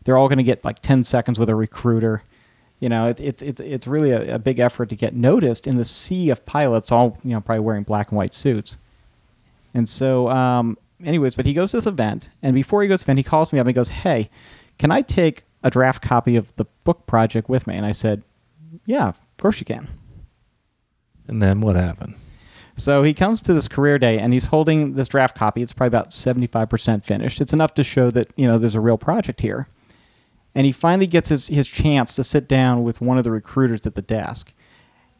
They're 0.04 0.16
all 0.16 0.28
going 0.28 0.38
to 0.38 0.44
get 0.44 0.64
like 0.64 0.80
ten 0.80 1.04
seconds 1.04 1.38
with 1.38 1.48
a 1.48 1.54
recruiter. 1.54 2.22
You 2.80 2.88
know, 2.88 3.06
it's 3.06 3.20
it's 3.20 3.42
it's 3.42 3.60
it's 3.60 3.86
really 3.86 4.10
a, 4.10 4.34
a, 4.34 4.38
big 4.38 4.58
effort 4.58 4.90
to 4.90 4.96
get 4.96 5.14
noticed 5.14 5.66
in 5.66 5.76
the 5.76 5.84
sea 5.84 6.30
of 6.30 6.44
pilots, 6.44 6.92
all 6.92 7.18
you 7.24 7.30
know, 7.30 7.40
probably 7.40 7.60
wearing 7.60 7.84
black 7.84 8.10
and 8.10 8.18
white 8.18 8.34
suits. 8.34 8.76
And 9.72 9.88
so, 9.88 10.28
um, 10.28 10.76
anyways, 11.02 11.34
but 11.34 11.46
he 11.46 11.54
goes 11.54 11.70
to 11.70 11.78
this 11.78 11.86
event, 11.86 12.28
and 12.42 12.54
before 12.54 12.82
he 12.82 12.88
goes 12.88 13.00
to 13.00 13.06
the 13.06 13.12
event, 13.12 13.18
he 13.20 13.24
calls 13.24 13.52
me 13.52 13.58
up 13.58 13.66
and 13.66 13.70
he 13.70 13.74
goes, 13.74 13.90
"Hey, 13.90 14.28
can 14.78 14.90
I 14.90 15.02
take 15.02 15.44
a 15.62 15.70
draft 15.70 16.02
copy 16.02 16.36
of 16.36 16.54
the 16.56 16.66
book 16.84 17.06
project 17.06 17.48
with 17.48 17.66
me?" 17.66 17.76
And 17.76 17.86
I 17.86 17.92
said, 17.92 18.22
"Yeah, 18.84 19.08
of 19.08 19.18
course 19.38 19.58
you 19.60 19.64
can." 19.64 19.88
And 21.28 21.42
then 21.42 21.60
what 21.60 21.76
happened? 21.76 22.14
So 22.76 23.02
he 23.02 23.14
comes 23.14 23.40
to 23.42 23.54
this 23.54 23.68
career 23.68 23.98
day 23.98 24.18
and 24.18 24.34
he's 24.34 24.46
holding 24.46 24.94
this 24.94 25.08
draft 25.08 25.34
copy. 25.34 25.62
It's 25.62 25.72
probably 25.72 25.88
about 25.96 26.10
75% 26.10 27.04
finished. 27.04 27.40
It's 27.40 27.54
enough 27.54 27.72
to 27.74 27.82
show 27.82 28.10
that, 28.10 28.30
you 28.36 28.46
know, 28.46 28.58
there's 28.58 28.74
a 28.74 28.80
real 28.80 28.98
project 28.98 29.40
here. 29.40 29.66
And 30.54 30.66
he 30.66 30.72
finally 30.72 31.06
gets 31.06 31.30
his, 31.30 31.48
his 31.48 31.66
chance 31.66 32.14
to 32.16 32.24
sit 32.24 32.48
down 32.48 32.82
with 32.82 33.00
one 33.00 33.16
of 33.16 33.24
the 33.24 33.30
recruiters 33.30 33.86
at 33.86 33.94
the 33.94 34.02
desk. 34.02 34.52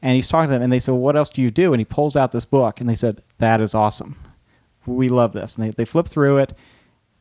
And 0.02 0.14
he's 0.14 0.28
talking 0.28 0.48
to 0.48 0.52
them 0.52 0.62
and 0.62 0.72
they 0.72 0.78
say, 0.78 0.92
well, 0.92 1.00
what 1.00 1.16
else 1.16 1.30
do 1.30 1.40
you 1.40 1.50
do? 1.50 1.72
And 1.72 1.80
he 1.80 1.86
pulls 1.86 2.14
out 2.14 2.30
this 2.30 2.44
book 2.44 2.80
and 2.80 2.88
they 2.88 2.94
said, 2.94 3.22
that 3.38 3.62
is 3.62 3.74
awesome. 3.74 4.16
We 4.84 5.08
love 5.08 5.32
this. 5.32 5.56
And 5.56 5.66
they, 5.66 5.70
they 5.70 5.84
flip 5.86 6.08
through 6.08 6.38
it. 6.38 6.52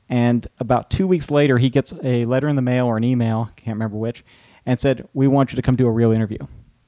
And 0.09 0.45
about 0.59 0.89
two 0.89 1.07
weeks 1.07 1.31
later, 1.31 1.57
he 1.57 1.69
gets 1.69 1.93
a 2.03 2.25
letter 2.25 2.49
in 2.49 2.57
the 2.57 2.61
mail 2.61 2.85
or 2.87 2.97
an 2.97 3.05
email, 3.05 3.49
can't 3.55 3.75
remember 3.75 3.97
which, 3.97 4.23
and 4.65 4.79
said, 4.79 5.07
we 5.13 5.27
want 5.27 5.51
you 5.51 5.55
to 5.55 5.61
come 5.61 5.75
do 5.75 5.87
a 5.87 5.91
real 5.91 6.11
interview. 6.11 6.39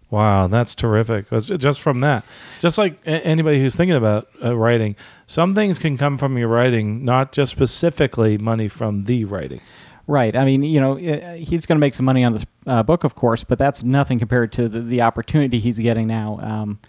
Wow, 0.09 0.47
that's 0.47 0.73
terrific. 0.73 1.29
Just 1.29 1.81
from 1.81 1.99
that, 1.99 2.23
just 2.59 2.77
like 2.77 2.97
anybody 3.05 3.59
who's 3.59 3.75
thinking 3.75 3.97
about 3.97 4.29
uh, 4.41 4.55
writing, 4.55 4.95
some 5.25 5.53
things 5.53 5.79
can 5.79 5.97
come 5.97 6.17
from 6.17 6.37
your 6.37 6.47
writing, 6.47 7.03
not 7.03 7.33
just 7.33 7.51
specifically 7.51 8.37
money 8.37 8.69
from 8.69 9.03
the 9.03 9.25
writing. 9.25 9.59
Right. 10.07 10.33
I 10.37 10.45
mean, 10.45 10.63
you 10.63 10.79
know, 10.79 10.95
he's 10.95 11.65
going 11.65 11.75
to 11.75 11.81
make 11.81 11.93
some 11.93 12.05
money 12.05 12.23
on 12.23 12.31
this 12.31 12.45
uh, 12.65 12.81
book, 12.83 13.03
of 13.03 13.15
course, 13.15 13.43
but 13.43 13.59
that's 13.59 13.83
nothing 13.83 14.17
compared 14.19 14.53
to 14.53 14.69
the, 14.69 14.79
the 14.79 15.01
opportunity 15.01 15.59
he's 15.59 15.77
getting 15.77 16.07
now. 16.07 16.39
Um, 16.41 16.79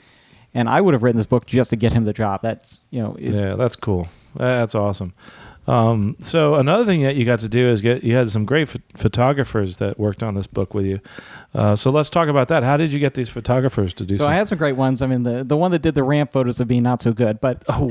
and 0.54 0.68
I 0.68 0.80
would 0.80 0.94
have 0.94 1.02
written 1.02 1.16
this 1.18 1.26
book 1.26 1.44
just 1.44 1.70
to 1.70 1.76
get 1.76 1.92
him 1.92 2.04
the 2.04 2.12
job. 2.12 2.42
That's 2.42 2.80
you 2.90 3.00
know, 3.00 3.16
yeah, 3.18 3.56
that's 3.56 3.74
cool. 3.76 4.08
That's 4.36 4.76
awesome. 4.76 5.12
Um, 5.68 6.16
so 6.18 6.54
another 6.54 6.86
thing 6.86 7.02
that 7.02 7.16
you 7.16 7.26
got 7.26 7.40
to 7.40 7.48
do 7.48 7.68
is 7.68 7.82
get 7.82 8.02
you 8.02 8.16
had 8.16 8.30
some 8.30 8.46
great 8.46 8.68
ph- 8.68 8.82
photographers 8.96 9.76
that 9.76 9.98
worked 9.98 10.22
on 10.22 10.34
this 10.34 10.46
book 10.46 10.72
with 10.72 10.86
you. 10.86 10.98
Uh, 11.54 11.76
so 11.76 11.90
let's 11.90 12.08
talk 12.08 12.28
about 12.28 12.48
that. 12.48 12.62
How 12.62 12.78
did 12.78 12.90
you 12.90 12.98
get 12.98 13.12
these 13.12 13.28
photographers 13.28 13.92
to 13.94 14.06
do? 14.06 14.14
So 14.14 14.26
I 14.26 14.34
had 14.34 14.48
some 14.48 14.56
great 14.56 14.76
ones. 14.76 15.02
I 15.02 15.06
mean, 15.06 15.24
the 15.24 15.44
the 15.44 15.58
one 15.58 15.70
that 15.72 15.82
did 15.82 15.94
the 15.94 16.02
ramp 16.02 16.32
photos 16.32 16.58
of 16.58 16.70
me 16.70 16.80
not 16.80 17.02
so 17.02 17.12
good, 17.12 17.38
but 17.42 17.64
oh, 17.68 17.90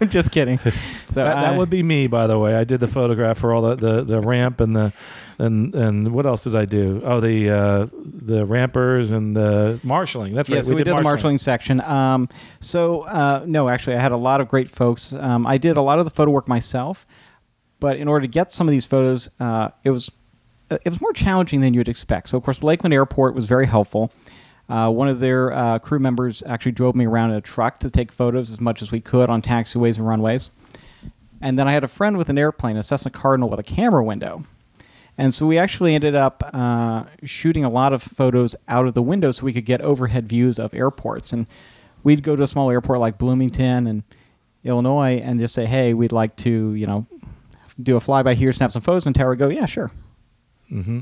just 0.08 0.32
kidding. 0.32 0.58
So 1.10 1.22
that, 1.22 1.34
that, 1.34 1.58
would 1.58 1.68
be 1.68 1.82
me, 1.82 2.06
by 2.06 2.26
the 2.26 2.38
way. 2.38 2.54
I 2.54 2.64
did 2.64 2.80
the 2.80 2.88
photograph 2.88 3.36
for 3.36 3.52
all 3.52 3.60
the, 3.60 3.76
the, 3.76 4.02
the 4.02 4.20
ramp 4.22 4.62
and 4.62 4.74
the 4.74 4.94
and 5.38 5.74
and 5.74 6.12
what 6.12 6.26
else 6.26 6.44
did 6.44 6.56
I 6.56 6.64
do? 6.64 7.00
Oh, 7.04 7.20
the 7.20 7.50
uh, 7.50 7.86
the 8.04 8.44
rampers 8.44 9.12
and 9.12 9.36
the 9.36 9.80
marshaling. 9.82 10.34
That's 10.34 10.48
right. 10.48 10.56
Yes, 10.56 10.68
we, 10.68 10.74
we, 10.74 10.84
did, 10.84 10.90
did 10.90 10.98
the 10.98 11.02
marshaling 11.02 11.38
section. 11.38 11.80
Um, 11.80 12.28
so 12.60 13.02
uh, 13.02 13.44
no, 13.46 13.68
actually, 13.68 13.96
I 13.96 14.00
had 14.00 14.12
a 14.12 14.16
lot 14.16 14.40
of 14.40 14.48
great 14.48 14.70
folks. 14.70 15.12
Um, 15.12 15.46
I 15.46 15.58
did 15.58 15.76
a 15.76 15.82
lot 15.82 15.98
of 15.98 16.04
the 16.04 16.10
photo 16.10 16.30
work 16.30 16.48
myself, 16.48 17.06
but 17.80 17.96
in 17.96 18.08
order 18.08 18.22
to 18.22 18.28
get 18.28 18.52
some 18.52 18.68
of 18.68 18.72
these 18.72 18.86
photos, 18.86 19.30
uh, 19.40 19.70
it 19.84 19.90
was 19.90 20.10
it 20.70 20.88
was 20.88 21.00
more 21.00 21.12
challenging 21.12 21.60
than 21.60 21.74
you'd 21.74 21.88
expect. 21.88 22.28
So 22.28 22.38
of 22.38 22.44
course, 22.44 22.62
Lakeland 22.62 22.94
Airport 22.94 23.34
was 23.34 23.44
very 23.44 23.66
helpful. 23.66 24.12
Uh, 24.68 24.90
one 24.90 25.08
of 25.08 25.20
their 25.20 25.52
uh, 25.52 25.78
crew 25.78 25.98
members 25.98 26.42
actually 26.46 26.72
drove 26.72 26.94
me 26.94 27.04
around 27.04 27.30
in 27.30 27.36
a 27.36 27.40
truck 27.40 27.78
to 27.78 27.90
take 27.90 28.10
photos 28.12 28.50
as 28.50 28.60
much 28.60 28.80
as 28.80 28.90
we 28.90 29.00
could 29.00 29.28
on 29.28 29.42
taxiways 29.42 29.96
and 29.96 30.06
runways. 30.06 30.50
And 31.40 31.58
then 31.58 31.66
I 31.66 31.72
had 31.72 31.84
a 31.84 31.88
friend 31.88 32.16
with 32.16 32.28
an 32.28 32.38
airplane, 32.38 32.76
a 32.76 32.82
Cessna 32.82 33.10
Cardinal 33.10 33.50
with 33.50 33.58
a 33.58 33.64
camera 33.64 34.02
window. 34.02 34.44
And 35.18 35.34
so 35.34 35.46
we 35.46 35.58
actually 35.58 35.94
ended 35.94 36.14
up 36.14 36.42
uh, 36.54 37.04
shooting 37.24 37.64
a 37.64 37.70
lot 37.70 37.92
of 37.92 38.02
photos 38.02 38.56
out 38.66 38.86
of 38.86 38.94
the 38.94 39.02
window 39.02 39.30
so 39.30 39.44
we 39.44 39.52
could 39.52 39.66
get 39.66 39.80
overhead 39.82 40.28
views 40.28 40.58
of 40.58 40.72
airports. 40.72 41.32
And 41.32 41.46
we'd 42.02 42.22
go 42.22 42.34
to 42.34 42.42
a 42.42 42.46
small 42.46 42.70
airport 42.70 42.98
like 42.98 43.18
Bloomington 43.18 43.86
and 43.86 44.02
Illinois 44.64 45.20
and 45.22 45.38
just 45.38 45.54
say, 45.54 45.66
hey, 45.66 45.92
we'd 45.92 46.12
like 46.12 46.36
to, 46.36 46.74
you 46.74 46.86
know, 46.86 47.06
do 47.82 47.96
a 47.96 48.00
flyby 48.00 48.34
here, 48.34 48.52
snap 48.52 48.72
some 48.72 48.82
photos, 48.82 49.06
and 49.06 49.14
Tower 49.14 49.34
go, 49.34 49.48
yeah, 49.48 49.66
sure. 49.66 49.90
Mm-hmm. 50.70 51.00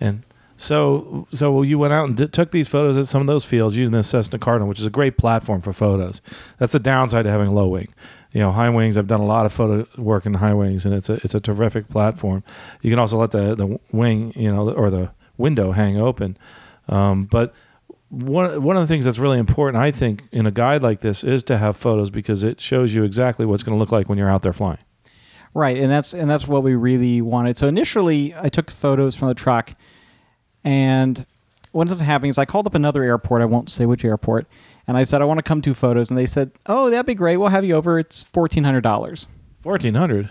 And 0.00 0.22
so, 0.56 1.26
so 1.30 1.62
you 1.62 1.78
went 1.78 1.92
out 1.92 2.08
and 2.08 2.16
did, 2.16 2.32
took 2.32 2.50
these 2.50 2.68
photos 2.68 2.96
at 2.96 3.06
some 3.06 3.20
of 3.20 3.26
those 3.26 3.44
fields 3.44 3.76
using 3.76 3.92
the 3.92 4.02
Cessna 4.02 4.38
Cardinal, 4.38 4.68
which 4.68 4.78
is 4.78 4.86
a 4.86 4.90
great 4.90 5.16
platform 5.16 5.60
for 5.60 5.72
photos. 5.72 6.20
That's 6.58 6.72
the 6.72 6.78
downside 6.78 7.24
to 7.24 7.30
having 7.30 7.48
a 7.48 7.52
low 7.52 7.66
wing. 7.66 7.88
You 8.32 8.40
know, 8.40 8.52
high 8.52 8.70
wings. 8.70 8.96
I've 8.96 9.08
done 9.08 9.20
a 9.20 9.26
lot 9.26 9.44
of 9.44 9.52
photo 9.52 9.86
work 10.00 10.24
in 10.24 10.34
high 10.34 10.54
wings, 10.54 10.86
and 10.86 10.94
it's 10.94 11.08
a 11.08 11.14
it's 11.24 11.34
a 11.34 11.40
terrific 11.40 11.88
platform. 11.88 12.44
You 12.80 12.90
can 12.90 12.98
also 12.98 13.18
let 13.18 13.32
the 13.32 13.54
the 13.54 13.80
wing, 13.92 14.32
you 14.36 14.52
know, 14.52 14.70
or 14.70 14.90
the 14.90 15.10
window 15.36 15.72
hang 15.72 16.00
open. 16.00 16.36
Um, 16.88 17.24
but 17.24 17.54
one 18.10 18.62
one 18.62 18.76
of 18.76 18.82
the 18.82 18.92
things 18.92 19.04
that's 19.04 19.18
really 19.18 19.38
important, 19.38 19.82
I 19.82 19.90
think, 19.90 20.24
in 20.32 20.46
a 20.46 20.50
guide 20.50 20.82
like 20.82 21.00
this 21.00 21.24
is 21.24 21.42
to 21.44 21.58
have 21.58 21.76
photos 21.76 22.10
because 22.10 22.42
it 22.42 22.60
shows 22.60 22.92
you 22.92 23.04
exactly 23.04 23.46
what's 23.46 23.62
going 23.62 23.76
to 23.76 23.80
look 23.80 23.92
like 23.92 24.08
when 24.08 24.18
you're 24.18 24.30
out 24.30 24.42
there 24.42 24.52
flying. 24.52 24.78
Right, 25.54 25.76
and 25.76 25.90
that's 25.90 26.12
and 26.12 26.30
that's 26.30 26.46
what 26.46 26.62
we 26.62 26.74
really 26.74 27.22
wanted. 27.22 27.58
So 27.58 27.66
initially, 27.66 28.34
I 28.36 28.48
took 28.48 28.70
photos 28.70 29.16
from 29.16 29.28
the 29.28 29.34
truck, 29.34 29.74
and 30.62 31.24
what 31.72 31.82
ended 31.82 31.98
up 31.98 32.04
happening 32.04 32.30
is 32.30 32.38
I 32.38 32.44
called 32.44 32.66
up 32.66 32.74
another 32.74 33.02
airport. 33.02 33.42
I 33.42 33.46
won't 33.46 33.70
say 33.70 33.86
which 33.86 34.04
airport, 34.04 34.46
and 34.90 34.96
I 34.96 35.04
said 35.04 35.22
I 35.22 35.24
want 35.24 35.38
to 35.38 35.44
come 35.44 35.60
do 35.60 35.72
photos, 35.72 36.10
and 36.10 36.18
they 36.18 36.26
said, 36.26 36.50
"Oh, 36.66 36.90
that'd 36.90 37.06
be 37.06 37.14
great. 37.14 37.36
We'll 37.36 37.46
have 37.48 37.64
you 37.64 37.76
over. 37.76 38.00
It's 38.00 38.24
fourteen 38.24 38.64
hundred 38.64 38.80
dollars." 38.80 39.28
Fourteen 39.60 39.94
hundred. 39.94 40.28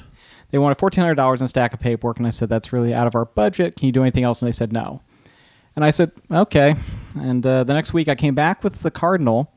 They 0.52 0.58
wanted 0.58 0.78
fourteen 0.78 1.02
hundred 1.02 1.16
dollars 1.16 1.40
in 1.40 1.46
a 1.46 1.48
stack 1.48 1.74
of 1.74 1.80
paperwork, 1.80 2.18
and 2.18 2.28
I 2.28 2.30
said 2.32 2.50
that's 2.50 2.74
really 2.74 2.94
out 2.94 3.08
of 3.08 3.16
our 3.16 3.24
budget. 3.24 3.78
Can 3.78 3.86
you 3.86 3.94
do 3.94 4.02
anything 4.02 4.26
else? 4.26 4.42
And 4.42 4.48
they 4.48 4.52
said 4.52 4.74
no. 4.74 5.02
And 5.78 5.86
I 5.86 5.92
said 5.92 6.12
okay. 6.30 6.76
And 7.16 7.46
uh, 7.46 7.64
the 7.64 7.74
next 7.74 7.94
week, 7.94 8.10
I 8.10 8.16
came 8.16 8.36
back 8.36 8.62
with 8.62 8.82
the 8.82 8.92
Cardinal, 8.92 9.50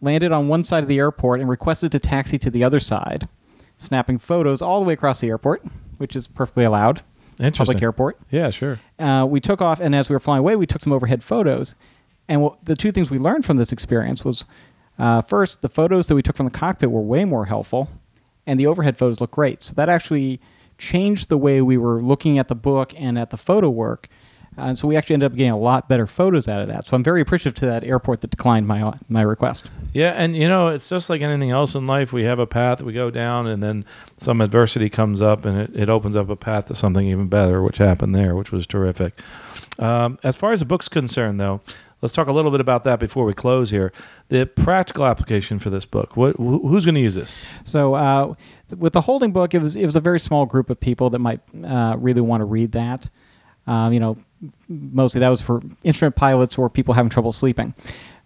landed 0.00 0.32
on 0.32 0.48
one 0.48 0.64
side 0.64 0.82
of 0.82 0.88
the 0.88 0.98
airport, 0.98 1.38
and 1.38 1.48
requested 1.48 1.92
to 1.92 2.00
taxi 2.00 2.36
to 2.38 2.50
the 2.50 2.64
other 2.64 2.80
side, 2.80 3.28
snapping 3.76 4.18
photos 4.18 4.60
all 4.60 4.80
the 4.80 4.86
way 4.86 4.94
across 4.94 5.20
the 5.20 5.28
airport, 5.28 5.64
which 5.98 6.16
is 6.16 6.26
perfectly 6.26 6.64
allowed. 6.64 7.02
Interesting. 7.38 7.66
Public 7.66 7.82
airport. 7.82 8.18
Yeah, 8.28 8.50
sure. 8.50 8.80
Uh, 8.98 9.24
we 9.30 9.38
took 9.38 9.62
off, 9.62 9.78
and 9.78 9.94
as 9.94 10.10
we 10.10 10.16
were 10.16 10.20
flying 10.20 10.40
away, 10.40 10.56
we 10.56 10.66
took 10.66 10.82
some 10.82 10.92
overhead 10.92 11.22
photos. 11.22 11.76
And 12.28 12.42
what, 12.42 12.64
the 12.64 12.76
two 12.76 12.92
things 12.92 13.10
we 13.10 13.18
learned 13.18 13.44
from 13.44 13.56
this 13.56 13.72
experience 13.72 14.24
was, 14.24 14.44
uh, 14.98 15.22
first, 15.22 15.62
the 15.62 15.68
photos 15.68 16.06
that 16.08 16.14
we 16.14 16.22
took 16.22 16.36
from 16.36 16.46
the 16.46 16.52
cockpit 16.52 16.90
were 16.90 17.00
way 17.00 17.24
more 17.24 17.46
helpful, 17.46 17.88
and 18.46 18.58
the 18.58 18.66
overhead 18.66 18.96
photos 18.96 19.20
look 19.20 19.32
great. 19.32 19.62
So 19.62 19.72
that 19.74 19.88
actually 19.88 20.40
changed 20.78 21.28
the 21.28 21.38
way 21.38 21.62
we 21.62 21.76
were 21.76 22.00
looking 22.00 22.38
at 22.38 22.48
the 22.48 22.54
book 22.54 22.92
and 22.96 23.18
at 23.18 23.30
the 23.30 23.36
photo 23.36 23.70
work. 23.70 24.08
Uh, 24.58 24.62
and 24.62 24.78
so 24.78 24.86
we 24.86 24.96
actually 24.96 25.14
ended 25.14 25.32
up 25.32 25.36
getting 25.36 25.52
a 25.52 25.58
lot 25.58 25.88
better 25.88 26.06
photos 26.06 26.46
out 26.46 26.60
of 26.60 26.68
that. 26.68 26.86
So 26.86 26.94
I'm 26.94 27.02
very 27.02 27.22
appreciative 27.22 27.54
to 27.60 27.66
that 27.66 27.84
airport 27.84 28.20
that 28.20 28.30
declined 28.30 28.66
my 28.66 28.92
my 29.08 29.22
request. 29.22 29.70
Yeah, 29.94 30.10
and 30.10 30.36
you 30.36 30.46
know, 30.46 30.68
it's 30.68 30.88
just 30.88 31.08
like 31.08 31.22
anything 31.22 31.50
else 31.50 31.74
in 31.74 31.86
life. 31.86 32.12
We 32.12 32.24
have 32.24 32.38
a 32.38 32.46
path 32.46 32.82
we 32.82 32.92
go 32.92 33.10
down, 33.10 33.46
and 33.46 33.62
then 33.62 33.86
some 34.18 34.42
adversity 34.42 34.90
comes 34.90 35.22
up, 35.22 35.46
and 35.46 35.58
it, 35.58 35.70
it 35.74 35.88
opens 35.88 36.16
up 36.16 36.28
a 36.28 36.36
path 36.36 36.66
to 36.66 36.74
something 36.74 37.06
even 37.06 37.28
better, 37.28 37.62
which 37.62 37.78
happened 37.78 38.14
there, 38.14 38.34
which 38.34 38.52
was 38.52 38.66
terrific. 38.66 39.18
Um, 39.78 40.18
as 40.22 40.36
far 40.36 40.52
as 40.52 40.60
the 40.60 40.66
book's 40.66 40.88
concerned, 40.88 41.40
though, 41.40 41.62
let's 42.02 42.12
talk 42.12 42.26
a 42.28 42.32
little 42.32 42.50
bit 42.50 42.60
about 42.60 42.84
that 42.84 43.00
before 43.00 43.24
we 43.24 43.32
close 43.32 43.70
here. 43.70 43.92
The 44.28 44.44
practical 44.44 45.06
application 45.06 45.58
for 45.58 45.70
this 45.70 45.86
book. 45.86 46.16
What, 46.16 46.36
who's 46.36 46.84
going 46.84 46.96
to 46.96 47.00
use 47.00 47.14
this? 47.14 47.40
So 47.64 47.94
uh, 47.94 48.34
with 48.76 48.92
the 48.92 49.00
holding 49.00 49.32
book, 49.32 49.54
it 49.54 49.62
was 49.62 49.76
it 49.76 49.86
was 49.86 49.96
a 49.96 50.00
very 50.00 50.20
small 50.20 50.44
group 50.44 50.68
of 50.68 50.78
people 50.78 51.08
that 51.10 51.20
might 51.20 51.40
uh, 51.64 51.96
really 51.98 52.20
want 52.20 52.42
to 52.42 52.44
read 52.44 52.72
that. 52.72 53.08
Um, 53.66 53.92
you 53.92 54.00
know, 54.00 54.18
mostly 54.68 55.20
that 55.20 55.28
was 55.28 55.40
for 55.40 55.62
instrument 55.84 56.16
pilots 56.16 56.58
or 56.58 56.68
people 56.68 56.94
having 56.94 57.10
trouble 57.10 57.32
sleeping. 57.32 57.74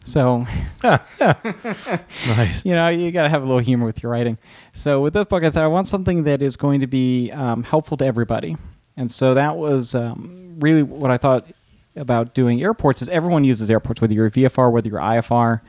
So 0.03 0.47
Nice. 0.83 2.65
you 2.65 2.75
know 2.75 2.89
you 2.89 3.11
got 3.11 3.25
to 3.25 3.29
have 3.29 3.43
a 3.43 3.45
little 3.45 3.59
humor 3.59 3.85
with 3.85 4.03
your 4.03 4.13
writing. 4.13 4.39
So 4.73 5.01
with 5.03 5.15
this 5.15 5.25
book, 5.27 5.43
I 5.43 5.51
said 5.51 5.65
I 5.65 5.67
want 5.67 5.89
something 5.89 6.23
that 6.23 6.43
is 6.43 6.57
going 6.57 6.81
to 6.81 6.87
be 6.87 7.31
um, 7.33 7.65
helpful 7.65 7.97
to 7.99 8.07
everybody, 8.07 8.57
and 8.97 9.11
so 9.11 9.35
that 9.35 9.57
was 9.57 9.95
um, 9.97 10.57
really 10.61 10.85
what 10.85 11.11
I 11.11 11.17
thought 11.19 11.47
about 11.97 12.35
doing 12.35 12.63
airports. 12.63 13.03
Is 13.03 13.09
everyone 13.09 13.45
uses 13.45 13.71
airports, 13.71 14.01
whether 14.01 14.15
you're 14.15 14.31
VFR, 14.31 14.71
whether 14.71 14.89
you're 14.89 15.01
IFR. 15.01 15.61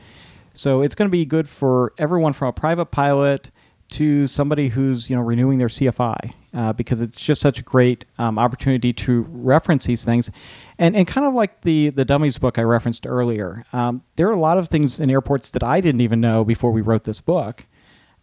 So 0.54 0.82
it's 0.82 0.94
going 0.94 1.08
to 1.08 1.12
be 1.12 1.24
good 1.24 1.48
for 1.48 1.92
everyone 1.98 2.32
from 2.32 2.48
a 2.48 2.52
private 2.52 2.86
pilot 2.86 3.50
to 3.90 4.26
somebody 4.26 4.68
who's 4.68 5.08
you 5.08 5.16
know 5.16 5.22
renewing 5.22 5.58
their 5.58 5.68
CFI 5.68 6.32
uh, 6.54 6.72
because 6.72 7.00
it's 7.00 7.22
just 7.22 7.40
such 7.40 7.58
a 7.58 7.62
great 7.62 8.04
um, 8.18 8.38
opportunity 8.38 8.92
to 8.92 9.26
reference 9.30 9.86
these 9.86 10.04
things, 10.04 10.30
and 10.78 10.96
and 10.96 11.06
kind 11.06 11.26
of 11.26 11.34
like 11.34 11.62
the 11.62 11.90
the 11.90 12.04
dummies 12.04 12.38
book 12.38 12.58
I 12.58 12.62
referenced 12.62 13.06
earlier. 13.06 13.64
Um, 13.72 14.02
there 14.16 14.28
are 14.28 14.32
a 14.32 14.38
lot 14.38 14.58
of 14.58 14.68
things 14.68 15.00
in 15.00 15.10
airports 15.10 15.50
that 15.52 15.62
I 15.62 15.80
didn't 15.80 16.00
even 16.00 16.20
know 16.20 16.44
before 16.44 16.70
we 16.70 16.80
wrote 16.80 17.04
this 17.04 17.20
book. 17.20 17.66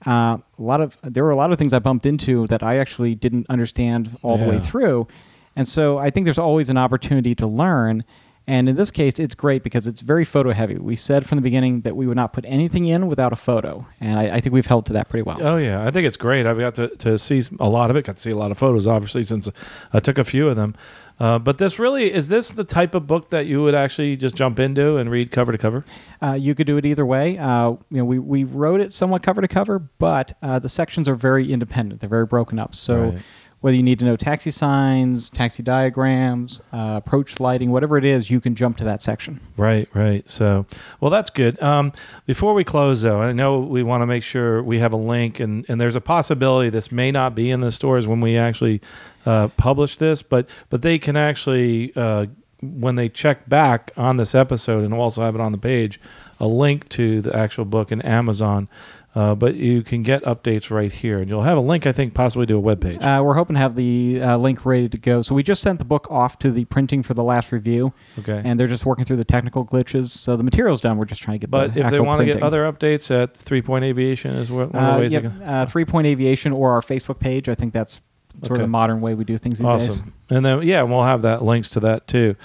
Uh, 0.05 0.37
a 0.59 0.61
lot 0.61 0.81
of 0.81 0.97
there 1.03 1.23
were 1.23 1.31
a 1.31 1.35
lot 1.35 1.51
of 1.51 1.57
things 1.57 1.73
I 1.73 1.79
bumped 1.79 2.05
into 2.05 2.47
that 2.47 2.61
I 2.61 2.77
actually 2.77 3.15
didn't 3.15 3.47
understand 3.49 4.17
all 4.21 4.37
the 4.37 4.45
way 4.45 4.59
through, 4.59 5.07
and 5.55 5.67
so 5.67 5.97
I 5.97 6.09
think 6.09 6.25
there's 6.25 6.37
always 6.37 6.69
an 6.69 6.77
opportunity 6.77 7.35
to 7.35 7.47
learn. 7.47 8.03
And 8.47 8.69
in 8.69 8.75
this 8.75 8.91
case, 8.91 9.17
it's 9.17 9.33
great 9.33 9.63
because 9.63 9.87
it's 9.87 10.01
very 10.01 10.23
photo 10.23 10.51
heavy. 10.51 10.75
We 10.77 10.95
said 10.95 11.25
from 11.25 11.37
the 11.37 11.41
beginning 11.41 11.81
that 11.81 11.95
we 11.95 12.05
would 12.05 12.15
not 12.15 12.31
put 12.31 12.45
anything 12.47 12.85
in 12.85 13.07
without 13.07 13.33
a 13.33 13.35
photo, 13.35 13.87
and 13.99 14.19
I, 14.19 14.35
I 14.35 14.39
think 14.39 14.53
we've 14.53 14.67
held 14.67 14.85
to 14.85 14.93
that 14.93 15.09
pretty 15.09 15.23
well. 15.23 15.39
Oh 15.41 15.57
yeah, 15.57 15.83
I 15.83 15.89
think 15.89 16.05
it's 16.05 16.15
great. 16.17 16.45
I've 16.45 16.59
got 16.59 16.75
to, 16.75 16.89
to 16.89 17.17
see 17.17 17.41
a 17.59 17.67
lot 17.67 17.89
of 17.89 17.95
it. 17.95 18.05
Got 18.05 18.17
to 18.17 18.21
see 18.21 18.29
a 18.29 18.37
lot 18.37 18.51
of 18.51 18.59
photos, 18.59 18.85
obviously, 18.85 19.23
since 19.23 19.49
I 19.93 19.99
took 19.99 20.19
a 20.19 20.23
few 20.23 20.47
of 20.47 20.55
them. 20.55 20.75
Uh, 21.19 21.39
but 21.39 21.57
this 21.57 21.79
really 21.79 22.13
is 22.13 22.27
this 22.27 22.51
the 22.51 22.63
type 22.63 22.93
of 22.93 23.07
book 23.07 23.31
that 23.31 23.47
you 23.47 23.63
would 23.63 23.73
actually 23.73 24.15
just 24.15 24.35
jump 24.35 24.59
into 24.59 24.97
and 24.97 25.09
read 25.09 25.31
cover 25.31 25.51
to 25.51 25.57
cover? 25.57 25.83
Uh, 26.21 26.33
you 26.33 26.53
could 26.53 26.67
do 26.67 26.77
it 26.77 26.85
either 26.85 27.05
way. 27.05 27.39
Uh, 27.39 27.71
you 27.89 27.97
know, 27.97 28.05
we, 28.05 28.19
we 28.19 28.43
wrote 28.43 28.79
it 28.79 28.93
somewhat 28.93 29.23
cover 29.23 29.41
to 29.41 29.47
cover, 29.47 29.79
but 29.79 30.37
uh, 30.43 30.59
the 30.59 30.69
sections 30.69 31.09
are 31.09 31.15
very 31.15 31.51
independent. 31.51 32.01
They're 32.01 32.09
very 32.09 32.27
broken 32.27 32.59
up. 32.59 32.75
So 32.75 33.05
Right. 33.05 33.21
Whether 33.65 33.75
you 33.75 33.82
need 33.82 33.97
to 33.97 34.06
know 34.06 34.15
taxi 34.15 34.51
signs, 34.51 35.28
taxi 35.28 35.63
diagrams, 35.63 36.62
uh, 36.71 37.01
approach 37.04 37.39
lighting, 37.39 37.71
whatever 37.71 37.97
it 37.97 38.06
is, 38.06 38.30
you 38.30 38.39
can 38.39 38.54
jump 38.54 38.78
to 38.78 38.84
that 38.84 39.01
section. 39.01 39.39
Right, 39.58 39.89
right. 39.95 40.30
So, 40.30 40.67
well, 40.99 41.10
that's 41.10 41.32
good. 41.32 41.60
Um, 41.63 41.91
before 42.28 42.54
we 42.54 42.63
close, 42.63 43.01
though, 43.01 43.23
I 43.23 43.32
know 43.32 43.62
we 43.62 43.82
want 43.82 44.04
to 44.04 44.06
make 44.06 44.21
sure 44.21 44.62
we 44.62 44.78
have 44.78 44.93
a 44.93 44.97
link, 44.97 45.39
and, 45.39 45.65
and 45.67 45.82
there's 45.82 45.95
a 45.95 45.99
possibility 45.99 46.69
this 46.69 46.91
may 46.91 47.10
not 47.10 47.34
be 47.34 47.49
in 47.49 47.62
the 47.62 47.71
stores 47.71 48.06
when 48.06 48.21
we 48.21 48.38
actually 48.38 48.82
uh, 49.25 49.47
publish 49.58 49.97
this, 49.97 50.21
but 50.21 50.47
but 50.69 50.84
they 50.84 50.99
can 50.99 51.17
actually 51.17 51.91
uh, 51.95 52.28
when 52.62 52.97
they 52.97 53.10
check 53.10 53.49
back 53.49 53.91
on 53.97 54.17
this 54.17 54.36
episode, 54.36 54.84
and 54.84 54.93
also 54.93 55.23
have 55.23 55.34
it 55.34 55.41
on 55.41 55.51
the 55.51 55.58
page, 55.58 55.99
a 56.39 56.45
link 56.45 56.88
to 56.89 57.19
the 57.19 57.36
actual 57.36 57.65
book 57.65 57.91
in 57.91 57.99
Amazon. 58.04 58.69
Uh, 59.15 59.34
but 59.34 59.56
you 59.56 59.82
can 59.82 60.04
get 60.04 60.21
updates 60.25 60.69
right 60.69 60.91
here, 60.91 61.19
and 61.19 61.30
you'll 61.30 61.43
have 61.43 61.58
a 61.58 61.62
link, 61.62 61.88
I 61.88 61.93
think, 61.93 62.13
possibly 62.13 62.45
to 62.47 62.56
a 62.56 62.60
web 62.60 62.82
page. 62.82 62.97
Uh, 63.01 63.21
we're 63.23 63.36
hoping 63.36 63.54
to 63.54 63.62
have 63.62 63.78
the 63.78 64.19
uh, 64.21 64.38
link 64.38 64.65
ready 64.65 64.89
to 64.89 64.97
go. 64.97 65.21
So 65.21 65.34
we 65.34 65.41
just 65.41 65.62
sent 65.62 65.80
the 65.80 65.86
book 65.86 66.12
off 66.12 66.38
to 66.39 66.51
the 66.51 66.65
printing 66.65 67.01
for 67.01 67.13
the 67.13 67.23
last 67.23 67.54
review, 67.54 67.93
okay. 68.19 68.41
and 68.43 68.60
they're 68.60 68.67
just 68.67 68.86
working 68.86 69.06
through 69.06 69.15
the 69.15 69.23
technical 69.23 69.65
glitches. 69.65 70.10
So 70.10 70.36
the 70.36 70.43
material's 70.43 70.82
done. 70.82 70.97
We're 70.97 71.06
just 71.06 71.21
trying 71.23 71.36
to 71.36 71.39
get 71.47 71.49
but 71.49 71.73
the 71.73 71.80
if 71.86 71.91
they 71.91 72.01
want 72.01 72.19
to 72.19 72.25
get 72.25 72.43
other 72.43 72.69
updates 72.69 73.10
at 73.10 73.34
Three 73.34 73.62
Point 73.62 73.86
Aviation, 73.86 74.32
is 74.36 74.51
one 74.51 74.63
of 74.63 74.71
the 74.73 74.78
Uh, 74.80 74.99
ways 74.99 75.13
yep, 75.13 75.23
can. 75.23 75.41
uh, 75.41 75.65
Three 75.65 75.86
Point 75.86 76.08
Aviation 76.08 76.51
or 76.51 76.73
our 76.73 76.82
Facebook 76.82 77.19
page. 77.19 77.47
I 77.47 77.56
think 77.56 77.71
that's 77.71 78.01
sort 78.39 78.51
Okay. 78.51 78.56
of 78.56 78.62
the 78.63 78.67
modern 78.67 78.99
way 78.99 79.13
we 79.15 79.23
do 79.23 79.38
things 79.38 79.60
these 79.60 79.67
days. 79.67 79.89
Awesome. 79.91 80.13
And 80.30 80.45
then 80.45 80.62
yeah, 80.63 80.82
we'll 80.82 81.04
have 81.04 81.21
that 81.21 81.41
links 81.41 81.69
to 81.69 81.80
that 81.80 82.06
too. 82.08 82.36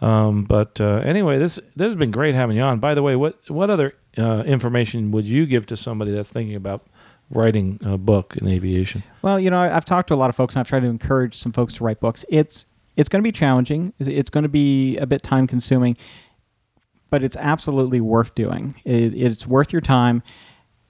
Um, 0.00 0.44
but 0.44 0.80
uh, 0.80 1.02
anyway, 1.04 1.38
this 1.38 1.58
this 1.76 1.86
has 1.86 1.94
been 1.96 2.10
great 2.10 2.34
having 2.34 2.56
you 2.56 2.62
on. 2.62 2.78
By 2.78 2.94
the 2.94 3.02
way, 3.02 3.16
what 3.16 3.38
what 3.48 3.70
other 3.70 3.94
uh, 4.16 4.42
information 4.46 5.10
would 5.10 5.24
you 5.24 5.46
give 5.46 5.66
to 5.66 5.76
somebody 5.76 6.12
that's 6.12 6.30
thinking 6.30 6.54
about 6.54 6.84
writing 7.30 7.80
a 7.84 7.98
book 7.98 8.36
in 8.36 8.46
aviation? 8.48 9.02
Well, 9.22 9.38
you 9.40 9.50
know, 9.50 9.58
I've 9.60 9.84
talked 9.84 10.08
to 10.08 10.14
a 10.14 10.16
lot 10.16 10.30
of 10.30 10.36
folks, 10.36 10.54
and 10.54 10.60
I've 10.60 10.68
tried 10.68 10.80
to 10.80 10.86
encourage 10.86 11.36
some 11.36 11.52
folks 11.52 11.74
to 11.74 11.84
write 11.84 12.00
books. 12.00 12.24
It's 12.28 12.66
it's 12.96 13.08
going 13.08 13.20
to 13.22 13.24
be 13.24 13.32
challenging. 13.32 13.92
It's- 13.98 14.30
going 14.30 14.42
to 14.42 14.48
be 14.48 14.96
a 14.98 15.06
bit 15.06 15.22
time 15.22 15.46
consuming, 15.46 15.96
but 17.10 17.22
it's 17.22 17.36
absolutely 17.36 18.00
worth 18.00 18.34
doing. 18.34 18.74
It, 18.84 19.14
it's 19.14 19.46
worth 19.46 19.72
your 19.72 19.82
time. 19.82 20.22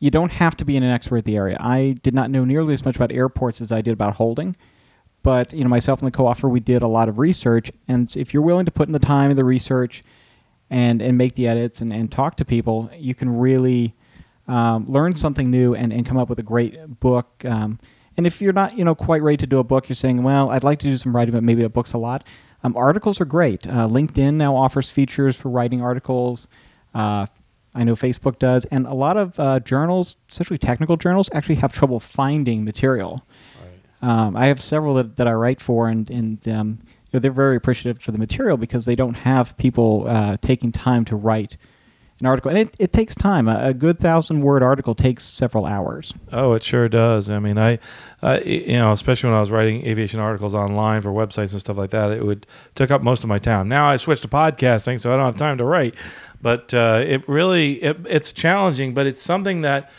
You 0.01 0.11
don't 0.11 0.33
have 0.33 0.57
to 0.57 0.64
be 0.64 0.77
an 0.77 0.85
expert 0.85 1.18
in 1.18 1.25
the 1.25 1.37
area. 1.37 1.57
I 1.61 1.97
did 2.03 2.14
not 2.14 2.31
know 2.31 2.44
nearly 2.44 2.73
as 2.73 2.85
much 2.85 2.97
about 2.97 3.11
airports 3.12 3.61
as 3.61 3.73
I 3.73 3.83
did 3.83 3.92
about 3.92 4.14
holding, 4.14 4.55
but 5.22 5.52
you 5.52 5.64
know, 5.64 5.70
myself 5.70 6.00
and 6.00 6.07
the 6.07 6.16
co-author, 6.16 6.48
we 6.48 6.61
did 6.61 6.83
a 6.83 6.88
lot 6.88 7.08
of 7.08 7.19
research. 7.19 7.71
And 7.87 8.14
if 8.16 8.33
you're 8.33 8.42
willing 8.42 8.66
to 8.66 8.73
put 8.73 8.88
in 8.88 8.92
the 8.92 8.98
time 8.98 9.31
and 9.31 9.38
the 9.38 9.44
research, 9.44 10.02
and 10.71 11.00
and 11.00 11.16
make 11.16 11.35
the 11.35 11.48
edits 11.48 11.81
and, 11.81 11.92
and 11.92 12.10
talk 12.10 12.37
to 12.37 12.44
people, 12.44 12.90
you 12.96 13.14
can 13.14 13.38
really 13.38 13.94
um, 14.46 14.87
learn 14.87 15.16
something 15.16 15.50
new 15.50 15.75
and, 15.75 15.92
and 15.92 16.06
come 16.06 16.16
up 16.16 16.29
with 16.29 16.38
a 16.38 16.42
great 16.42 17.00
book. 17.00 17.44
Um, 17.44 17.79
and 18.16 18.27
if 18.27 18.40
you're 18.40 18.52
not, 18.52 18.77
you 18.77 18.85
know, 18.85 18.94
quite 18.94 19.23
ready 19.23 19.37
to 19.37 19.46
do 19.46 19.58
a 19.58 19.64
book, 19.64 19.88
you're 19.88 19.96
saying, 19.96 20.23
well, 20.23 20.50
I'd 20.50 20.64
like 20.64 20.81
to 20.81 20.87
do 20.87 20.96
some 20.98 21.14
writing, 21.14 21.33
but 21.33 21.44
maybe 21.44 21.62
a 21.62 21.69
book's 21.69 21.92
a 21.92 21.98
lot. 21.98 22.25
Um, 22.64 22.77
articles 22.77 23.21
are 23.21 23.25
great. 23.25 23.66
Uh, 23.66 23.87
LinkedIn 23.87 24.35
now 24.35 24.56
offers 24.56 24.90
features 24.90 25.37
for 25.37 25.48
writing 25.48 25.81
articles. 25.81 26.48
Uh, 26.94 27.27
I 27.75 27.85
know 27.85 27.94
Facebook 27.94 28.38
does, 28.38 28.64
and 28.66 28.87
a 28.87 28.94
lot 28.94 29.16
of 29.16 29.38
uh, 29.38 29.60
journals, 29.60 30.16
especially 30.31 30.58
technical 30.58 30.96
journals, 30.96 31.31
actually 31.33 31.56
have 31.56 31.73
trouble 31.73 32.00
finding 32.00 32.64
material. 32.64 33.25
Um, 34.03 34.37
I 34.37 34.46
have 34.46 34.63
several 34.63 34.94
that, 34.94 35.17
that 35.17 35.27
I 35.27 35.33
write 35.33 35.61
for, 35.61 35.88
and 35.88 36.09
and 36.11 36.49
um, 36.49 36.79
you 36.85 36.88
know, 37.15 37.21
they're 37.21 37.33
very 37.33 37.57
appreciative 37.57 38.03
for 38.03 38.13
the 38.13 38.19
material 38.19 38.57
because 38.57 38.85
they 38.85 38.96
don't 38.96 39.15
have 39.15 39.57
people 39.57 40.05
uh, 40.07 40.37
taking 40.40 40.73
time 40.73 41.05
to 41.07 41.17
write 41.17 41.57
an 42.21 42.27
article, 42.27 42.51
and 42.51 42.59
it, 42.59 42.77
it 42.79 42.92
takes 42.92 43.15
time. 43.15 43.49
A, 43.49 43.69
a 43.69 43.75
good 43.75 43.99
thousand 44.01 44.40
word 44.40 44.63
article 44.63 44.94
takes 44.94 45.25
several 45.25 45.67
hours. 45.67 46.13
Oh, 46.33 46.55
it 46.55 46.63
sure 46.63 46.88
does. 46.88 47.31
I 47.31 47.38
mean, 47.38 47.59
I, 47.59 47.79
uh, 48.23 48.40
you 48.44 48.73
know, 48.73 48.90
especially 48.92 49.31
when 49.31 49.37
I 49.37 49.40
was 49.40 49.51
writing 49.51 49.87
aviation 49.87 50.19
articles 50.19 50.55
online 50.55 51.01
for 51.01 51.11
websites 51.11 51.53
and 51.53 51.61
stuff 51.61 51.77
like 51.77 51.90
that, 51.90 52.11
it 52.11 52.25
would 52.25 52.46
took 52.75 52.90
up 52.90 53.03
most 53.03 53.23
of 53.23 53.29
my 53.29 53.38
time. 53.38 53.69
Now 53.69 53.88
I 53.88 53.96
switched 53.96 54.23
to 54.23 54.29
podcasting, 54.29 55.01
so 55.01 55.13
I 55.13 55.17
don't 55.17 55.27
have 55.27 55.37
time 55.37 55.59
to 55.59 55.65
write. 55.65 55.94
But 56.42 56.75
uh, 56.75 57.05
it 57.07 57.29
really, 57.29 57.83
it, 57.83 57.99
it's 58.09 58.33
challenging, 58.33 58.94
but 58.94 59.07
it's 59.07 59.23
something 59.23 59.63
that 59.63 59.90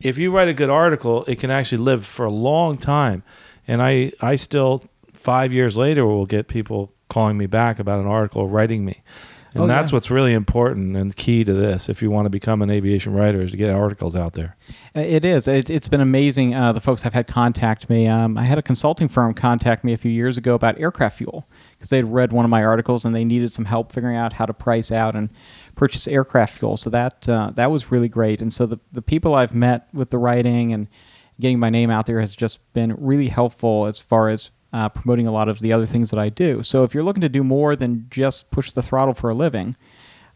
if 0.00 0.18
you 0.18 0.30
write 0.34 0.48
a 0.48 0.54
good 0.54 0.70
article, 0.70 1.24
it 1.26 1.38
can 1.38 1.50
actually 1.50 1.78
live 1.78 2.04
for 2.06 2.24
a 2.24 2.30
long 2.30 2.76
time. 2.76 3.22
And 3.68 3.82
I, 3.82 4.12
I 4.20 4.36
still 4.36 4.82
five 5.12 5.52
years 5.52 5.76
later 5.76 6.06
will 6.06 6.26
get 6.26 6.48
people 6.48 6.92
calling 7.08 7.36
me 7.36 7.46
back 7.46 7.78
about 7.78 8.00
an 8.00 8.06
article, 8.06 8.48
writing 8.48 8.84
me. 8.84 9.02
And 9.52 9.64
Oh, 9.64 9.66
that's 9.66 9.90
yeah. 9.90 9.96
what's 9.96 10.10
really 10.12 10.32
important 10.32 10.96
and 10.96 11.14
key 11.16 11.42
to 11.42 11.52
this 11.52 11.88
if 11.88 12.02
you 12.02 12.10
want 12.10 12.26
to 12.26 12.30
become 12.30 12.62
an 12.62 12.70
aviation 12.70 13.12
writer 13.12 13.42
is 13.42 13.50
to 13.50 13.56
get 13.56 13.68
articles 13.70 14.14
out 14.14 14.34
there. 14.34 14.56
Uh, 14.94 15.00
It 15.00 15.24
is. 15.24 15.48
It's, 15.48 15.68
it's 15.68 15.88
been 15.88 16.00
amazing. 16.00 16.54
Uh, 16.54 16.72
the 16.72 16.80
folks 16.80 17.04
I've 17.04 17.14
had 17.14 17.26
contact 17.26 17.90
me. 17.90 18.06
Um, 18.06 18.38
I 18.38 18.44
had 18.44 18.58
a 18.58 18.62
consulting 18.62 19.08
firm 19.08 19.34
contact 19.34 19.82
me 19.82 19.92
a 19.92 19.96
few 19.98 20.12
years 20.12 20.38
ago 20.38 20.54
about 20.54 20.78
aircraft 20.78 21.16
fuel 21.18 21.48
because 21.72 21.90
they'd 21.90 22.04
read 22.04 22.32
one 22.32 22.44
of 22.44 22.50
my 22.50 22.62
articles 22.62 23.04
and 23.04 23.12
they 23.12 23.24
needed 23.24 23.52
some 23.52 23.64
help 23.64 23.90
figuring 23.90 24.16
out 24.16 24.34
how 24.34 24.46
to 24.46 24.54
price 24.54 24.92
out 24.92 25.16
and 25.16 25.30
purchase 25.80 26.06
aircraft 26.06 26.58
fuel. 26.58 26.76
So 26.76 26.90
that 26.90 27.26
uh, 27.26 27.52
that 27.54 27.70
was 27.70 27.90
really 27.90 28.10
great. 28.10 28.42
And 28.42 28.52
so 28.52 28.66
the 28.66 28.78
the 28.92 29.00
people 29.00 29.34
I've 29.34 29.54
met 29.54 29.88
with 29.94 30.10
the 30.10 30.18
writing 30.18 30.74
and 30.74 30.88
getting 31.40 31.58
my 31.58 31.70
name 31.70 31.90
out 31.90 32.04
there 32.04 32.20
has 32.20 32.36
just 32.36 32.60
been 32.74 32.94
really 32.98 33.28
helpful 33.28 33.86
as 33.86 33.98
far 33.98 34.28
as 34.28 34.50
uh, 34.74 34.90
promoting 34.90 35.26
a 35.26 35.32
lot 35.32 35.48
of 35.48 35.60
the 35.60 35.72
other 35.72 35.86
things 35.86 36.10
that 36.10 36.18
I 36.18 36.28
do. 36.28 36.62
So 36.62 36.84
if 36.84 36.92
you're 36.92 37.02
looking 37.02 37.22
to 37.22 37.30
do 37.30 37.42
more 37.42 37.76
than 37.76 38.06
just 38.10 38.50
push 38.50 38.70
the 38.72 38.82
throttle 38.82 39.14
for 39.14 39.30
a 39.30 39.34
living, 39.34 39.74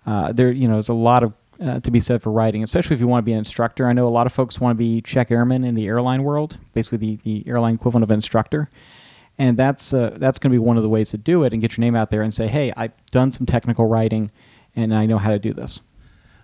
uh, 0.07 0.33
there 0.33 0.51
you 0.51 0.67
know 0.67 0.77
there's 0.77 0.89
a 0.89 0.95
lot 0.95 1.23
of 1.23 1.35
uh, 1.61 1.79
to 1.81 1.91
be 1.91 2.01
said 2.01 2.23
for 2.23 2.33
writing, 2.33 2.65
especially 2.65 2.95
if 2.95 3.01
you 3.01 3.07
want 3.07 3.23
to 3.23 3.27
be 3.27 3.33
an 3.33 3.39
instructor. 3.39 3.87
I 3.87 3.93
know 3.93 4.07
a 4.07 4.17
lot 4.19 4.27
of 4.27 4.33
folks 4.33 4.59
want 4.59 4.75
to 4.75 4.79
be 4.79 5.03
check 5.03 5.31
airmen 5.31 5.63
in 5.63 5.75
the 5.75 5.87
airline 5.87 6.23
world, 6.23 6.59
basically 6.73 6.99
the, 6.99 7.17
the 7.23 7.47
airline 7.47 7.75
equivalent 7.75 8.03
of 8.03 8.11
instructor, 8.11 8.71
and 9.37 9.59
that's 9.59 9.93
uh, 9.93 10.17
that's 10.17 10.39
going 10.39 10.53
to 10.53 10.59
be 10.59 10.67
one 10.71 10.79
of 10.79 10.83
the 10.83 10.89
ways 10.89 11.11
to 11.11 11.19
do 11.19 11.45
it 11.45 11.53
and 11.53 11.61
get 11.61 11.77
your 11.77 11.83
name 11.83 11.95
out 11.95 12.09
there 12.09 12.23
and 12.23 12.33
say, 12.33 12.47
hey, 12.47 12.73
I've 12.79 12.97
done 13.11 13.31
some 13.31 13.45
technical 13.45 13.85
writing, 13.85 14.31
and 14.77 14.95
I 14.95 15.07
know 15.07 15.19
how 15.19 15.31
to 15.31 15.39
do 15.39 15.53
this. 15.53 15.81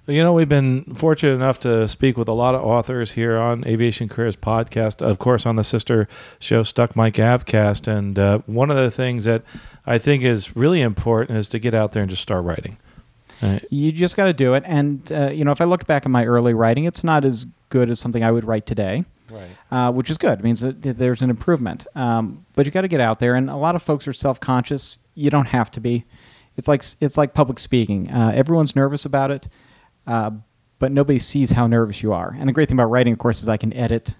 You 0.06 0.24
know, 0.24 0.32
we've 0.32 0.48
been 0.48 0.94
fortunate 0.94 1.34
enough 1.34 1.60
to 1.60 1.86
speak 1.86 2.16
with 2.16 2.26
a 2.26 2.32
lot 2.32 2.54
of 2.54 2.62
authors 2.62 3.12
here 3.12 3.38
on 3.38 3.64
Aviation 3.64 4.08
Careers 4.08 4.34
Podcast, 4.34 5.02
of 5.02 5.18
course, 5.18 5.46
on 5.46 5.54
the 5.54 5.62
sister 5.62 6.08
show 6.40 6.62
Stuck 6.64 6.96
Mic 6.96 7.14
Avcast. 7.14 7.86
And 7.86 8.18
uh, 8.18 8.38
one 8.46 8.70
of 8.70 8.76
the 8.76 8.90
things 8.90 9.24
that 9.24 9.42
I 9.86 9.98
think 9.98 10.24
is 10.24 10.56
really 10.56 10.80
important 10.80 11.38
is 11.38 11.48
to 11.50 11.60
get 11.60 11.74
out 11.74 11.92
there 11.92 12.02
and 12.02 12.10
just 12.10 12.22
start 12.22 12.44
writing. 12.44 12.78
Right? 13.40 13.64
You 13.70 13.92
just 13.92 14.16
got 14.16 14.24
to 14.24 14.32
do 14.32 14.54
it. 14.54 14.64
And 14.66 15.12
uh, 15.12 15.30
you 15.30 15.44
know, 15.44 15.52
if 15.52 15.60
I 15.60 15.64
look 15.64 15.86
back 15.86 16.06
at 16.06 16.10
my 16.10 16.24
early 16.24 16.54
writing, 16.54 16.84
it's 16.84 17.04
not 17.04 17.24
as 17.24 17.46
good 17.68 17.88
as 17.88 18.00
something 18.00 18.24
I 18.24 18.32
would 18.32 18.44
write 18.44 18.66
today. 18.66 19.04
Right. 19.30 19.50
uh, 19.70 19.92
which 19.92 20.10
is 20.10 20.18
good. 20.18 20.40
It 20.40 20.42
means 20.42 20.60
that 20.60 20.82
there's 20.82 21.22
an 21.22 21.30
improvement. 21.30 21.86
Um, 21.94 22.44
but 22.56 22.66
you 22.66 22.72
got 22.72 22.80
to 22.80 22.88
get 22.88 23.00
out 23.00 23.20
there, 23.20 23.36
and 23.36 23.48
a 23.48 23.54
lot 23.54 23.76
of 23.76 23.82
folks 23.82 24.08
are 24.08 24.12
self-conscious. 24.12 24.98
You 25.14 25.30
don't 25.30 25.46
have 25.46 25.70
to 25.70 25.80
be. 25.80 26.04
It's 26.60 26.68
like 26.68 26.84
it's 27.00 27.16
like 27.16 27.32
public 27.32 27.58
speaking. 27.58 28.10
Uh, 28.10 28.32
everyone's 28.34 28.76
nervous 28.76 29.06
about 29.06 29.30
it, 29.30 29.48
uh, 30.06 30.30
but 30.78 30.92
nobody 30.92 31.18
sees 31.18 31.52
how 31.52 31.66
nervous 31.66 32.02
you 32.02 32.12
are. 32.12 32.36
And 32.38 32.46
the 32.46 32.52
great 32.52 32.68
thing 32.68 32.76
about 32.76 32.90
writing, 32.90 33.14
of 33.14 33.18
course, 33.18 33.40
is 33.40 33.48
I 33.48 33.56
can 33.56 33.72
edit 33.72 34.14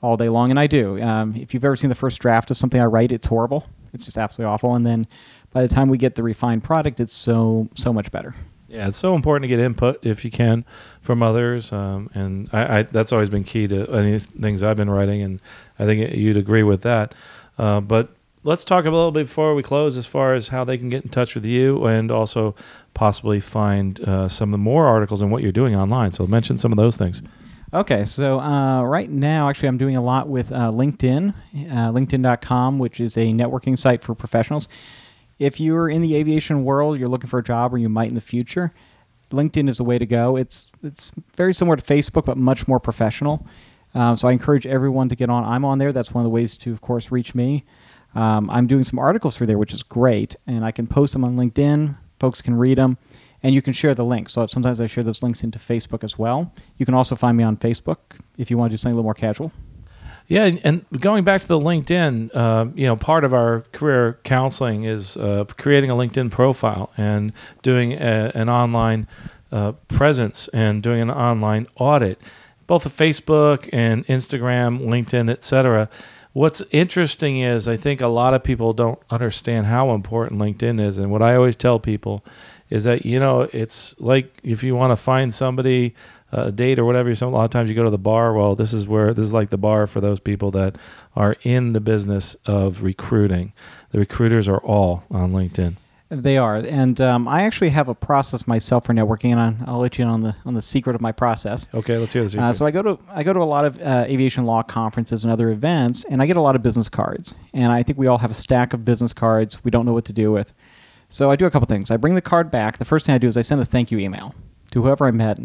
all 0.00 0.16
day 0.16 0.28
long, 0.28 0.50
and 0.50 0.60
I 0.60 0.68
do. 0.68 1.02
Um, 1.02 1.34
if 1.34 1.52
you've 1.52 1.64
ever 1.64 1.74
seen 1.74 1.90
the 1.90 1.96
first 1.96 2.20
draft 2.20 2.48
of 2.52 2.56
something 2.56 2.80
I 2.80 2.84
write, 2.84 3.10
it's 3.10 3.26
horrible. 3.26 3.66
It's 3.92 4.04
just 4.04 4.16
absolutely 4.16 4.52
awful. 4.52 4.76
And 4.76 4.86
then 4.86 5.08
by 5.50 5.62
the 5.62 5.68
time 5.68 5.88
we 5.88 5.98
get 5.98 6.14
the 6.14 6.22
refined 6.22 6.62
product, 6.62 7.00
it's 7.00 7.12
so 7.12 7.68
so 7.74 7.92
much 7.92 8.12
better. 8.12 8.36
Yeah, 8.68 8.86
it's 8.86 8.96
so 8.96 9.16
important 9.16 9.42
to 9.42 9.48
get 9.48 9.58
input 9.58 10.06
if 10.06 10.24
you 10.24 10.30
can 10.30 10.64
from 11.00 11.24
others, 11.24 11.72
um, 11.72 12.08
and 12.14 12.48
I, 12.52 12.78
I, 12.78 12.82
that's 12.84 13.10
always 13.10 13.30
been 13.30 13.42
key 13.42 13.66
to 13.66 13.92
any 13.92 14.16
things 14.20 14.62
I've 14.62 14.76
been 14.76 14.90
writing, 14.90 15.22
and 15.22 15.42
I 15.76 15.86
think 15.86 16.14
you'd 16.14 16.36
agree 16.36 16.62
with 16.62 16.82
that. 16.82 17.16
Uh, 17.58 17.80
but 17.80 18.14
let's 18.42 18.64
talk 18.64 18.84
a 18.84 18.90
little 18.90 19.12
bit 19.12 19.26
before 19.26 19.54
we 19.54 19.62
close, 19.62 19.96
as 19.96 20.06
far 20.06 20.34
as 20.34 20.48
how 20.48 20.64
they 20.64 20.78
can 20.78 20.88
get 20.88 21.04
in 21.04 21.10
touch 21.10 21.34
with 21.34 21.44
you, 21.44 21.84
and 21.86 22.10
also 22.10 22.54
possibly 22.94 23.40
find 23.40 24.00
uh, 24.00 24.28
some 24.28 24.50
of 24.50 24.52
the 24.52 24.58
more 24.58 24.86
articles 24.86 25.20
and 25.22 25.30
what 25.30 25.42
you're 25.42 25.52
doing 25.52 25.74
online. 25.74 26.10
So 26.10 26.26
mention 26.26 26.56
some 26.58 26.72
of 26.72 26.76
those 26.76 26.96
things. 26.96 27.22
Okay, 27.72 28.04
so 28.04 28.40
uh, 28.40 28.82
right 28.82 29.08
now, 29.08 29.48
actually, 29.48 29.68
I'm 29.68 29.78
doing 29.78 29.96
a 29.96 30.02
lot 30.02 30.28
with 30.28 30.50
uh, 30.50 30.72
LinkedIn, 30.72 31.32
uh, 31.70 31.92
LinkedIn.com, 31.92 32.80
which 32.80 32.98
is 32.98 33.16
a 33.16 33.26
networking 33.26 33.78
site 33.78 34.02
for 34.02 34.14
professionals. 34.14 34.68
If 35.38 35.60
you're 35.60 35.88
in 35.88 36.02
the 36.02 36.16
aviation 36.16 36.64
world, 36.64 36.98
you're 36.98 37.08
looking 37.08 37.30
for 37.30 37.38
a 37.38 37.44
job, 37.44 37.72
or 37.72 37.78
you 37.78 37.88
might 37.88 38.08
in 38.08 38.16
the 38.16 38.20
future, 38.20 38.72
LinkedIn 39.30 39.68
is 39.68 39.78
the 39.78 39.84
way 39.84 39.98
to 39.98 40.06
go. 40.06 40.36
It's 40.36 40.72
it's 40.82 41.12
very 41.36 41.54
similar 41.54 41.76
to 41.76 41.82
Facebook, 41.82 42.24
but 42.24 42.36
much 42.36 42.66
more 42.66 42.80
professional. 42.80 43.46
Um, 43.94 44.16
so 44.16 44.28
I 44.28 44.32
encourage 44.32 44.66
everyone 44.66 45.08
to 45.08 45.16
get 45.16 45.30
on. 45.30 45.44
I'm 45.44 45.64
on 45.64 45.78
there. 45.78 45.92
That's 45.92 46.12
one 46.12 46.22
of 46.22 46.24
the 46.24 46.30
ways 46.30 46.56
to, 46.58 46.72
of 46.72 46.80
course, 46.80 47.12
reach 47.12 47.34
me. 47.34 47.64
Um, 48.14 48.50
I'm 48.50 48.66
doing 48.66 48.84
some 48.84 48.98
articles 48.98 49.36
through 49.36 49.46
there, 49.46 49.58
which 49.58 49.72
is 49.72 49.82
great, 49.82 50.36
and 50.46 50.64
I 50.64 50.72
can 50.72 50.86
post 50.86 51.12
them 51.12 51.24
on 51.24 51.36
LinkedIn. 51.36 51.96
Folks 52.18 52.42
can 52.42 52.56
read 52.56 52.78
them, 52.78 52.98
and 53.42 53.54
you 53.54 53.62
can 53.62 53.72
share 53.72 53.94
the 53.94 54.04
links. 54.04 54.32
So 54.32 54.46
sometimes 54.46 54.80
I 54.80 54.86
share 54.86 55.04
those 55.04 55.22
links 55.22 55.44
into 55.44 55.58
Facebook 55.58 56.04
as 56.04 56.18
well. 56.18 56.52
You 56.76 56.86
can 56.86 56.94
also 56.94 57.14
find 57.14 57.36
me 57.36 57.44
on 57.44 57.56
Facebook 57.56 57.98
if 58.36 58.50
you 58.50 58.58
want 58.58 58.70
to 58.70 58.74
do 58.74 58.78
something 58.78 58.94
a 58.94 58.96
little 58.96 59.04
more 59.04 59.14
casual. 59.14 59.52
Yeah, 60.26 60.48
and- 60.62 60.84
going 61.00 61.24
back 61.24 61.40
to 61.40 61.48
the 61.48 61.58
LinkedIn, 61.58 62.30
uh, 62.34 62.66
you 62.76 62.86
know, 62.86 62.94
part 62.94 63.24
of 63.24 63.34
our 63.34 63.62
career 63.72 64.18
counseling 64.22 64.84
is 64.84 65.16
uh, 65.16 65.44
creating 65.58 65.90
a 65.90 65.94
LinkedIn 65.94 66.30
profile 66.30 66.92
and 66.96 67.32
doing 67.62 67.94
a, 67.94 68.30
an 68.34 68.48
online 68.48 69.08
uh, 69.50 69.72
presence 69.88 70.46
and 70.48 70.84
doing 70.84 71.00
an 71.00 71.10
online 71.10 71.66
audit, 71.76 72.20
both 72.68 72.86
of 72.86 72.92
Facebook 72.92 73.68
and 73.72 74.06
Instagram, 74.06 74.80
LinkedIn, 74.80 75.28
etc. 75.28 75.88
What's 76.32 76.62
interesting 76.70 77.40
is 77.40 77.66
I 77.66 77.76
think 77.76 78.00
a 78.00 78.06
lot 78.06 78.34
of 78.34 78.44
people 78.44 78.72
don't 78.72 79.00
understand 79.10 79.66
how 79.66 79.92
important 79.92 80.40
LinkedIn 80.40 80.80
is, 80.80 80.98
and 80.98 81.10
what 81.10 81.22
I 81.22 81.34
always 81.34 81.56
tell 81.56 81.78
people 81.78 82.24
is 82.68 82.84
that 82.84 83.04
you 83.04 83.18
know 83.18 83.48
it's 83.52 83.96
like 83.98 84.38
if 84.44 84.62
you 84.62 84.76
want 84.76 84.92
to 84.92 84.96
find 84.96 85.34
somebody 85.34 85.94
uh, 86.32 86.44
a 86.46 86.52
date 86.52 86.78
or 86.78 86.84
whatever. 86.84 87.10
A 87.10 87.26
lot 87.26 87.44
of 87.44 87.50
times 87.50 87.68
you 87.68 87.76
go 87.76 87.84
to 87.84 87.90
the 87.90 87.98
bar. 87.98 88.32
Well, 88.32 88.54
this 88.54 88.72
is 88.72 88.86
where 88.86 89.12
this 89.12 89.24
is 89.24 89.34
like 89.34 89.50
the 89.50 89.58
bar 89.58 89.86
for 89.86 90.00
those 90.00 90.20
people 90.20 90.50
that 90.52 90.76
are 91.16 91.36
in 91.42 91.72
the 91.72 91.80
business 91.80 92.36
of 92.46 92.82
recruiting. 92.82 93.52
The 93.90 93.98
recruiters 93.98 94.46
are 94.46 94.58
all 94.58 95.04
on 95.10 95.32
LinkedIn. 95.32 95.76
They 96.12 96.38
are, 96.38 96.56
and 96.56 97.00
um, 97.00 97.28
I 97.28 97.44
actually 97.44 97.68
have 97.70 97.88
a 97.88 97.94
process 97.94 98.48
myself 98.48 98.84
for 98.86 98.92
networking, 98.92 99.30
and 99.30 99.40
I'll, 99.40 99.74
I'll 99.74 99.78
let 99.78 99.96
you 99.96 100.04
in 100.04 100.10
on 100.10 100.22
the 100.22 100.34
on 100.44 100.54
the 100.54 100.62
secret 100.62 100.96
of 100.96 101.00
my 101.00 101.12
process. 101.12 101.68
Okay, 101.72 101.98
let's 101.98 102.12
hear 102.12 102.24
this. 102.24 102.36
Uh, 102.36 102.52
so 102.52 102.66
I 102.66 102.72
go 102.72 102.82
to 102.82 102.98
I 103.08 103.22
go 103.22 103.32
to 103.32 103.38
a 103.38 103.44
lot 103.44 103.64
of 103.64 103.80
uh, 103.80 104.06
aviation 104.08 104.44
law 104.44 104.64
conferences 104.64 105.22
and 105.22 105.32
other 105.32 105.50
events, 105.50 106.04
and 106.10 106.20
I 106.20 106.26
get 106.26 106.36
a 106.36 106.40
lot 106.40 106.56
of 106.56 106.64
business 106.64 106.88
cards. 106.88 107.36
And 107.54 107.70
I 107.70 107.84
think 107.84 107.96
we 107.96 108.08
all 108.08 108.18
have 108.18 108.30
a 108.32 108.34
stack 108.34 108.72
of 108.72 108.84
business 108.84 109.12
cards 109.12 109.62
we 109.62 109.70
don't 109.70 109.86
know 109.86 109.92
what 109.92 110.04
to 110.06 110.12
do 110.12 110.32
with. 110.32 110.52
So 111.08 111.30
I 111.30 111.36
do 111.36 111.46
a 111.46 111.50
couple 111.50 111.66
things. 111.66 111.92
I 111.92 111.96
bring 111.96 112.16
the 112.16 112.20
card 112.20 112.50
back. 112.50 112.78
The 112.78 112.84
first 112.84 113.06
thing 113.06 113.14
I 113.14 113.18
do 113.18 113.28
is 113.28 113.36
I 113.36 113.42
send 113.42 113.60
a 113.60 113.64
thank 113.64 113.92
you 113.92 113.98
email 113.98 114.34
to 114.72 114.82
whoever 114.82 115.06
I 115.06 115.12
met. 115.12 115.38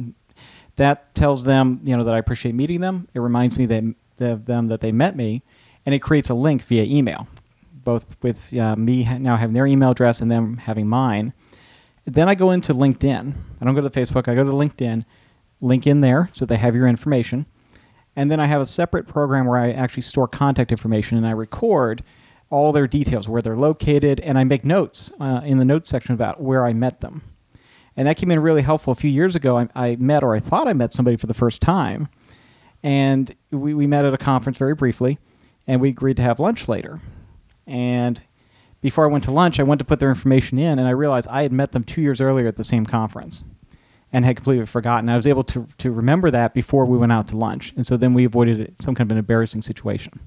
That 0.77 1.13
tells 1.13 1.43
them 1.43 1.81
you 1.83 1.95
know 1.95 2.03
that 2.03 2.13
I 2.15 2.17
appreciate 2.17 2.55
meeting 2.55 2.81
them. 2.81 3.07
It 3.13 3.19
reminds 3.19 3.55
me 3.55 3.67
that 3.67 3.83
of 4.19 4.45
them 4.45 4.65
that 4.67 4.81
they 4.81 4.91
met 4.91 5.15
me, 5.15 5.43
and 5.85 5.93
it 5.93 5.99
creates 5.99 6.31
a 6.31 6.33
link 6.33 6.63
via 6.63 6.83
email, 6.83 7.27
both 7.85 8.05
with 8.21 8.53
uh, 8.57 8.75
me 8.75 9.05
now 9.19 9.37
having 9.37 9.53
their 9.53 9.65
email 9.65 9.91
address 9.91 10.19
and 10.19 10.29
them 10.29 10.57
having 10.57 10.87
mine. 10.87 11.31
Then 12.03 12.27
I 12.27 12.35
go 12.35 12.51
into 12.51 12.73
LinkedIn. 12.73 13.33
I 13.61 13.65
don't 13.65 13.75
go 13.75 13.81
to 13.81 13.89
Facebook. 13.89 14.27
I 14.27 14.35
go 14.35 14.43
to 14.43 14.51
LinkedIn, 14.51 15.05
link 15.61 15.87
in 15.87 16.01
there 16.01 16.29
so 16.33 16.45
they 16.45 16.57
have 16.57 16.75
your 16.75 16.87
information. 16.87 17.45
And 18.15 18.29
then 18.29 18.39
I 18.39 18.45
have 18.45 18.61
a 18.61 18.65
separate 18.65 19.07
program 19.07 19.45
where 19.45 19.59
I 19.59 19.71
actually 19.71 20.03
store 20.03 20.27
contact 20.27 20.71
information 20.71 21.17
and 21.17 21.25
I 21.25 21.31
record 21.31 22.03
all 22.49 22.71
their 22.71 22.87
details, 22.87 23.27
where 23.27 23.41
they're 23.41 23.57
located, 23.57 24.19
and 24.19 24.37
I 24.37 24.43
make 24.43 24.63
notes 24.63 25.11
uh, 25.19 25.41
in 25.43 25.57
the 25.57 25.65
notes 25.65 25.89
section 25.89 26.13
about 26.13 26.41
where 26.41 26.65
I 26.65 26.73
met 26.73 27.01
them. 27.01 27.21
And 27.97 28.07
that 28.07 28.17
came 28.17 28.29
in 28.29 28.39
really 28.39 28.61
helpful. 28.61 28.91
A 28.91 28.95
few 28.95 29.09
years 29.09 29.35
ago, 29.35 29.57
I, 29.57 29.67
I 29.75 29.95
met, 29.95 30.23
or 30.23 30.35
I 30.35 30.39
thought 30.39 30.67
I 30.67 30.73
met 30.73 30.93
somebody 30.93 31.17
for 31.17 31.27
the 31.27 31.33
first 31.33 31.61
time. 31.61 32.07
And 32.83 33.35
we, 33.51 33.73
we 33.73 33.87
met 33.87 34.05
at 34.05 34.13
a 34.13 34.17
conference 34.17 34.57
very 34.57 34.75
briefly, 34.75 35.17
and 35.65 35.81
we 35.81 35.89
agreed 35.89 36.17
to 36.17 36.23
have 36.23 36.39
lunch 36.39 36.67
later. 36.67 37.01
And 37.67 38.21
before 38.81 39.05
I 39.05 39.07
went 39.07 39.23
to 39.25 39.31
lunch, 39.31 39.59
I 39.59 39.63
went 39.63 39.79
to 39.79 39.85
put 39.85 39.99
their 39.99 40.09
information 40.09 40.59
in, 40.59 40.77
and 40.77 40.87
I 40.87 40.91
realized 40.91 41.27
I 41.29 41.43
had 41.43 41.51
met 41.51 41.71
them 41.71 41.83
two 41.83 42.01
years 42.01 42.21
earlier 42.21 42.47
at 42.47 42.55
the 42.55 42.63
same 42.63 42.85
conference 42.85 43.43
and 44.11 44.23
had 44.23 44.35
completely 44.37 44.65
forgotten. 44.65 45.09
I 45.09 45.15
was 45.15 45.27
able 45.27 45.43
to, 45.45 45.67
to 45.79 45.91
remember 45.91 46.31
that 46.31 46.53
before 46.53 46.85
we 46.85 46.97
went 46.97 47.11
out 47.11 47.27
to 47.29 47.37
lunch. 47.37 47.73
And 47.75 47.85
so 47.85 47.97
then 47.97 48.13
we 48.13 48.25
avoided 48.25 48.75
some 48.79 48.95
kind 48.95 49.09
of 49.09 49.13
an 49.13 49.17
embarrassing 49.17 49.61
situation. 49.61 50.19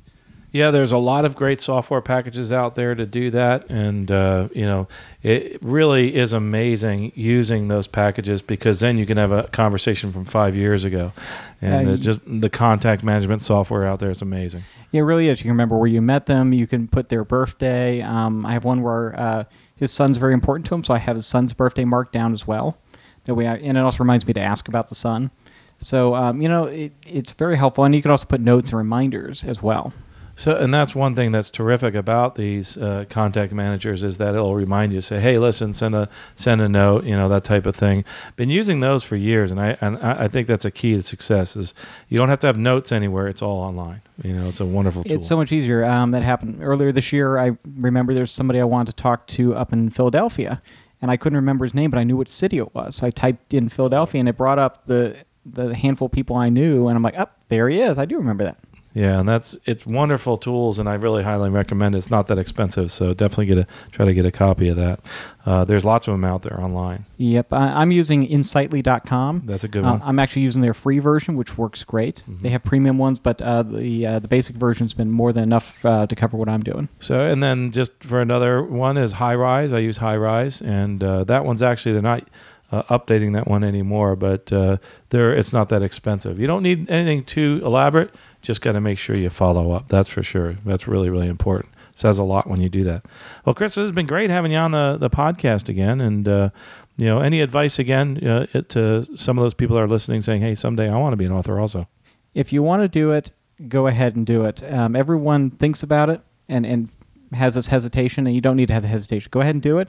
Yeah, 0.51 0.70
there's 0.70 0.92
a 0.92 0.99
lot 0.99 1.26
of 1.26 1.36
great 1.36 1.61
software 1.61 2.01
packages 2.01 2.53
out 2.53 2.74
there 2.74 2.94
to 2.94 3.05
do 3.05 3.30
that, 3.32 3.68
and 3.68 4.11
uh, 4.11 4.49
you 4.55 4.64
know 4.64 4.88
it 5.22 5.59
really 5.62 6.16
is 6.16 6.32
amazing 6.32 7.12
using 7.14 7.68
those 7.68 7.86
packages 7.86 8.40
because 8.40 8.80
then 8.80 8.96
you 8.96 9.05
can 9.05 9.18
have 9.18 9.30
a 9.30 9.42
conversation 9.49 10.11
from 10.11 10.24
five 10.24 10.57
years 10.57 10.84
ago, 10.86 11.12
and 11.61 11.88
Uh, 11.88 11.96
just 11.96 12.20
the 12.26 12.49
contact 12.49 13.05
management 13.05 13.42
software 13.42 13.84
out 13.84 14.01
there 14.01 14.11
is 14.11 14.22
amazing. 14.22 14.62
Yeah, 14.90 15.01
it 15.01 15.05
really 15.05 15.28
is. 15.28 15.40
You 15.40 15.42
can 15.42 15.51
remember 15.51 15.76
where 15.76 15.86
you 15.86 16.01
met 16.01 16.24
them. 16.24 16.55
You 16.55 16.66
can 16.66 16.88
put 16.88 17.11
their 17.11 17.24
birthday. 17.24 18.01
Um, 18.01 18.46
I 18.46 18.53
have 18.53 18.64
one 18.64 18.80
where 18.80 19.14
uh, 19.20 19.44
his 19.76 19.92
son's 19.92 20.16
very 20.16 20.32
important 20.32 20.64
to 20.68 20.74
him, 20.74 20.82
so 20.82 20.94
I 20.94 20.99
have 20.99 21.16
his 21.16 21.26
son's 21.26 21.53
birthday 21.53 21.84
marked 21.84 22.12
down 22.12 22.32
as 22.32 22.46
well. 22.46 22.78
that 23.24 23.34
way, 23.34 23.44
and 23.44 23.76
it 23.76 23.80
also 23.80 23.99
reminds 23.99 24.26
me 24.26 24.32
to 24.32 24.40
ask 24.40 24.66
about 24.66 24.88
the 24.88 24.94
son. 24.94 25.30
So 25.78 26.14
um, 26.14 26.40
you 26.40 26.49
know, 26.49 26.64
it, 26.64 26.92
it's 27.07 27.32
very 27.32 27.59
helpful, 27.59 27.84
and 27.84 27.94
you 27.94 28.01
can 28.01 28.11
also 28.11 28.24
put 28.24 28.40
notes 28.40 28.70
and 28.70 28.78
reminders 28.78 29.44
as 29.44 29.62
well. 29.62 29.92
So, 30.39 30.55
and 30.55 30.72
that's 30.72 30.95
one 30.95 31.16
thing 31.16 31.32
that's 31.32 31.51
terrific 31.51 31.97
about 31.97 32.36
these 32.36 32.76
uh, 32.76 33.07
contact 33.11 33.53
managers 33.53 34.05
is 34.05 34.18
that 34.18 34.36
it'll 34.36 34.55
remind 34.55 34.93
you, 34.93 35.01
say, 35.01 35.18
"Hey, 35.18 35.36
listen, 35.36 35.72
send 35.72 35.97
a 35.97 36.09
send 36.36 36.61
a 36.61 36.68
note," 36.68 37.03
you 37.03 37.16
know, 37.16 37.28
that 37.28 37.43
type 37.43 37.66
of 37.66 37.74
thing. 37.74 38.05
Been 38.36 38.49
using 38.49 38.78
those 38.78 39.03
for 39.03 39.16
years, 39.16 39.51
and 39.51 39.61
I 39.61 39.76
and 39.80 39.99
I 39.99 40.28
think 40.28 40.47
that's 40.47 40.64
a 40.64 40.70
key 40.70 40.95
to 40.95 41.03
success. 41.03 41.57
Is 41.57 41.74
you 42.09 42.18
don't 42.18 42.28
have 42.28 42.39
to 42.39 42.47
have 42.47 42.57
notes 42.57 42.93
anywhere; 42.93 43.26
it's 43.26 43.43
all 43.43 43.59
online. 43.59 44.01
You 44.22 44.32
know, 44.32 44.49
it's 44.49 44.61
a 44.61 44.64
wonderful 44.64 45.03
tool. 45.03 45.12
It's 45.12 45.26
so 45.26 45.36
much 45.36 45.51
easier. 45.51 45.84
Um, 45.84 46.12
that 46.12 46.22
happened 46.22 46.62
earlier 46.62 46.93
this 46.93 47.12
year. 47.12 47.36
I 47.36 47.59
remember 47.74 48.14
there's 48.14 48.30
somebody 48.30 48.61
I 48.61 48.64
wanted 48.64 48.97
to 48.97 49.03
talk 49.03 49.26
to 49.28 49.57
up 49.57 49.72
in 49.72 49.91
Philadelphia, 49.91 50.62
and 51.03 51.11
I 51.11 51.16
couldn't 51.16 51.36
remember 51.36 51.64
his 51.64 51.74
name, 51.74 51.91
but 51.91 51.99
I 51.99 52.05
knew 52.05 52.16
what 52.16 52.28
city 52.28 52.59
it 52.59 52.72
was. 52.76 52.95
So 52.95 53.09
I 53.09 53.11
typed 53.11 53.55
in 53.55 53.68
Philadelphia, 53.68 54.20
and 54.20 54.28
it 54.28 54.36
brought 54.36 54.61
up 54.61 54.84
the 54.84 55.16
the 55.45 55.74
handful 55.74 56.07
of 56.07 56.12
people 56.12 56.36
I 56.36 56.49
knew, 56.49 56.86
and 56.86 56.95
I'm 56.95 57.03
like, 57.03 57.18
"Up 57.18 57.32
oh, 57.34 57.45
there 57.49 57.68
he 57.68 57.80
is." 57.80 57.99
I 57.99 58.05
do 58.05 58.18
remember 58.18 58.45
that. 58.45 58.59
Yeah, 58.99 59.20
and 59.20 59.28
that's 59.28 59.57
it's 59.64 59.86
wonderful 59.86 60.36
tools, 60.36 60.80
and 60.80 60.88
I 60.88 60.94
really 60.94 61.22
highly 61.22 61.51
recommend 61.51 61.94
it. 61.94 61.99
It's 61.99 62.11
not 62.11 62.26
that 62.26 62.38
expensive, 62.38 62.90
so 62.90 63.14
definitely 63.14 63.46
get 63.46 63.59
a 63.59 63.66
try 63.92 64.05
to 64.05 64.12
get 64.12 64.26
a 64.26 64.32
copy 64.32 64.68
of 64.70 64.76
that. 64.76 64.99
Uh, 65.46 65.64
there's 65.64 65.84
lots 65.84 66.09
of 66.09 66.14
them 66.14 66.24
out 66.24 66.42
there 66.42 66.61
online. 66.61 67.05
Yep, 67.18 67.53
I, 67.53 67.80
am 67.80 67.92
using 67.92 68.24
Insightly.com. 68.24 69.42
That's 69.46 69.62
a 69.62 69.68
good 69.68 69.84
uh, 69.84 69.92
one. 69.92 70.03
I'm 70.05 70.18
actually 70.18 70.42
using 70.42 70.62
their 70.62 70.74
free 70.74 70.99
version, 70.99 71.36
which 71.36 71.57
works 71.57 71.84
great. 71.84 72.24
Mm-hmm. 72.28 72.42
They 72.42 72.49
have 72.49 72.64
premium 72.64 72.99
ones, 72.99 73.20
but 73.20 73.40
uh, 73.40 73.62
the 73.62 74.05
uh, 74.05 74.18
the 74.18 74.26
basic 74.26 74.57
version's 74.57 74.94
been 74.94 75.12
more 75.12 75.32
than 75.32 75.44
enough 75.44 75.84
uh, 75.86 76.09
to 76.09 76.16
cover 76.16 76.36
what 76.36 76.49
I'm 76.49 76.64
doing. 76.64 76.88
So, 76.99 77.20
and 77.20 77.40
then 77.40 77.70
just 77.70 78.03
for 78.03 78.20
another 78.20 78.64
one 78.64 78.96
is 78.96 79.14
Highrise. 79.14 79.72
I 79.72 79.78
use 79.78 79.99
Highrise, 79.99 80.61
and 80.61 81.05
uh, 81.05 81.22
that 81.22 81.44
one's 81.44 81.62
actually 81.62 81.92
they're 81.92 82.03
not 82.03 82.24
uh, 82.70 82.82
updating 82.84 83.32
that 83.34 83.49
one 83.49 83.64
anymore, 83.64 84.16
but 84.16 84.53
uh, 84.53 84.76
there 85.11 85.32
it's 85.32 85.53
not 85.53 85.68
that 85.70 85.82
expensive. 85.82 86.38
You 86.38 86.46
don't 86.46 86.62
need 86.62 86.90
anything 86.90 87.24
too 87.24 87.61
elaborate. 87.64 88.14
Just 88.41 88.61
got 88.61 88.72
to 88.72 88.80
make 88.80 88.99
sure 88.99 89.16
you 89.16 89.30
follow 89.30 89.72
up. 89.72 89.89
That's 89.89 90.09
for 90.09 90.22
sure. 90.22 90.55
That's 90.64 90.86
really 90.86 91.11
really 91.11 91.28
important. 91.28 91.72
Says 91.95 92.18
a 92.18 92.24
lot 92.24 92.47
when 92.47 92.61
you 92.61 92.68
do 92.68 92.84
that. 92.84 93.05
Well, 93.45 93.55
Chris, 93.55 93.76
it 93.76 93.80
has 93.82 93.93
been 93.93 94.07
great 94.07 94.30
having 94.30 94.53
you 94.53 94.59
on 94.59 94.70
the 94.70 94.97
the 94.99 95.11
podcast 95.11 95.68
again, 95.68 96.01
and 96.01 96.28
uh, 96.28 96.51
you 96.97 97.07
know, 97.07 97.20
any 97.20 97.41
advice 97.41 97.78
again 97.78 98.24
uh, 98.26 98.47
to 98.68 99.05
some 99.16 99.39
of 99.39 99.45
those 99.45 99.55
people 99.55 99.76
that 99.76 99.82
are 99.82 99.89
listening, 99.89 100.22
saying, 100.22 100.41
"Hey, 100.43 100.55
someday 100.55 100.89
I 100.89 100.97
want 100.97 101.12
to 101.12 101.16
be 101.16 101.24
an 101.24 101.32
author." 101.32 101.59
Also, 101.59 101.89
if 102.34 102.53
you 102.53 102.62
want 102.62 102.82
to 102.82 102.89
do 102.89 103.11
it, 103.11 103.32
go 103.68 103.89
ahead 103.89 104.14
and 104.14 104.24
do 104.24 104.45
it. 104.45 104.62
Um, 104.72 104.95
everyone 104.95 105.51
thinks 105.51 105.82
about 105.82 106.09
it 106.11 106.20
and 106.49 106.64
and 106.64 106.89
has 107.32 107.57
this 107.57 107.66
hesitation, 107.66 108.26
and 108.26 108.34
you 108.34 108.41
don't 108.41 108.57
need 108.57 108.68
to 108.68 108.74
have 108.74 108.82
the 108.82 108.89
hesitation. 108.89 109.28
Go 109.30 109.41
ahead 109.41 109.55
and 109.57 109.62
do 109.62 109.78
it 109.78 109.89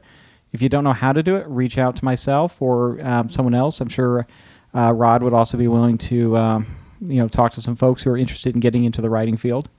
if 0.51 0.61
you 0.61 0.69
don't 0.69 0.83
know 0.83 0.93
how 0.93 1.13
to 1.13 1.21
do 1.21 1.35
it, 1.35 1.45
reach 1.47 1.77
out 1.77 1.95
to 1.97 2.05
myself 2.05 2.61
or 2.61 2.97
um, 3.05 3.29
someone 3.29 3.53
else. 3.53 3.81
I'm 3.81 3.89
sure 3.89 4.25
uh, 4.73 4.93
Rod 4.93 5.23
would 5.23 5.33
also 5.33 5.57
be 5.57 5.67
willing 5.67 5.97
to, 5.99 6.37
um, 6.37 6.75
you 7.01 7.17
know, 7.17 7.27
talk 7.27 7.53
to 7.53 7.61
some 7.61 7.75
folks 7.75 8.03
who 8.03 8.11
are 8.11 8.17
interested 8.17 8.53
in 8.53 8.59
getting 8.59 8.83
into 8.83 9.01
the 9.01 9.09
writing 9.09 9.37
field. 9.37 9.69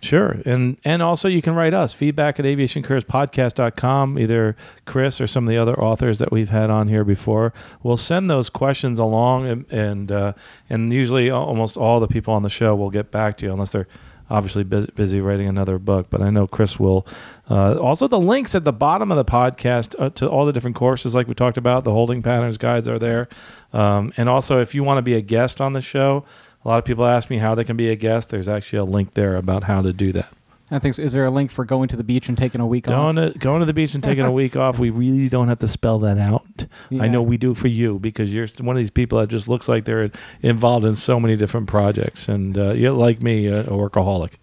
Sure. 0.00 0.42
And 0.44 0.76
and 0.84 1.02
also 1.02 1.26
you 1.26 1.40
can 1.40 1.54
write 1.54 1.72
us 1.72 1.92
feedback 1.92 2.38
at 2.38 2.44
aviationcareerspodcast.com, 2.44 4.18
either 4.18 4.56
Chris 4.84 5.20
or 5.20 5.26
some 5.26 5.44
of 5.44 5.50
the 5.50 5.56
other 5.56 5.78
authors 5.80 6.18
that 6.18 6.30
we've 6.30 6.50
had 6.50 6.68
on 6.68 6.88
here 6.88 7.04
before. 7.04 7.54
We'll 7.82 7.96
send 7.96 8.28
those 8.28 8.50
questions 8.50 8.98
along 8.98 9.46
and 9.46 9.72
and, 9.72 10.12
uh, 10.12 10.32
and 10.68 10.92
usually 10.92 11.30
almost 11.30 11.76
all 11.76 11.98
the 11.98 12.08
people 12.08 12.34
on 12.34 12.42
the 12.42 12.50
show 12.50 12.76
will 12.76 12.90
get 12.90 13.10
back 13.10 13.38
to 13.38 13.46
you 13.46 13.52
unless 13.52 13.72
they're 13.72 13.88
obviously 14.28 14.64
busy 14.64 15.20
writing 15.20 15.48
another 15.48 15.78
book, 15.78 16.06
but 16.10 16.22
I 16.22 16.30
know 16.30 16.46
Chris 16.46 16.78
will. 16.78 17.06
Uh, 17.48 17.78
also, 17.78 18.08
the 18.08 18.18
links 18.18 18.54
at 18.54 18.64
the 18.64 18.72
bottom 18.72 19.10
of 19.10 19.16
the 19.16 19.24
podcast 19.24 19.94
uh, 19.98 20.10
to 20.10 20.28
all 20.28 20.46
the 20.46 20.52
different 20.52 20.76
courses, 20.76 21.14
like 21.14 21.28
we 21.28 21.34
talked 21.34 21.56
about, 21.56 21.84
the 21.84 21.92
holding 21.92 22.22
patterns 22.22 22.58
guides 22.58 22.88
are 22.88 22.98
there. 22.98 23.28
Um, 23.72 24.12
and 24.16 24.28
also, 24.28 24.60
if 24.60 24.74
you 24.74 24.82
want 24.82 24.98
to 24.98 25.02
be 25.02 25.14
a 25.14 25.20
guest 25.20 25.60
on 25.60 25.72
the 25.72 25.82
show, 25.82 26.24
a 26.64 26.68
lot 26.68 26.78
of 26.78 26.84
people 26.84 27.06
ask 27.06 27.30
me 27.30 27.38
how 27.38 27.54
they 27.54 27.64
can 27.64 27.76
be 27.76 27.90
a 27.90 27.96
guest. 27.96 28.30
There's 28.30 28.48
actually 28.48 28.80
a 28.80 28.84
link 28.84 29.14
there 29.14 29.36
about 29.36 29.64
how 29.64 29.82
to 29.82 29.92
do 29.92 30.12
that. 30.12 30.32
I 30.70 30.78
think. 30.78 30.94
So. 30.94 31.02
Is 31.02 31.12
there 31.12 31.24
a 31.24 31.30
link 31.30 31.50
for 31.50 31.64
going 31.64 31.88
to 31.88 31.96
the 31.96 32.04
beach 32.04 32.28
and 32.28 32.36
taking 32.36 32.60
a 32.60 32.66
week 32.66 32.84
going 32.84 33.18
off? 33.18 33.32
To, 33.32 33.38
going 33.38 33.60
to 33.60 33.66
the 33.66 33.74
beach 33.74 33.94
and 33.94 34.02
taking 34.02 34.24
a 34.24 34.32
week 34.32 34.56
off. 34.56 34.78
We 34.78 34.90
really 34.90 35.28
don't 35.28 35.48
have 35.48 35.60
to 35.60 35.68
spell 35.68 35.98
that 36.00 36.18
out. 36.18 36.66
Yeah. 36.90 37.02
I 37.02 37.08
know 37.08 37.22
we 37.22 37.36
do 37.36 37.54
for 37.54 37.68
you 37.68 37.98
because 37.98 38.32
you're 38.32 38.48
one 38.60 38.76
of 38.76 38.80
these 38.80 38.90
people 38.90 39.18
that 39.20 39.28
just 39.28 39.48
looks 39.48 39.68
like 39.68 39.84
they're 39.84 40.10
involved 40.42 40.84
in 40.84 40.96
so 40.96 41.20
many 41.20 41.36
different 41.36 41.68
projects, 41.68 42.28
and 42.28 42.58
uh, 42.58 42.72
you're 42.72 42.92
like 42.92 43.22
me, 43.22 43.46
a, 43.46 43.60
a 43.60 43.64
workaholic. 43.64 44.34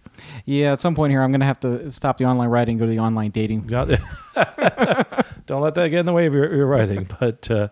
Yeah, 0.45 0.73
at 0.73 0.79
some 0.79 0.95
point 0.95 1.11
here, 1.11 1.21
I'm 1.21 1.31
going 1.31 1.41
to 1.41 1.45
have 1.45 1.59
to 1.61 1.89
stop 1.91 2.17
the 2.17 2.25
online 2.25 2.49
writing, 2.49 2.77
go 2.77 2.85
to 2.85 2.91
the 2.91 2.99
online 2.99 3.31
dating. 3.31 3.61
Don't 3.67 5.61
let 5.61 5.75
that 5.75 5.89
get 5.89 5.99
in 5.99 6.05
the 6.05 6.13
way 6.13 6.25
of 6.25 6.33
your, 6.33 6.53
your 6.55 6.67
writing. 6.67 7.07
But 7.19 7.49
uh, 7.49 7.69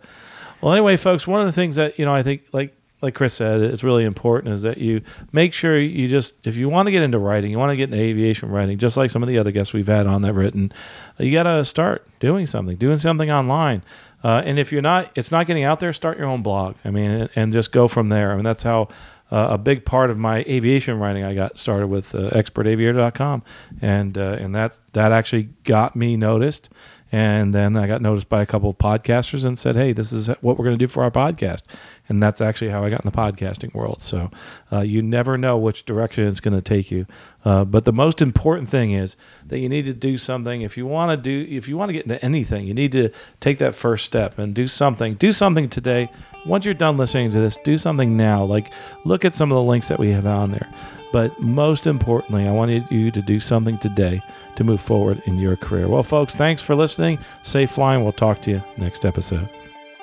well, 0.62 0.74
anyway, 0.74 0.98
folks, 0.98 1.26
one 1.26 1.40
of 1.40 1.48
the 1.48 1.54
things 1.54 1.76
that 1.78 1.98
you 1.98 2.06
know, 2.06 2.14
I 2.14 2.24
think, 2.24 2.44
like 2.52 2.76
like 3.02 3.16
Chris 3.16 3.34
said, 3.34 3.62
it's 3.62 3.84
really 3.84 4.06
important 4.06 4.54
is 4.54 4.62
that 4.62 4.78
you 4.78 5.02
make 5.32 5.54
sure 5.54 5.78
you 5.78 6.08
just, 6.08 6.36
if 6.44 6.56
you 6.56 6.70
want 6.70 6.88
to 6.88 6.92
get 6.92 7.02
into 7.02 7.18
writing, 7.18 7.50
you 7.50 7.58
want 7.58 7.72
to 7.72 7.76
get 7.76 7.86
into 7.86 7.98
aviation 7.98 8.50
writing, 8.50 8.78
just 8.78 8.96
like 8.96 9.10
some 9.10 9.24
of 9.24 9.30
the 9.30 9.40
other 9.40 9.52
guests 9.52 9.74
we've 9.74 9.88
had 9.88 10.06
on 10.06 10.22
that 10.22 10.34
written, 10.34 10.72
you 11.18 11.32
got 11.32 11.44
to 11.44 11.66
start 11.66 12.06
doing 12.20 12.46
something, 12.46 12.76
doing 12.76 12.98
something 12.98 13.32
online. 13.32 13.84
Uh, 14.24 14.42
and 14.46 14.60
if 14.60 14.72
you're 14.72 14.84
not, 14.84 15.12
it's 15.16 15.32
not 15.32 15.48
getting 15.48 15.64
out 15.64 15.80
there, 15.80 15.92
start 15.94 16.18
your 16.18 16.28
own 16.28 16.44
blog. 16.44 16.76
I 16.86 16.92
mean, 16.92 17.28
and, 17.36 17.52
just 17.52 17.72
go 17.72 17.88
from 17.88 18.10
there. 18.10 18.32
I 18.32 18.36
mean, 18.36 18.44
that's 18.44 18.64
how 18.64 18.90
uh, 19.32 19.48
a 19.52 19.58
big 19.58 19.84
part 19.84 20.10
of 20.12 20.18
my 20.18 20.40
aviation 20.48 21.00
writing 21.00 21.24
I 21.24 21.34
got 21.34 21.58
started 21.58 21.88
with 21.88 22.14
uh, 22.14 22.30
expertaviator.com 22.30 23.44
and 23.82 24.18
uh, 24.18 24.38
and 24.40 24.54
that 24.56 24.80
that 24.94 25.12
actually 25.12 25.50
got 25.64 25.96
me 25.96 26.18
noticed 26.18 26.70
and 27.12 27.54
then 27.54 27.76
I 27.76 27.88
got 27.88 28.02
noticed 28.02 28.30
by 28.30 28.42
a 28.42 28.46
couple 28.46 28.70
of 28.70 28.78
podcasters 28.78 29.44
and 29.44 29.58
said, 29.58 29.76
"Hey, 29.76 29.92
this 29.92 30.14
is 30.14 30.28
what 30.42 30.58
we're 30.58 30.66
going 30.66 30.78
to 30.78 30.84
do 30.84 30.88
for 30.88 31.04
our 31.04 31.12
podcast." 31.12 31.64
And 32.08 32.22
that's 32.22 32.42
actually 32.42 32.72
how 32.72 32.84
I 32.84 32.90
got 32.90 33.04
in 33.06 33.12
the 33.12 33.18
podcasting 33.18 33.74
world. 33.74 34.02
So 34.02 34.32
uh, 34.72 34.80
you 34.80 35.02
never 35.02 35.38
know 35.38 35.58
which 35.58 35.86
direction 35.86 36.28
it's 36.28 36.40
going 36.40 36.56
to 36.56 36.62
take 36.62 36.92
you. 36.92 37.06
Uh, 37.44 37.66
but 37.66 37.86
the 37.86 37.94
most 37.94 38.22
important 38.22 38.70
thing 38.70 38.92
is 38.92 39.18
that 39.48 39.60
you 39.60 39.68
need 39.68 39.86
to 39.86 39.94
do 39.94 40.18
something. 40.18 40.62
If 40.62 40.78
you 40.78 40.86
want 40.86 41.12
to 41.12 41.18
do, 41.18 41.54
if 41.54 41.68
you 41.68 41.78
want 41.78 41.90
to 41.90 41.94
get 41.94 42.04
into 42.04 42.24
anything, 42.24 42.66
you 42.66 42.74
need 42.74 42.92
to 42.94 43.10
take 43.40 43.58
that 43.58 43.76
first 43.76 44.06
step 44.06 44.40
and 44.40 44.54
do 44.54 44.68
something. 44.68 45.16
Do 45.16 45.32
something 45.32 45.70
today. 45.70 46.10
Once 46.46 46.66
you're 46.66 46.74
done 46.74 46.98
listening 46.98 47.32
to 47.32 47.40
this, 47.40 47.58
do 47.64 47.78
something 47.78 48.16
now. 48.16 48.44
Like 48.44 48.72
look 49.04 49.26
at 49.26 49.36
some 49.36 49.52
of 49.52 49.56
the 49.56 49.64
links 49.64 49.90
that 49.90 50.00
we 50.00 50.12
have 50.12 50.26
on 50.26 50.52
there. 50.52 50.70
But 51.12 51.40
most 51.40 51.88
importantly, 51.88 52.48
I 52.48 52.52
wanted 52.52 52.90
you 52.92 53.12
to 53.12 53.22
do 53.22 53.40
something 53.40 53.78
today 53.78 54.22
to 54.56 54.64
move 54.64 54.82
forward 54.82 55.22
in 55.26 55.38
your 55.38 55.56
career. 55.56 55.88
Well, 55.88 56.04
folks, 56.04 56.36
thanks 56.36 56.62
for 56.62 56.76
listening. 56.76 57.20
Safe 57.42 57.72
flying. 57.72 58.04
We'll 58.04 58.14
talk 58.14 58.42
to 58.44 58.52
you 58.52 58.64
next 58.78 59.06
episode. 59.06 59.50